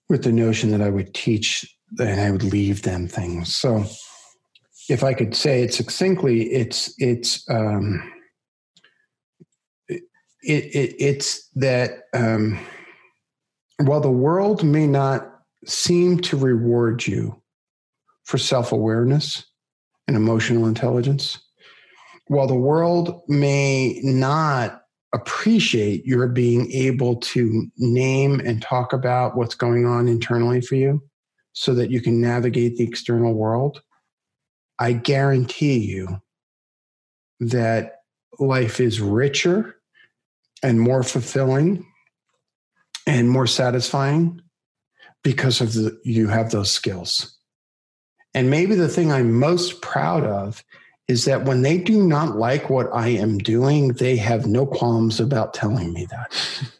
with 0.08 0.24
the 0.24 0.32
notion 0.32 0.70
that 0.70 0.80
I 0.80 0.90
would 0.90 1.14
teach 1.14 1.66
and 1.98 2.20
I 2.20 2.30
would 2.30 2.42
leave 2.42 2.82
them 2.82 3.06
things. 3.08 3.54
So 3.54 3.84
if 4.88 5.02
I 5.02 5.14
could 5.14 5.34
say 5.34 5.62
it 5.62 5.74
succinctly, 5.74 6.52
it's 6.52 6.94
it's 6.98 7.48
um, 7.50 8.12
it, 9.88 10.04
it 10.42 10.96
it's 10.98 11.48
that 11.56 12.04
um, 12.14 12.58
while 13.78 14.00
the 14.00 14.10
world 14.10 14.64
may 14.64 14.86
not 14.86 15.30
seem 15.66 16.20
to 16.20 16.36
reward 16.36 17.06
you 17.06 17.40
for 18.24 18.38
self 18.38 18.72
awareness 18.72 19.44
and 20.06 20.16
emotional 20.16 20.66
intelligence, 20.66 21.38
while 22.28 22.46
the 22.46 22.54
world 22.54 23.22
may 23.28 24.00
not 24.02 24.82
appreciate 25.16 26.04
your 26.04 26.28
being 26.28 26.70
able 26.72 27.16
to 27.16 27.66
name 27.78 28.40
and 28.40 28.62
talk 28.62 28.92
about 28.92 29.36
what's 29.36 29.54
going 29.54 29.86
on 29.86 30.08
internally 30.08 30.60
for 30.60 30.76
you 30.76 31.02
so 31.52 31.74
that 31.74 31.90
you 31.90 32.00
can 32.00 32.20
navigate 32.20 32.76
the 32.76 32.84
external 32.84 33.34
world, 33.34 33.82
I 34.78 34.92
guarantee 34.92 35.78
you 35.78 36.20
that 37.40 38.02
life 38.38 38.78
is 38.78 39.00
richer 39.00 39.76
and 40.62 40.80
more 40.80 41.02
fulfilling 41.02 41.86
and 43.06 43.28
more 43.28 43.46
satisfying 43.46 44.42
because 45.22 45.60
of 45.60 45.72
the 45.72 45.98
you 46.04 46.28
have 46.28 46.50
those 46.50 46.70
skills. 46.70 47.38
And 48.34 48.50
maybe 48.50 48.74
the 48.74 48.88
thing 48.88 49.10
I'm 49.10 49.38
most 49.38 49.80
proud 49.80 50.24
of 50.24 50.62
is 51.08 51.24
that 51.24 51.44
when 51.44 51.62
they 51.62 51.78
do 51.78 52.02
not 52.02 52.36
like 52.36 52.68
what 52.68 52.88
I 52.92 53.08
am 53.08 53.38
doing, 53.38 53.92
they 53.92 54.16
have 54.16 54.46
no 54.46 54.66
qualms 54.66 55.20
about 55.20 55.54
telling 55.54 55.92
me 55.92 56.06
that. 56.06 56.72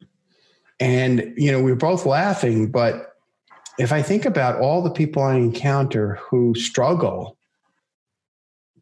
and, 0.80 1.32
you 1.36 1.50
know, 1.50 1.62
we 1.62 1.72
are 1.72 1.76
both 1.76 2.04
laughing, 2.04 2.70
but 2.70 3.16
if 3.78 3.92
I 3.92 4.02
think 4.02 4.26
about 4.26 4.60
all 4.60 4.82
the 4.82 4.90
people 4.90 5.22
I 5.22 5.36
encounter 5.36 6.16
who 6.16 6.54
struggle 6.54 7.38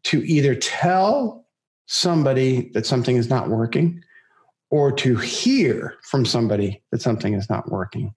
to 0.03 0.25
either 0.25 0.55
tell 0.55 1.45
somebody 1.85 2.69
that 2.73 2.85
something 2.85 3.15
is 3.15 3.29
not 3.29 3.49
working 3.49 4.03
or 4.69 4.91
to 4.91 5.15
hear 5.15 5.95
from 6.03 6.25
somebody 6.25 6.83
that 6.91 7.01
something 7.01 7.33
is 7.33 7.49
not 7.49 7.71
working, 7.71 8.13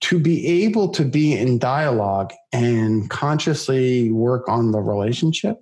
to 0.00 0.18
be 0.18 0.64
able 0.64 0.88
to 0.90 1.04
be 1.04 1.36
in 1.36 1.58
dialogue 1.58 2.32
and 2.52 3.10
consciously 3.10 4.10
work 4.12 4.48
on 4.48 4.70
the 4.70 4.80
relationship, 4.80 5.58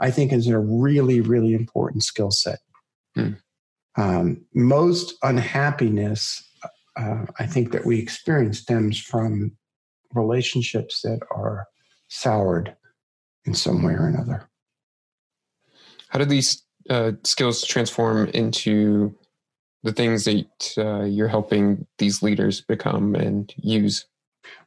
I 0.00 0.10
think 0.10 0.32
is 0.32 0.48
a 0.48 0.58
really, 0.58 1.20
really 1.20 1.54
important 1.54 2.02
skill 2.02 2.30
set. 2.30 2.60
Hmm. 3.14 3.32
Um, 3.96 4.44
most 4.54 5.14
unhappiness, 5.22 6.42
uh, 6.96 7.26
I 7.38 7.46
think, 7.46 7.72
that 7.72 7.84
we 7.84 7.98
experience 7.98 8.60
stems 8.60 8.98
from 8.98 9.52
relationships 10.14 11.02
that 11.02 11.20
are 11.30 11.66
soured 12.08 12.74
in 13.44 13.54
some 13.54 13.82
way 13.82 13.92
or 13.92 14.06
another. 14.06 14.48
How 16.08 16.18
do 16.18 16.24
these 16.24 16.62
uh, 16.90 17.12
skills 17.24 17.64
transform 17.64 18.28
into 18.28 19.16
the 19.84 19.92
things 19.92 20.24
that 20.24 20.74
uh, 20.78 21.04
you're 21.04 21.28
helping 21.28 21.86
these 21.98 22.22
leaders 22.22 22.62
become 22.62 23.14
and 23.14 23.54
use? 23.56 24.06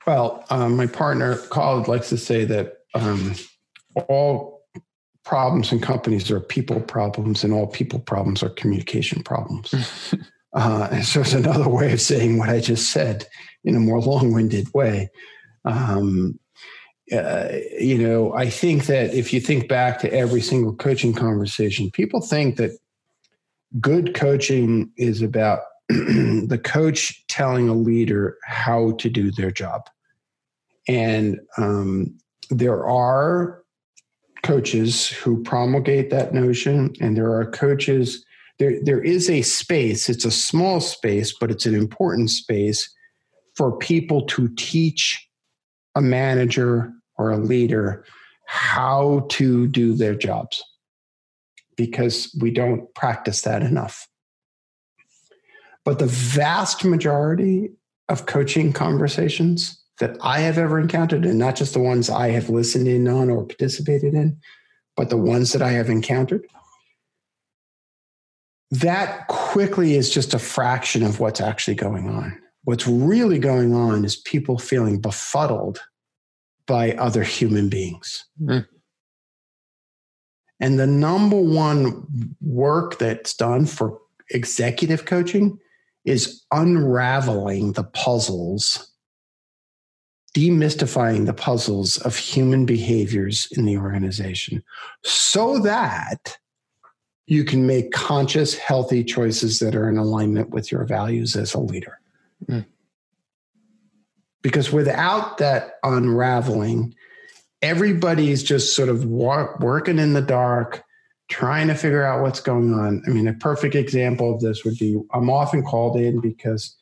Well, 0.05 0.45
um, 0.49 0.77
my 0.77 0.85
partner, 0.85 1.37
Khaled, 1.49 1.87
likes 1.87 2.09
to 2.09 2.17
say 2.17 2.45
that 2.45 2.77
um, 2.93 3.33
all 4.07 4.61
problems 5.25 5.71
in 5.71 5.81
companies 5.81 6.31
are 6.31 6.39
people 6.39 6.79
problems, 6.79 7.43
and 7.43 7.51
all 7.51 7.67
people 7.67 7.99
problems 7.99 8.43
are 8.43 8.49
communication 8.49 9.23
problems. 9.23 9.73
uh, 10.53 10.87
and 10.91 11.03
so 11.03 11.21
it's 11.21 11.33
another 11.33 11.67
way 11.67 11.91
of 11.91 11.99
saying 11.99 12.37
what 12.37 12.49
I 12.49 12.59
just 12.59 12.91
said 12.91 13.25
in 13.65 13.75
a 13.75 13.79
more 13.79 13.99
long 13.99 14.31
winded 14.31 14.73
way. 14.73 15.09
Um, 15.65 16.39
uh, 17.11 17.49
you 17.79 17.97
know, 17.97 18.33
I 18.33 18.49
think 18.49 18.85
that 18.85 19.13
if 19.13 19.33
you 19.33 19.39
think 19.39 19.67
back 19.67 19.99
to 19.99 20.13
every 20.13 20.41
single 20.41 20.75
coaching 20.75 21.13
conversation, 21.13 21.89
people 21.91 22.21
think 22.21 22.57
that 22.57 22.71
good 23.79 24.13
coaching 24.13 24.91
is 24.97 25.21
about 25.21 25.59
the 25.89 26.59
coach 26.63 27.25
telling 27.27 27.69
a 27.69 27.73
leader 27.73 28.37
how 28.43 28.91
to 28.93 29.09
do 29.09 29.31
their 29.31 29.51
job. 29.51 29.89
And 30.87 31.39
um, 31.57 32.17
there 32.49 32.85
are 32.87 33.63
coaches 34.43 35.09
who 35.09 35.43
promulgate 35.43 36.09
that 36.09 36.33
notion, 36.33 36.93
and 37.01 37.17
there 37.17 37.33
are 37.33 37.49
coaches. 37.49 38.23
There, 38.59 38.77
there 38.83 39.01
is 39.01 39.29
a 39.29 39.41
space. 39.41 40.09
It's 40.09 40.25
a 40.25 40.31
small 40.31 40.79
space, 40.79 41.33
but 41.37 41.51
it's 41.51 41.65
an 41.65 41.75
important 41.75 42.29
space 42.29 42.89
for 43.55 43.77
people 43.77 44.25
to 44.27 44.47
teach 44.55 45.27
a 45.95 46.01
manager 46.01 46.91
or 47.17 47.31
a 47.31 47.37
leader 47.37 48.05
how 48.45 49.25
to 49.29 49.67
do 49.67 49.93
their 49.93 50.15
jobs 50.15 50.63
because 51.77 52.35
we 52.41 52.51
don't 52.51 52.93
practice 52.93 53.43
that 53.43 53.61
enough. 53.61 54.07
But 55.85 55.99
the 55.99 56.07
vast 56.07 56.83
majority 56.83 57.69
of 58.09 58.25
coaching 58.25 58.73
conversations 58.73 59.81
that 59.99 60.17
I 60.21 60.39
have 60.39 60.57
ever 60.57 60.79
encountered, 60.79 61.25
and 61.25 61.39
not 61.39 61.55
just 61.55 61.73
the 61.73 61.79
ones 61.79 62.09
I 62.09 62.29
have 62.31 62.49
listened 62.49 62.87
in 62.87 63.07
on 63.07 63.29
or 63.29 63.45
participated 63.45 64.13
in, 64.13 64.37
but 64.95 65.09
the 65.09 65.17
ones 65.17 65.53
that 65.53 65.61
I 65.61 65.71
have 65.71 65.89
encountered, 65.89 66.45
that 68.71 69.27
quickly 69.27 69.95
is 69.95 70.09
just 70.09 70.33
a 70.33 70.39
fraction 70.39 71.03
of 71.03 71.19
what's 71.19 71.39
actually 71.39 71.75
going 71.75 72.09
on. 72.09 72.37
What's 72.63 72.85
really 72.85 73.39
going 73.39 73.73
on 73.73 74.03
is 74.03 74.17
people 74.17 74.59
feeling 74.59 74.99
befuddled 74.99 75.79
by 76.67 76.91
other 76.93 77.23
human 77.23 77.69
beings. 77.69 78.25
Mm. 78.41 78.67
And 80.59 80.79
the 80.79 80.87
number 80.87 81.39
one 81.39 82.35
work 82.41 82.97
that's 82.97 83.33
done 83.35 83.65
for 83.65 83.99
executive 84.31 85.05
coaching 85.05 85.59
is 86.03 86.43
unraveling 86.51 87.73
the 87.73 87.83
puzzles, 87.83 88.91
demystifying 90.35 91.25
the 91.25 91.33
puzzles 91.33 91.97
of 91.99 92.15
human 92.15 92.65
behaviors 92.65 93.47
in 93.51 93.65
the 93.65 93.77
organization 93.77 94.63
so 95.03 95.59
that 95.59 96.37
you 97.27 97.43
can 97.43 97.67
make 97.67 97.91
conscious, 97.91 98.55
healthy 98.57 99.03
choices 99.03 99.59
that 99.59 99.75
are 99.75 99.89
in 99.89 99.97
alignment 99.97 100.49
with 100.49 100.71
your 100.71 100.85
values 100.85 101.35
as 101.35 101.53
a 101.53 101.59
leader. 101.59 101.99
Mm. 102.45 102.65
Because 104.41 104.71
without 104.71 105.37
that 105.39 105.73
unraveling, 105.83 106.95
everybody's 107.61 108.43
just 108.43 108.75
sort 108.75 108.89
of 108.89 109.05
working 109.05 109.99
in 109.99 110.13
the 110.13 110.21
dark, 110.21 110.83
trying 111.29 111.67
to 111.67 111.75
figure 111.75 112.03
out 112.03 112.21
what's 112.21 112.39
going 112.39 112.73
on. 112.73 113.01
I 113.05 113.09
mean, 113.09 113.27
a 113.27 113.33
perfect 113.33 113.75
example 113.75 114.33
of 114.33 114.41
this 114.41 114.63
would 114.63 114.77
be 114.77 114.99
I'm 115.13 115.29
often 115.29 115.63
called 115.63 115.97
in 115.97 116.21
because 116.21 116.75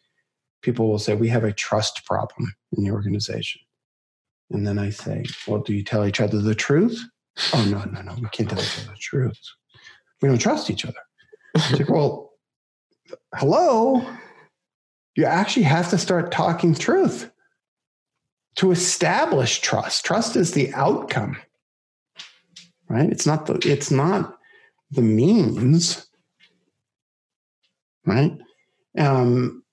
people 0.61 0.89
will 0.89 0.99
say, 0.99 1.15
We 1.15 1.29
have 1.29 1.43
a 1.43 1.53
trust 1.53 2.05
problem 2.05 2.53
in 2.77 2.83
the 2.83 2.91
organization. 2.91 3.61
And 4.51 4.67
then 4.67 4.77
I 4.77 4.89
say, 4.89 5.25
Well, 5.47 5.61
do 5.61 5.73
you 5.73 5.83
tell 5.83 6.05
each 6.05 6.21
other 6.21 6.39
the 6.39 6.55
truth? 6.55 7.01
oh, 7.53 7.67
no, 7.69 7.83
no, 7.91 8.01
no, 8.01 8.15
we 8.21 8.29
can't 8.29 8.49
tell 8.49 8.59
each 8.59 8.79
other 8.79 8.91
the 8.91 8.97
truth. 8.97 9.39
We 10.21 10.29
don't 10.29 10.37
trust 10.37 10.69
each 10.69 10.85
other. 10.85 10.95
It's 11.55 11.71
like, 11.71 11.89
well, 11.89 12.31
hello. 13.33 14.05
You 15.15 15.25
actually 15.25 15.63
have 15.63 15.89
to 15.89 15.97
start 15.97 16.31
talking 16.31 16.73
truth 16.73 17.29
to 18.55 18.71
establish 18.71 19.59
trust. 19.59 20.05
Trust 20.05 20.35
is 20.35 20.51
the 20.51 20.73
outcome, 20.73 21.37
right? 22.89 23.09
It's 23.09 23.25
not 23.25 23.45
the 23.45 23.55
it's 23.63 23.91
not 23.91 24.37
the 24.91 25.01
means, 25.01 26.07
right? 28.05 28.37
Um, 28.97 29.63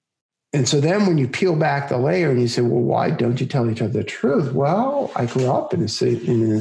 and 0.53 0.69
so 0.69 0.81
then 0.81 1.07
when 1.07 1.17
you 1.17 1.27
peel 1.29 1.57
back 1.57 1.89
the 1.89 1.97
layer 1.97 2.31
and 2.31 2.41
you 2.41 2.49
say, 2.49 2.61
well, 2.61 2.83
why 2.83 3.11
don't 3.11 3.41
you 3.41 3.47
tell 3.47 3.71
each 3.71 3.81
other 3.81 3.93
the 3.93 4.05
truth? 4.05 4.53
Well, 4.53 5.11
I 5.17 5.25
grew 5.27 5.51
up 5.51 5.73
in 5.73 5.81
a, 5.81 6.05
in, 6.05 6.53
a, 6.53 6.59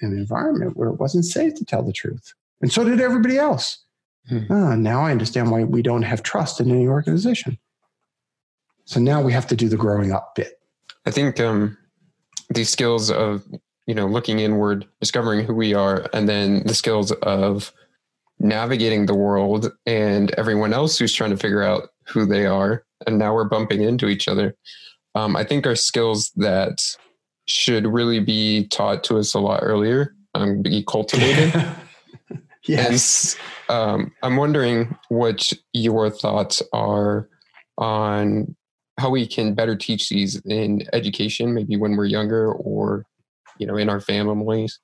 in 0.00 0.12
an 0.12 0.18
environment 0.18 0.76
where 0.76 0.90
it 0.90 1.00
wasn't 1.00 1.24
safe 1.24 1.54
to 1.56 1.64
tell 1.64 1.82
the 1.82 1.92
truth. 1.92 2.34
And 2.60 2.72
so 2.72 2.84
did 2.84 3.00
everybody 3.00 3.36
else. 3.36 3.78
Hmm. 4.28 4.44
Ah, 4.50 4.76
now 4.76 5.02
I 5.02 5.10
understand 5.10 5.50
why 5.50 5.64
we 5.64 5.82
don't 5.82 6.02
have 6.02 6.22
trust 6.22 6.60
in 6.60 6.70
any 6.70 6.86
organization. 6.86 7.58
So 8.84 9.00
now 9.00 9.20
we 9.20 9.32
have 9.32 9.48
to 9.48 9.56
do 9.56 9.68
the 9.68 9.76
growing 9.76 10.12
up 10.12 10.36
bit. 10.36 10.60
I 11.06 11.10
think 11.10 11.38
um, 11.40 11.78
these 12.50 12.68
skills 12.68 13.10
of 13.10 13.44
you 13.86 13.94
know 13.94 14.06
looking 14.06 14.40
inward, 14.40 14.86
discovering 15.00 15.44
who 15.44 15.54
we 15.54 15.74
are, 15.74 16.08
and 16.12 16.28
then 16.28 16.62
the 16.66 16.74
skills 16.74 17.12
of 17.12 17.72
navigating 18.38 19.06
the 19.06 19.14
world 19.14 19.72
and 19.86 20.30
everyone 20.32 20.74
else 20.74 20.98
who's 20.98 21.14
trying 21.14 21.30
to 21.30 21.36
figure 21.36 21.62
out 21.62 21.88
who 22.06 22.26
they 22.26 22.46
are, 22.46 22.84
and 23.06 23.18
now 23.18 23.34
we're 23.34 23.44
bumping 23.44 23.82
into 23.82 24.08
each 24.08 24.28
other. 24.28 24.56
Um, 25.14 25.36
I 25.36 25.44
think 25.44 25.66
are 25.66 25.76
skills 25.76 26.30
that 26.36 26.78
should 27.46 27.86
really 27.86 28.20
be 28.20 28.66
taught 28.68 29.04
to 29.04 29.18
us 29.18 29.32
a 29.32 29.38
lot 29.38 29.60
earlier, 29.62 30.14
um, 30.34 30.60
be 30.60 30.84
cultivated. 30.84 31.54
yes. 32.64 33.36
And, 33.68 33.78
um, 33.78 34.12
I'm 34.22 34.36
wondering 34.36 34.96
what 35.08 35.52
your 35.72 36.10
thoughts 36.10 36.62
are 36.72 37.28
on 37.78 38.56
how 38.98 39.10
we 39.10 39.26
can 39.26 39.54
better 39.54 39.76
teach 39.76 40.08
these 40.08 40.36
in 40.46 40.86
education, 40.92 41.52
maybe 41.52 41.76
when 41.76 41.96
we're 41.96 42.06
younger 42.06 42.52
or, 42.52 43.04
you 43.58 43.66
know, 43.66 43.76
in 43.76 43.88
our 43.88 44.00
families. 44.00 44.78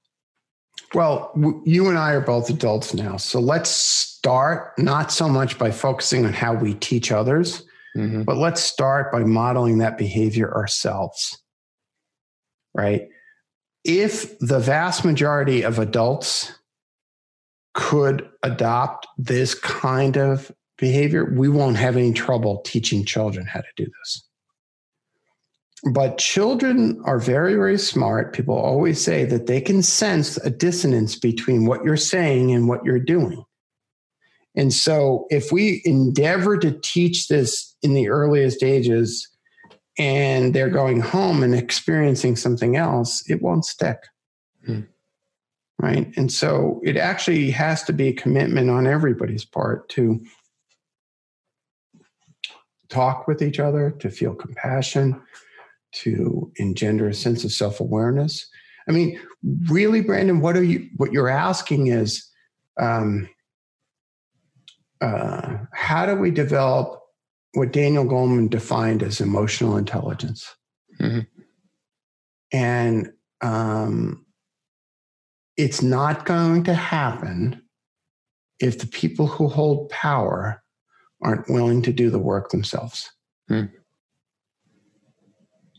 Well, 0.94 1.32
you 1.64 1.88
and 1.88 1.98
I 1.98 2.12
are 2.12 2.20
both 2.20 2.50
adults 2.50 2.92
now. 2.92 3.16
So 3.16 3.40
let's 3.40 3.70
start 3.70 4.72
not 4.78 5.10
so 5.10 5.28
much 5.28 5.58
by 5.58 5.70
focusing 5.70 6.26
on 6.26 6.32
how 6.32 6.54
we 6.54 6.74
teach 6.74 7.10
others, 7.10 7.64
mm-hmm. 7.96 8.22
but 8.22 8.36
let's 8.36 8.62
start 8.62 9.10
by 9.10 9.24
modeling 9.24 9.78
that 9.78 9.96
behavior 9.96 10.54
ourselves. 10.54 11.38
Right? 12.74 13.08
If 13.84 14.38
the 14.38 14.58
vast 14.58 15.04
majority 15.04 15.62
of 15.62 15.78
adults 15.78 16.52
could 17.74 18.28
adopt 18.42 19.06
this 19.16 19.54
kind 19.54 20.16
of 20.16 20.52
behavior, 20.82 21.32
we 21.32 21.48
won't 21.48 21.76
have 21.76 21.96
any 21.96 22.12
trouble 22.12 22.60
teaching 22.62 23.04
children 23.04 23.46
how 23.46 23.60
to 23.60 23.68
do 23.76 23.84
this. 23.84 24.28
But 25.92 26.18
children 26.18 27.00
are 27.04 27.20
very, 27.20 27.54
very 27.54 27.78
smart. 27.78 28.34
People 28.34 28.56
always 28.56 29.00
say 29.00 29.24
that 29.26 29.46
they 29.46 29.60
can 29.60 29.84
sense 29.84 30.38
a 30.38 30.50
dissonance 30.50 31.16
between 31.16 31.66
what 31.66 31.84
you're 31.84 31.96
saying 31.96 32.50
and 32.50 32.68
what 32.68 32.84
you're 32.84 32.98
doing. 32.98 33.44
And 34.56 34.72
so, 34.72 35.26
if 35.30 35.52
we 35.52 35.82
endeavor 35.84 36.58
to 36.58 36.76
teach 36.82 37.28
this 37.28 37.76
in 37.80 37.94
the 37.94 38.08
earliest 38.08 38.64
ages 38.64 39.28
and 39.96 40.52
they're 40.52 40.68
going 40.68 40.98
home 40.98 41.44
and 41.44 41.54
experiencing 41.54 42.34
something 42.34 42.76
else, 42.76 43.22
it 43.30 43.40
won't 43.40 43.64
stick. 43.64 43.98
Hmm. 44.66 44.80
Right. 45.78 46.12
And 46.16 46.32
so, 46.32 46.80
it 46.82 46.96
actually 46.96 47.52
has 47.52 47.84
to 47.84 47.92
be 47.92 48.08
a 48.08 48.12
commitment 48.12 48.68
on 48.68 48.88
everybody's 48.88 49.44
part 49.44 49.88
to 49.90 50.20
talk 52.92 53.26
with 53.26 53.42
each 53.42 53.58
other, 53.58 53.90
to 53.90 54.10
feel 54.10 54.34
compassion, 54.34 55.20
to 55.92 56.52
engender 56.56 57.08
a 57.08 57.14
sense 57.14 57.44
of 57.44 57.52
self-awareness. 57.52 58.48
I 58.88 58.92
mean, 58.92 59.20
really, 59.68 60.00
Brandon, 60.00 60.40
what 60.40 60.56
are 60.56 60.62
you? 60.62 60.88
What 60.96 61.12
you're 61.12 61.28
asking 61.28 61.88
is, 61.88 62.28
um, 62.80 63.28
uh, 65.00 65.58
how 65.72 66.06
do 66.06 66.16
we 66.16 66.30
develop 66.30 67.00
what 67.54 67.72
Daniel 67.72 68.04
Goleman 68.04 68.48
defined 68.50 69.02
as 69.02 69.20
emotional 69.20 69.76
intelligence? 69.76 70.54
Mm-hmm. 71.00 71.20
And 72.52 73.12
um, 73.40 74.24
it's 75.56 75.82
not 75.82 76.24
going 76.24 76.64
to 76.64 76.74
happen 76.74 77.62
if 78.60 78.78
the 78.78 78.86
people 78.86 79.26
who 79.26 79.48
hold 79.48 79.90
power 79.90 80.61
aren't 81.22 81.48
willing 81.48 81.82
to 81.82 81.92
do 81.92 82.10
the 82.10 82.18
work 82.18 82.50
themselves. 82.50 83.10
Hmm. 83.48 83.66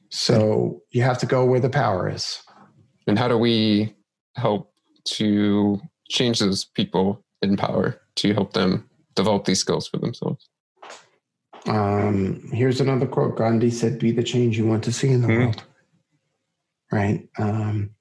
So 0.10 0.82
you 0.92 1.02
have 1.02 1.18
to 1.20 1.26
go 1.26 1.44
where 1.44 1.60
the 1.60 1.70
power 1.70 2.10
is. 2.10 2.42
And 3.08 3.18
how 3.18 3.28
do 3.28 3.38
we 3.38 3.96
help 4.36 4.72
to 5.06 5.82
change 6.10 6.40
those 6.40 6.66
people 6.66 7.24
in 7.42 7.58
power 7.58 8.00
to 8.18 8.34
help 8.34 8.54
them 8.54 8.90
develop 9.16 9.46
these 9.46 9.60
skills 9.60 9.88
for 9.88 9.98
themselves? 9.98 10.48
Um, 11.66 12.50
here's 12.52 12.82
another 12.82 13.08
quote 13.08 13.38
Gandhi 13.38 13.72
said, 13.72 14.00
Be 14.00 14.12
the 14.12 14.24
change 14.24 14.58
you 14.58 14.68
want 14.68 14.84
to 14.84 14.92
see 14.92 15.10
in 15.10 15.22
the 15.22 15.28
mm-hmm. 15.28 15.42
world. 15.42 15.64
Right. 16.92 17.28
Um, 17.40 17.92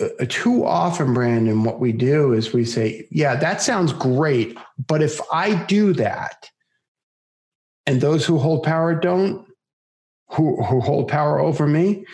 uh, 0.00 0.26
too 0.28 0.64
often, 0.66 1.14
Brandon, 1.14 1.64
what 1.64 1.78
we 1.78 1.92
do 1.92 2.32
is 2.32 2.52
we 2.52 2.64
say, 2.64 3.06
Yeah, 3.10 3.36
that 3.36 3.62
sounds 3.62 3.92
great. 3.92 4.58
But 4.86 5.02
if 5.02 5.20
I 5.32 5.54
do 5.64 5.92
that, 5.94 6.50
and 7.86 8.00
those 8.00 8.24
who 8.24 8.38
hold 8.38 8.64
power 8.64 8.94
don't, 8.94 9.46
who, 10.30 10.62
who 10.62 10.80
hold 10.80 11.08
power 11.08 11.38
over 11.38 11.66
me, 11.66 12.04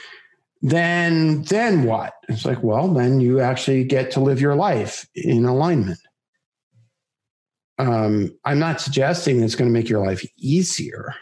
then 0.62 1.42
then 1.42 1.84
what? 1.84 2.14
It's 2.28 2.44
like, 2.44 2.62
well, 2.62 2.88
then 2.88 3.20
you 3.20 3.40
actually 3.40 3.82
get 3.84 4.12
to 4.12 4.20
live 4.20 4.40
your 4.40 4.54
life 4.54 5.06
in 5.14 5.44
alignment. 5.44 5.98
Um, 7.78 8.38
I'm 8.44 8.60
not 8.60 8.80
suggesting 8.80 9.42
it's 9.42 9.56
going 9.56 9.68
to 9.68 9.72
make 9.72 9.88
your 9.88 10.06
life 10.06 10.24
easier. 10.36 11.14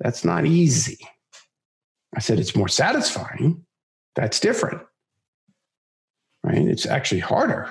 That's 0.00 0.24
not 0.24 0.46
easy. 0.46 0.98
I 2.16 2.20
said 2.20 2.40
it's 2.40 2.56
more 2.56 2.68
satisfying. 2.68 3.64
That's 4.16 4.40
different. 4.40 4.82
Right? 6.42 6.66
It's 6.66 6.86
actually 6.86 7.20
harder. 7.20 7.70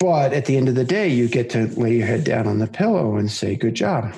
But 0.00 0.32
at 0.32 0.46
the 0.46 0.56
end 0.56 0.68
of 0.68 0.74
the 0.74 0.84
day, 0.84 1.08
you 1.08 1.28
get 1.28 1.50
to 1.50 1.66
lay 1.78 1.96
your 1.96 2.06
head 2.06 2.24
down 2.24 2.46
on 2.46 2.58
the 2.58 2.66
pillow 2.66 3.16
and 3.16 3.30
say, 3.30 3.54
Good 3.54 3.74
job, 3.74 4.14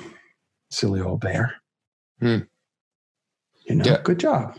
silly 0.71 1.01
old 1.01 1.19
bear. 1.19 1.55
Hmm. 2.19 2.39
You 3.65 3.75
know, 3.75 3.85
yeah. 3.85 4.01
good 4.01 4.19
job. 4.19 4.57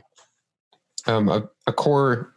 Um, 1.07 1.29
a, 1.29 1.49
a, 1.67 1.73
core 1.73 2.35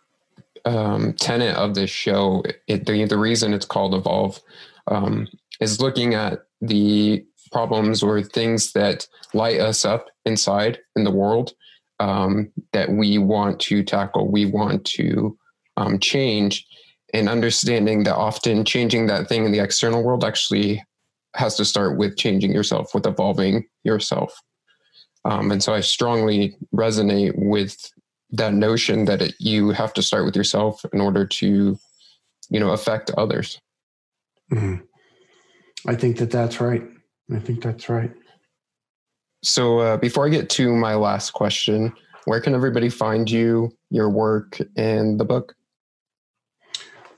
um, 0.66 1.14
tenet 1.14 1.56
of 1.56 1.76
this 1.76 1.90
show, 1.90 2.44
it, 2.68 2.86
the, 2.86 3.06
the 3.06 3.18
reason 3.18 3.54
it's 3.54 3.66
called 3.66 3.94
Evolve, 3.94 4.42
um, 4.88 5.28
is 5.62 5.80
looking 5.80 6.14
at 6.14 6.44
the 6.62 7.26
problems 7.52 8.04
or 8.04 8.22
things 8.22 8.74
that 8.74 9.08
light 9.34 9.60
us 9.60 9.86
up 9.86 10.08
inside 10.26 10.80
in 10.98 11.06
the 11.06 11.12
world 11.12 11.54
um, 12.00 12.52
that 12.74 12.92
we 12.92 13.18
want 13.18 13.60
to 13.62 13.84
tackle, 13.84 14.30
we 14.30 14.46
want 14.46 14.86
to 14.86 15.38
um, 15.78 16.00
change, 16.00 16.67
and 17.14 17.30
understanding 17.30 18.04
that 18.04 18.16
often 18.16 18.66
changing 18.66 19.08
that 19.08 19.30
thing 19.30 19.46
in 19.46 19.52
the 19.52 19.60
external 19.60 20.04
world 20.04 20.24
actually 20.24 20.84
has 21.36 21.56
to 21.56 21.66
start 21.66 21.98
with 21.98 22.18
changing 22.18 22.52
yourself, 22.52 22.94
with 22.94 23.06
evolving 23.06 23.66
yourself. 23.84 24.34
Um, 25.26 25.52
and 25.52 25.62
so 25.62 25.74
I 25.74 25.82
strongly 25.82 26.56
resonate 26.74 27.34
with 27.36 27.92
that 28.32 28.54
notion 28.54 29.06
that 29.06 29.22
it, 29.22 29.36
you 29.40 29.70
have 29.70 29.94
to 29.94 30.02
start 30.02 30.26
with 30.26 30.36
yourself 30.36 30.84
in 30.94 31.02
order 31.02 31.26
to, 31.26 31.78
you 32.50 32.60
know, 32.60 32.72
affect 32.72 33.12
others. 33.18 33.60
Mm-hmm. 34.52 34.84
I 35.90 35.96
think 35.96 36.18
that 36.18 36.32
that's 36.32 36.60
right. 36.60 36.84
I 37.34 37.40
think 37.40 37.62
that's 37.62 37.90
right. 37.90 38.12
So 39.44 39.80
uh, 39.80 39.98
before 39.98 40.26
I 40.26 40.30
get 40.30 40.50
to 40.52 40.74
my 40.76 40.96
last 40.96 41.32
question, 41.32 41.94
where 42.26 42.42
can 42.42 42.56
everybody 42.56 42.90
find 42.90 43.30
you, 43.30 43.72
your 43.90 44.10
work, 44.10 44.60
and 44.76 45.20
the 45.20 45.26
book? 45.26 45.56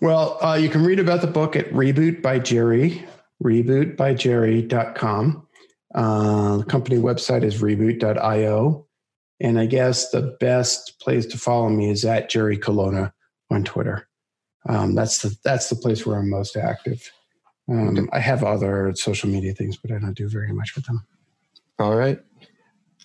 Well, 0.02 0.43
uh, 0.43 0.56
you 0.56 0.70
can 0.70 0.84
read 0.84 1.00
about 1.00 1.22
the 1.22 1.28
book 1.28 1.56
at 1.56 1.70
Reboot 1.72 2.22
by 2.22 2.39
Jerry, 2.39 3.06
rebootbyjerry.com. 3.43 5.47
Uh, 5.93 6.58
the 6.58 6.66
company 6.66 6.97
website 6.97 7.43
is 7.43 7.62
reboot.io. 7.62 8.86
And 9.41 9.60
I 9.60 9.66
guess 9.66 10.12
the 10.12 10.38
best 10.39 11.00
place 11.00 11.26
to 11.28 11.38
follow 11.38 11.70
me 11.70 11.89
is 11.89 12.06
at 12.06 12.30
Jerry 12.30 12.58
Colonna 12.58 13.14
on 13.50 13.64
Twitter. 13.64 14.08
Um, 14.68 14.95
that's 14.95 15.20
the 15.20 15.36
that's 15.43 15.70
the 15.70 15.76
place 15.76 16.06
where 16.06 16.18
I'm 16.18 16.30
most 16.30 16.58
active. 16.58 17.12
Um, 17.70 18.10
I 18.12 18.20
have 18.20 18.43
other 18.43 18.93
social 18.95 19.30
media 19.30 19.54
things, 19.54 19.78
but 19.78 19.91
I 19.91 20.00
don't 20.00 20.18
do 20.18 20.28
very 20.28 20.52
much 20.52 20.76
with 20.76 20.86
them. 20.86 21.06
All 21.78 21.95
right. 21.95 22.20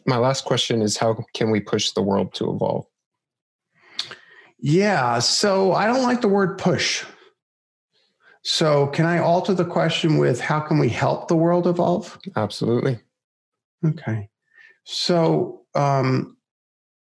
My 0.07 0.17
last 0.17 0.45
question 0.45 0.83
is: 0.83 0.97
How 0.97 1.25
can 1.35 1.51
we 1.51 1.61
push 1.61 1.93
the 1.93 2.03
world 2.03 2.35
to 2.35 2.51
evolve? 2.51 2.87
Yeah. 4.67 5.19
So 5.19 5.75
I 5.75 5.87
don't 5.87 6.05
like 6.05 6.23
the 6.23 6.29
word 6.29 6.57
push. 6.57 7.05
So 8.45 8.87
can 8.87 9.05
I 9.05 9.19
alter 9.19 9.53
the 9.53 9.67
question 9.67 10.17
with 10.17 10.41
how 10.41 10.59
can 10.59 10.79
we 10.79 10.89
help 10.89 11.29
the 11.29 11.37
world 11.37 11.67
evolve? 11.67 12.19
Absolutely. 12.35 12.99
Okay. 13.85 14.31
So 14.85 15.61
um, 15.75 16.39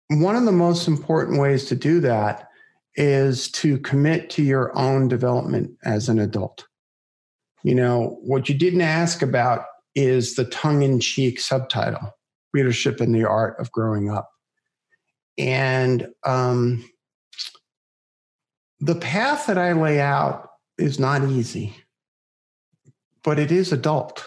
one 0.10 0.36
of 0.36 0.45
the 0.45 0.51
most 0.51 0.88
important 0.88 1.39
ways 1.39 1.66
to 1.66 1.76
do 1.76 1.99
that 2.01 2.47
is 2.93 3.49
to 3.53 3.80
commit 3.80 4.30
to 4.32 4.43
your 4.43 4.78
own 4.78 5.08
development 5.08 5.72
as 5.84 6.10
an 6.10 6.20
adult. 6.20 6.68
You 7.64 7.74
know, 7.74 8.20
what 8.22 8.49
you 8.49 8.55
didn't 8.55 8.82
ask 8.82 9.24
about 9.24 9.66
is 9.95 10.36
the 10.36 10.45
tongue 10.45 10.84
in 10.84 10.99
cheek 10.99 11.39
subtitle 11.39 12.16
Leadership 12.53 13.01
and 13.01 13.16
the 13.16 13.26
Art 13.26 13.60
of 13.60 13.72
Growing 13.72 14.12
Up. 14.12 14.30
And 15.39 16.10
um, 16.24 16.88
the 18.80 18.95
path 18.95 19.47
that 19.47 19.57
I 19.57 19.73
lay 19.73 19.99
out 19.99 20.49
is 20.78 20.99
not 20.99 21.23
easy, 21.23 21.75
but 23.23 23.39
it 23.39 23.51
is 23.51 23.71
adult. 23.71 24.25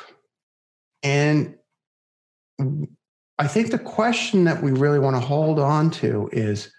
And 1.03 1.57
I 3.39 3.47
think 3.47 3.71
the 3.71 3.79
question 3.79 4.45
that 4.45 4.63
we 4.63 4.73
really 4.73 4.99
want 4.99 5.17
to 5.17 5.21
hold 5.21 5.59
on 5.59 5.91
to 5.93 6.29
is 6.33 6.73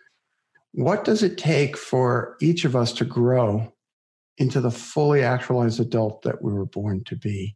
what 0.73 1.03
does 1.03 1.23
it 1.23 1.37
take 1.37 1.75
for 1.77 2.37
each 2.41 2.65
of 2.65 2.75
us 2.75 2.93
to 2.93 3.05
grow 3.05 3.73
into 4.37 4.61
the 4.61 4.71
fully 4.71 5.23
actualized 5.23 5.79
adult 5.79 6.21
that 6.23 6.41
we 6.41 6.53
were 6.53 6.65
born 6.65 7.03
to 7.05 7.15
be? 7.15 7.55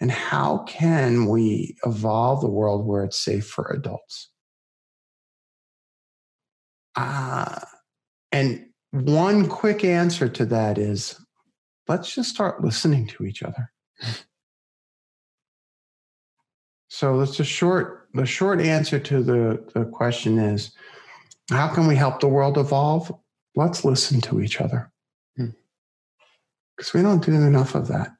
And 0.00 0.10
how 0.10 0.58
can 0.68 1.26
we 1.26 1.76
evolve 1.84 2.42
the 2.42 2.50
world 2.50 2.86
where 2.86 3.04
it's 3.04 3.18
safe 3.18 3.46
for 3.46 3.66
adults? 3.70 4.30
Uh, 6.94 7.60
and 8.30 8.66
one 8.90 9.48
quick 9.48 9.84
answer 9.84 10.28
to 10.28 10.46
that 10.46 10.78
is 10.78 11.20
let's 11.88 12.14
just 12.14 12.30
start 12.30 12.62
listening 12.62 13.06
to 13.08 13.24
each 13.24 13.42
other. 13.42 13.70
So 16.88 17.18
that's 17.18 17.40
a 17.40 17.44
short 17.44 18.08
the 18.14 18.24
short 18.24 18.60
answer 18.60 18.98
to 18.98 19.22
the, 19.22 19.62
the 19.74 19.84
question 19.84 20.38
is 20.38 20.72
how 21.50 21.68
can 21.68 21.86
we 21.86 21.94
help 21.94 22.20
the 22.20 22.28
world 22.28 22.58
evolve? 22.58 23.14
Let's 23.54 23.84
listen 23.84 24.20
to 24.22 24.40
each 24.40 24.60
other. 24.60 24.90
Because 25.36 26.90
hmm. 26.90 26.98
we 26.98 27.02
don't 27.02 27.24
do 27.24 27.34
enough 27.34 27.74
of 27.74 27.88
that. 27.88 28.12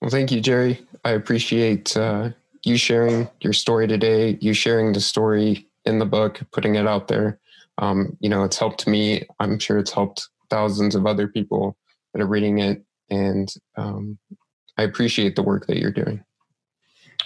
Well, 0.00 0.10
thank 0.10 0.32
you, 0.32 0.40
Jerry. 0.40 0.80
I 1.04 1.10
appreciate 1.10 1.96
uh, 1.96 2.30
you 2.64 2.76
sharing 2.76 3.28
your 3.40 3.52
story 3.52 3.86
today, 3.86 4.38
you 4.40 4.52
sharing 4.52 4.92
the 4.92 5.00
story 5.00 5.66
in 5.84 5.98
the 5.98 6.06
book, 6.06 6.40
putting 6.52 6.74
it 6.74 6.86
out 6.86 7.08
there. 7.08 7.38
Um, 7.78 8.16
you 8.20 8.28
know, 8.28 8.44
it's 8.44 8.58
helped 8.58 8.86
me. 8.86 9.26
I'm 9.40 9.58
sure 9.58 9.78
it's 9.78 9.92
helped 9.92 10.28
thousands 10.50 10.94
of 10.94 11.06
other 11.06 11.28
people 11.28 11.76
that 12.12 12.22
are 12.22 12.26
reading 12.26 12.58
it. 12.58 12.84
And 13.10 13.52
um, 13.76 14.18
I 14.76 14.82
appreciate 14.82 15.36
the 15.36 15.42
work 15.42 15.66
that 15.66 15.78
you're 15.78 15.90
doing. 15.90 16.22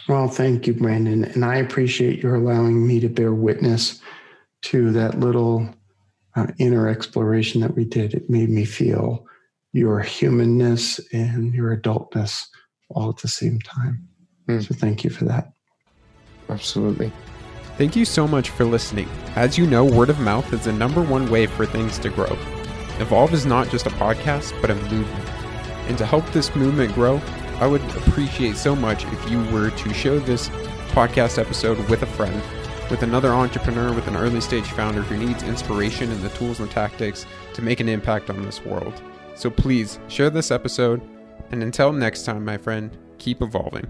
Well, 0.08 0.28
thank 0.28 0.66
you, 0.66 0.74
Brandon. 0.74 1.24
And 1.24 1.44
I 1.44 1.56
appreciate 1.56 2.22
your 2.22 2.34
allowing 2.34 2.86
me 2.86 3.00
to 3.00 3.08
bear 3.08 3.32
witness 3.32 4.00
to 4.62 4.90
that 4.92 5.20
little 5.20 5.68
uh, 6.34 6.48
inner 6.58 6.88
exploration 6.88 7.60
that 7.60 7.74
we 7.74 7.84
did. 7.84 8.14
It 8.14 8.30
made 8.30 8.50
me 8.50 8.64
feel 8.64 9.26
your 9.72 10.00
humanness 10.00 11.00
and 11.12 11.54
your 11.54 11.76
adultness 11.76 12.46
all 12.90 13.10
at 13.10 13.18
the 13.18 13.28
same 13.28 13.60
time. 13.60 14.06
Mm. 14.48 14.66
So 14.66 14.74
thank 14.74 15.04
you 15.04 15.10
for 15.10 15.24
that. 15.24 15.52
Absolutely. 16.48 17.12
Thank 17.78 17.96
you 17.96 18.04
so 18.04 18.28
much 18.28 18.50
for 18.50 18.64
listening. 18.64 19.08
As 19.34 19.56
you 19.56 19.66
know, 19.66 19.84
word 19.84 20.10
of 20.10 20.20
mouth 20.20 20.52
is 20.52 20.64
the 20.64 20.72
number 20.72 21.02
one 21.02 21.30
way 21.30 21.46
for 21.46 21.64
things 21.64 21.98
to 22.00 22.10
grow. 22.10 22.36
Evolve 22.98 23.32
is 23.32 23.46
not 23.46 23.70
just 23.70 23.86
a 23.86 23.90
podcast, 23.90 24.58
but 24.60 24.70
a 24.70 24.74
movement. 24.74 25.28
And 25.88 25.96
to 25.98 26.06
help 26.06 26.24
this 26.32 26.54
movement 26.54 26.94
grow, 26.94 27.20
I 27.60 27.66
would 27.66 27.82
appreciate 27.96 28.56
so 28.56 28.76
much 28.76 29.04
if 29.06 29.30
you 29.30 29.42
were 29.46 29.70
to 29.70 29.94
share 29.94 30.18
this 30.18 30.48
podcast 30.90 31.38
episode 31.38 31.78
with 31.88 32.02
a 32.02 32.06
friend, 32.06 32.42
with 32.90 33.02
another 33.02 33.30
entrepreneur, 33.30 33.92
with 33.94 34.06
an 34.06 34.16
early 34.16 34.40
stage 34.42 34.66
founder 34.66 35.02
who 35.02 35.16
needs 35.16 35.42
inspiration 35.42 36.10
and 36.12 36.20
the 36.22 36.28
tools 36.30 36.60
and 36.60 36.70
tactics 36.70 37.24
to 37.54 37.62
make 37.62 37.80
an 37.80 37.88
impact 37.88 38.28
on 38.28 38.42
this 38.42 38.64
world. 38.64 39.02
So 39.34 39.48
please 39.48 39.98
share 40.08 40.28
this 40.28 40.50
episode, 40.50 41.00
and 41.50 41.62
until 41.62 41.92
next 41.92 42.24
time, 42.24 42.44
my 42.44 42.58
friend, 42.58 42.96
keep 43.18 43.40
evolving. 43.40 43.86